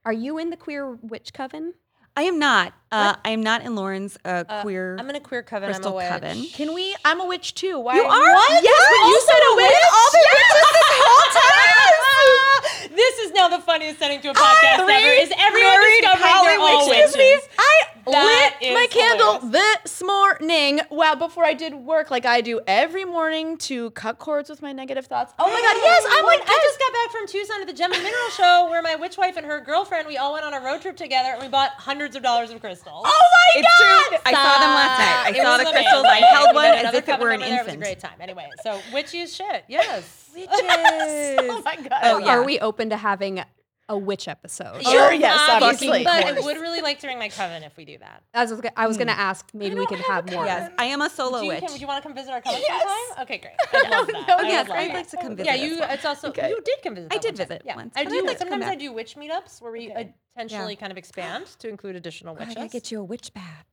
Are 0.05 0.13
you 0.13 0.39
in 0.39 0.51
the 0.51 0.57
queer 0.57 0.95
witch 1.03 1.33
coven? 1.33 1.75
I 2.17 2.23
am 2.23 2.39
not. 2.41 2.73
Uh, 2.91 3.15
I 3.25 3.31
am 3.31 3.43
not 3.45 3.63
in 3.63 3.77
Lauren's 3.77 4.19
uh, 4.25 4.43
Uh, 4.49 4.63
queer. 4.63 4.97
I'm 4.99 5.09
in 5.11 5.15
a 5.15 5.21
queer 5.21 5.43
coven. 5.45 5.69
Crystal 5.69 5.91
I'm 5.91 5.95
a 5.95 5.97
witch. 5.99 6.09
coven. 6.23 6.45
Can 6.53 6.75
we? 6.75 6.97
I'm 7.05 7.21
a 7.21 7.27
witch 7.27 7.55
too. 7.55 7.79
Why? 7.79 7.95
You 7.95 8.03
are? 8.03 8.09
What? 8.35 8.65
Yes, 8.65 8.83
but 8.89 8.97
you 8.97 9.15
Also 9.15 9.27
said 9.31 9.39
a 9.39 9.53
witch? 9.55 9.83
All 9.95 10.11
the 10.11 10.25
witches 10.27 10.71
this 10.75 10.91
whole 11.07 11.31
time? 11.39 12.97
this 12.97 13.19
is 13.19 13.33
now 13.33 13.49
the 13.49 13.61
funniest 13.61 13.99
setting 14.01 14.21
to 14.23 14.31
a 14.31 14.35
podcast 14.35 14.85
Three 14.85 14.95
ever. 14.95 15.23
Is 15.23 15.33
everyone 15.39 15.79
discovering 15.79 16.33
poly 16.33 16.47
they're 16.49 16.59
all 16.59 16.89
witches. 16.89 17.17
witches? 17.17 17.49
I 17.59 17.83
That 18.13 18.59
lit 18.61 18.75
my 18.75 18.87
candle 18.91 19.41
hilarious. 19.41 19.83
this 19.83 20.03
morning. 20.03 20.81
Wow, 20.91 21.15
before 21.15 21.45
I 21.45 21.55
did 21.55 21.75
work, 21.75 22.11
like 22.11 22.27
I 22.27 22.41
do 22.41 22.61
every 22.67 23.05
morning 23.05 23.57
to 23.59 23.91
cut 23.93 24.19
cords 24.19 24.49
with 24.51 24.63
my 24.63 24.73
negative 24.73 25.07
thoughts. 25.07 25.33
Oh 25.39 25.47
my 25.47 25.61
god, 25.61 25.77
yes, 25.83 26.05
I'm 26.11 26.25
When 26.25 26.39
like 26.39 26.49
I 26.49 26.61
just 26.63 26.79
got 26.79 26.93
back 26.93 27.11
from 27.13 27.27
Tucson 27.27 27.61
to 27.61 27.67
the 27.67 27.73
Gem 27.73 27.93
and 27.93 28.03
Mineral 28.03 28.31
Show, 28.31 28.69
where 28.71 28.83
my 28.83 28.95
witch 28.97 29.17
wife 29.19 29.37
and 29.37 29.47
her 29.47 29.61
girlfriend, 29.61 30.07
we 30.07 30.17
all 30.17 30.33
went 30.33 30.45
on 30.45 30.55
a 30.55 30.61
road 30.61 30.81
trip 30.83 30.97
together, 30.97 31.31
and 31.31 31.43
we 31.43 31.49
bought 31.49 31.71
hundreds 31.73 32.17
of 32.17 32.23
dollars 32.23 32.51
of 32.51 32.61
crystals. 32.61 33.05
Oh 33.07 33.23
my 33.55 33.61
It's 33.61 33.69
god! 33.81 34.09
true. 34.09 34.19
I 34.27 34.33
saw 34.33 34.59
them 34.61 34.75
last 34.75 34.99
night. 34.99 35.25
I 35.27 35.31
It 35.31 35.37
saw 35.37 35.57
was 35.57 35.63
the 35.65 35.71
amazing. 35.71 35.73
crystals. 35.73 36.05
I 36.05 36.17
held 36.19 36.55
one 36.55 36.65
as 36.67 36.95
if 36.95 37.09
it 37.09 37.21
were 37.21 37.31
an 37.31 37.43
over 37.43 37.49
there. 37.51 37.61
It 37.61 37.65
was 37.67 37.75
a 37.75 37.77
great 37.79 37.99
time. 38.01 38.17
Anyway, 38.21 38.47
so 38.63 38.81
witchy 38.93 39.23
as 39.23 39.35
shit. 39.35 39.65
Yes. 39.69 40.31
Witches. 40.35 40.51
oh 40.61 41.63
my 41.65 41.77
god. 41.77 42.01
Oh, 42.03 42.19
yeah. 42.19 42.37
Are 42.39 42.45
we 42.45 42.59
open 42.61 42.91
to 42.91 42.97
having 42.97 43.43
a 43.89 43.97
witch 43.97 44.29
episode? 44.29 44.83
Sure, 44.83 45.13
yes, 45.13 45.39
Um, 45.49 45.63
obviously. 45.63 46.05
But 46.05 46.25
I 46.25 46.33
would 46.41 46.57
really 46.59 46.81
like 46.81 46.99
to 47.01 47.07
ring 47.07 47.19
my 47.19 47.29
coven 47.29 47.63
if 47.63 47.77
we 47.77 47.85
do 47.85 47.99
that. 47.99 48.23
As 48.35 48.51
I 48.53 48.55
was, 48.55 48.65
I 48.77 48.87
was 48.87 48.97
gonna 48.99 49.13
ask, 49.13 49.49
maybe 49.55 49.75
we 49.77 49.87
could 49.87 50.01
have 50.01 50.31
more. 50.31 50.45
Yes, 50.45 50.71
I 50.79 50.85
am 50.87 51.01
a 51.01 51.09
solo 51.11 51.39
do 51.41 51.45
you, 51.47 51.51
witch. 51.53 51.61
Can, 51.61 51.75
do 51.75 51.79
you 51.81 51.87
want 51.87 52.03
to 52.03 52.09
come 52.09 52.15
visit 52.17 52.31
our 52.33 52.41
coven 52.41 52.61
Yes. 52.61 52.83
sometime? 52.83 53.23
Okay, 53.25 53.39
great. 53.39 53.55
I 53.87 53.89
love 53.89 54.07
that. 54.09 54.25
no, 54.29 54.37
I 54.37 54.43
yes, 54.49 54.65
would 54.65 54.69
love 54.71 54.79
I'd 54.79 54.91
that. 54.91 54.95
like 54.95 55.09
to 55.11 55.17
come 55.17 55.37
visit 55.37 55.47
Yeah, 55.47 55.55
you. 55.65 55.81
well. 55.81 55.91
It's 55.91 56.05
also 56.05 56.29
Okay. 56.29 56.49
you 56.51 56.61
did 56.65 56.77
come 56.83 56.95
visit. 56.95 57.13
I 57.13 57.19
did 57.19 57.29
one 57.33 57.37
time. 57.37 57.47
visit 57.49 57.63
Yeah, 57.65 57.77
once, 57.77 57.95
I 57.97 58.05
do. 58.05 58.15
I'd 58.19 58.25
like 58.27 58.39
to 58.39 58.45
come 58.45 58.53
sometimes 58.53 58.71
I 58.71 58.75
do 58.77 58.93
witch 58.93 59.17
meetups 59.17 59.61
where 59.63 59.73
we 59.73 59.91
intentionally 60.37 60.77
kind 60.77 60.93
of 60.93 60.99
expand 60.99 61.47
to 61.59 61.69
include 61.69 61.97
additional 61.97 62.35
Oh, 62.35 62.37
I 62.37 62.41
witches. 62.41 62.55
gotta 62.57 62.69
get 62.69 62.91
you 62.91 63.01
a 63.01 63.05
witch 63.05 63.33
bath. 63.35 63.65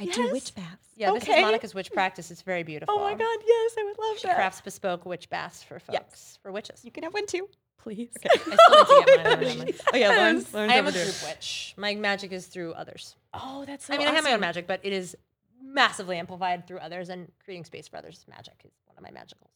I 0.00 0.06
do 0.06 0.30
witch 0.32 0.54
baths. 0.56 0.88
yeah, 0.96 1.12
this 1.12 1.22
is 1.22 1.28
Monica's 1.28 1.72
witch 1.74 1.92
practice. 1.92 2.30
It's 2.32 2.42
very 2.42 2.64
beautiful. 2.64 2.94
Oh 2.96 3.00
my 3.00 3.14
god, 3.14 3.38
yes, 3.46 3.74
I 3.78 3.84
would 3.84 3.96
love 3.98 4.18
She 4.18 4.26
that. 4.26 4.34
crafts 4.36 4.60
bespoke 4.60 5.06
witch 5.06 5.30
baths 5.30 5.62
for 5.62 5.78
folks 5.78 6.38
for 6.42 6.50
witches. 6.50 6.84
You 6.84 6.90
can 6.90 7.04
have 7.04 7.14
one 7.14 7.26
too. 7.26 7.48
Please. 7.84 8.08
I 8.24 8.36
still 8.36 8.52
need 8.52 8.56
to 8.56 9.04
get 9.06 9.24
mine. 9.24 9.26
I 9.26 9.50
remember. 9.50 9.72
Oh 9.92 9.96
yeah, 9.96 10.08
Lauren. 10.08 10.44
Lauren's 10.52 10.54
I 10.54 10.58
am 10.62 10.70
a 10.70 10.88
over 10.88 10.90
there. 10.90 11.04
group 11.04 11.16
witch. 11.24 11.74
My 11.76 11.94
magic 11.94 12.32
is 12.32 12.46
through 12.46 12.72
others. 12.72 13.14
Oh, 13.32 13.64
that's. 13.66 13.88
I 13.90 13.98
mean, 13.98 14.08
I 14.08 14.12
have 14.12 14.24
my 14.24 14.32
own 14.32 14.40
magic, 14.40 14.66
but 14.66 14.80
it 14.82 14.92
is 14.92 15.16
massively 15.62 16.16
amplified 16.18 16.66
through 16.66 16.78
others, 16.78 17.08
and 17.10 17.30
creating 17.44 17.64
space 17.64 17.86
for 17.86 17.98
others. 17.98 18.24
Magic 18.28 18.54
is 18.64 18.72
one 18.86 18.96
of 18.96 19.02
my 19.02 19.10
magicals. 19.10 19.50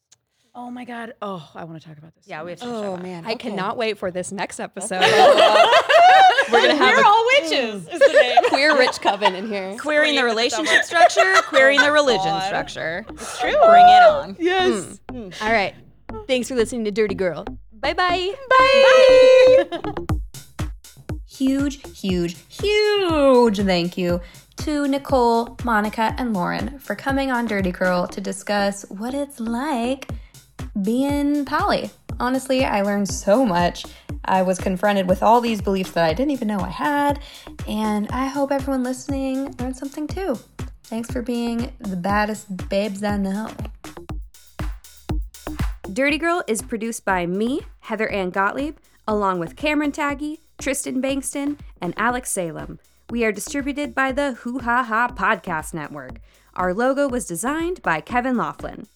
Oh 0.54 0.70
my 0.70 0.84
god. 0.84 1.14
Oh, 1.22 1.48
I 1.54 1.64
want 1.64 1.80
to 1.80 1.88
talk 1.88 1.98
about 1.98 2.14
this. 2.14 2.26
Yeah, 2.26 2.42
we 2.42 2.50
have 2.50 2.60
to 2.60 2.66
Oh 2.66 2.82
show 2.82 2.94
up. 2.94 3.02
man, 3.02 3.24
I 3.24 3.32
okay. 3.32 3.50
cannot 3.50 3.76
wait 3.76 3.98
for 3.98 4.10
this 4.10 4.32
next 4.32 4.60
episode. 4.60 5.00
We're 6.50 6.62
gonna 6.62 6.76
have 6.76 6.96
We're 6.96 7.04
all 7.04 7.26
witches. 7.40 7.86
Is 7.88 7.98
the 8.00 8.18
name. 8.20 8.42
queer 8.48 8.76
witch 8.76 9.00
coven 9.00 9.34
in 9.34 9.46
here. 9.48 9.76
Querying 9.76 9.76
the 9.76 9.78
Querying 9.82 10.16
the 10.16 10.24
relationship 10.24 10.84
structure, 10.84 11.34
querying 11.42 11.80
the 11.80 11.88
oh, 11.88 11.92
religion 11.92 12.24
God. 12.24 12.46
structure. 12.46 13.04
It's 13.10 13.38
true. 13.38 13.50
Bring 13.50 13.86
it 13.86 14.02
on. 14.02 14.36
Yes. 14.40 15.00
Hmm. 15.10 15.28
Hmm. 15.28 15.44
All 15.44 15.52
right. 15.52 15.74
Thanks 16.26 16.48
for 16.48 16.54
listening 16.54 16.84
to 16.86 16.90
Dirty 16.90 17.14
Girl. 17.14 17.44
Bye 17.80 17.94
bye. 17.94 18.34
Bye. 19.78 19.92
Huge, 21.26 21.80
huge, 21.96 22.36
huge 22.48 23.60
thank 23.60 23.96
you 23.96 24.20
to 24.56 24.88
Nicole, 24.88 25.56
Monica, 25.62 26.14
and 26.18 26.34
Lauren 26.34 26.80
for 26.80 26.96
coming 26.96 27.30
on 27.30 27.46
Dirty 27.46 27.70
Girl 27.70 28.08
to 28.08 28.20
discuss 28.20 28.82
what 28.90 29.14
it's 29.14 29.38
like 29.38 30.10
being 30.82 31.44
poly. 31.44 31.90
Honestly, 32.18 32.64
I 32.64 32.82
learned 32.82 33.08
so 33.08 33.46
much. 33.46 33.84
I 34.24 34.42
was 34.42 34.58
confronted 34.58 35.08
with 35.08 35.22
all 35.22 35.40
these 35.40 35.62
beliefs 35.62 35.92
that 35.92 36.04
I 36.04 36.12
didn't 36.12 36.32
even 36.32 36.48
know 36.48 36.58
I 36.58 36.70
had, 36.70 37.20
and 37.68 38.08
I 38.10 38.26
hope 38.26 38.50
everyone 38.50 38.82
listening 38.82 39.54
learned 39.60 39.76
something 39.76 40.08
too. 40.08 40.36
Thanks 40.84 41.10
for 41.10 41.22
being 41.22 41.72
the 41.78 41.96
baddest 41.96 42.68
babes 42.68 43.04
I 43.04 43.16
know. 43.16 43.48
Dirty 45.98 46.16
Girl 46.16 46.44
is 46.46 46.62
produced 46.62 47.04
by 47.04 47.26
me, 47.26 47.62
Heather 47.80 48.08
Ann 48.08 48.30
Gottlieb, 48.30 48.76
along 49.08 49.40
with 49.40 49.56
Cameron 49.56 49.90
Taggy, 49.90 50.38
Tristan 50.56 51.02
Bankston, 51.02 51.58
and 51.82 51.92
Alex 51.96 52.30
Salem. 52.30 52.78
We 53.10 53.24
are 53.24 53.32
distributed 53.32 53.96
by 53.96 54.12
the 54.12 54.34
Hoo 54.34 54.60
Ha 54.60 54.84
Ha 54.84 55.08
Podcast 55.08 55.74
Network. 55.74 56.20
Our 56.54 56.72
logo 56.72 57.08
was 57.08 57.26
designed 57.26 57.82
by 57.82 58.00
Kevin 58.00 58.36
Laughlin. 58.36 58.86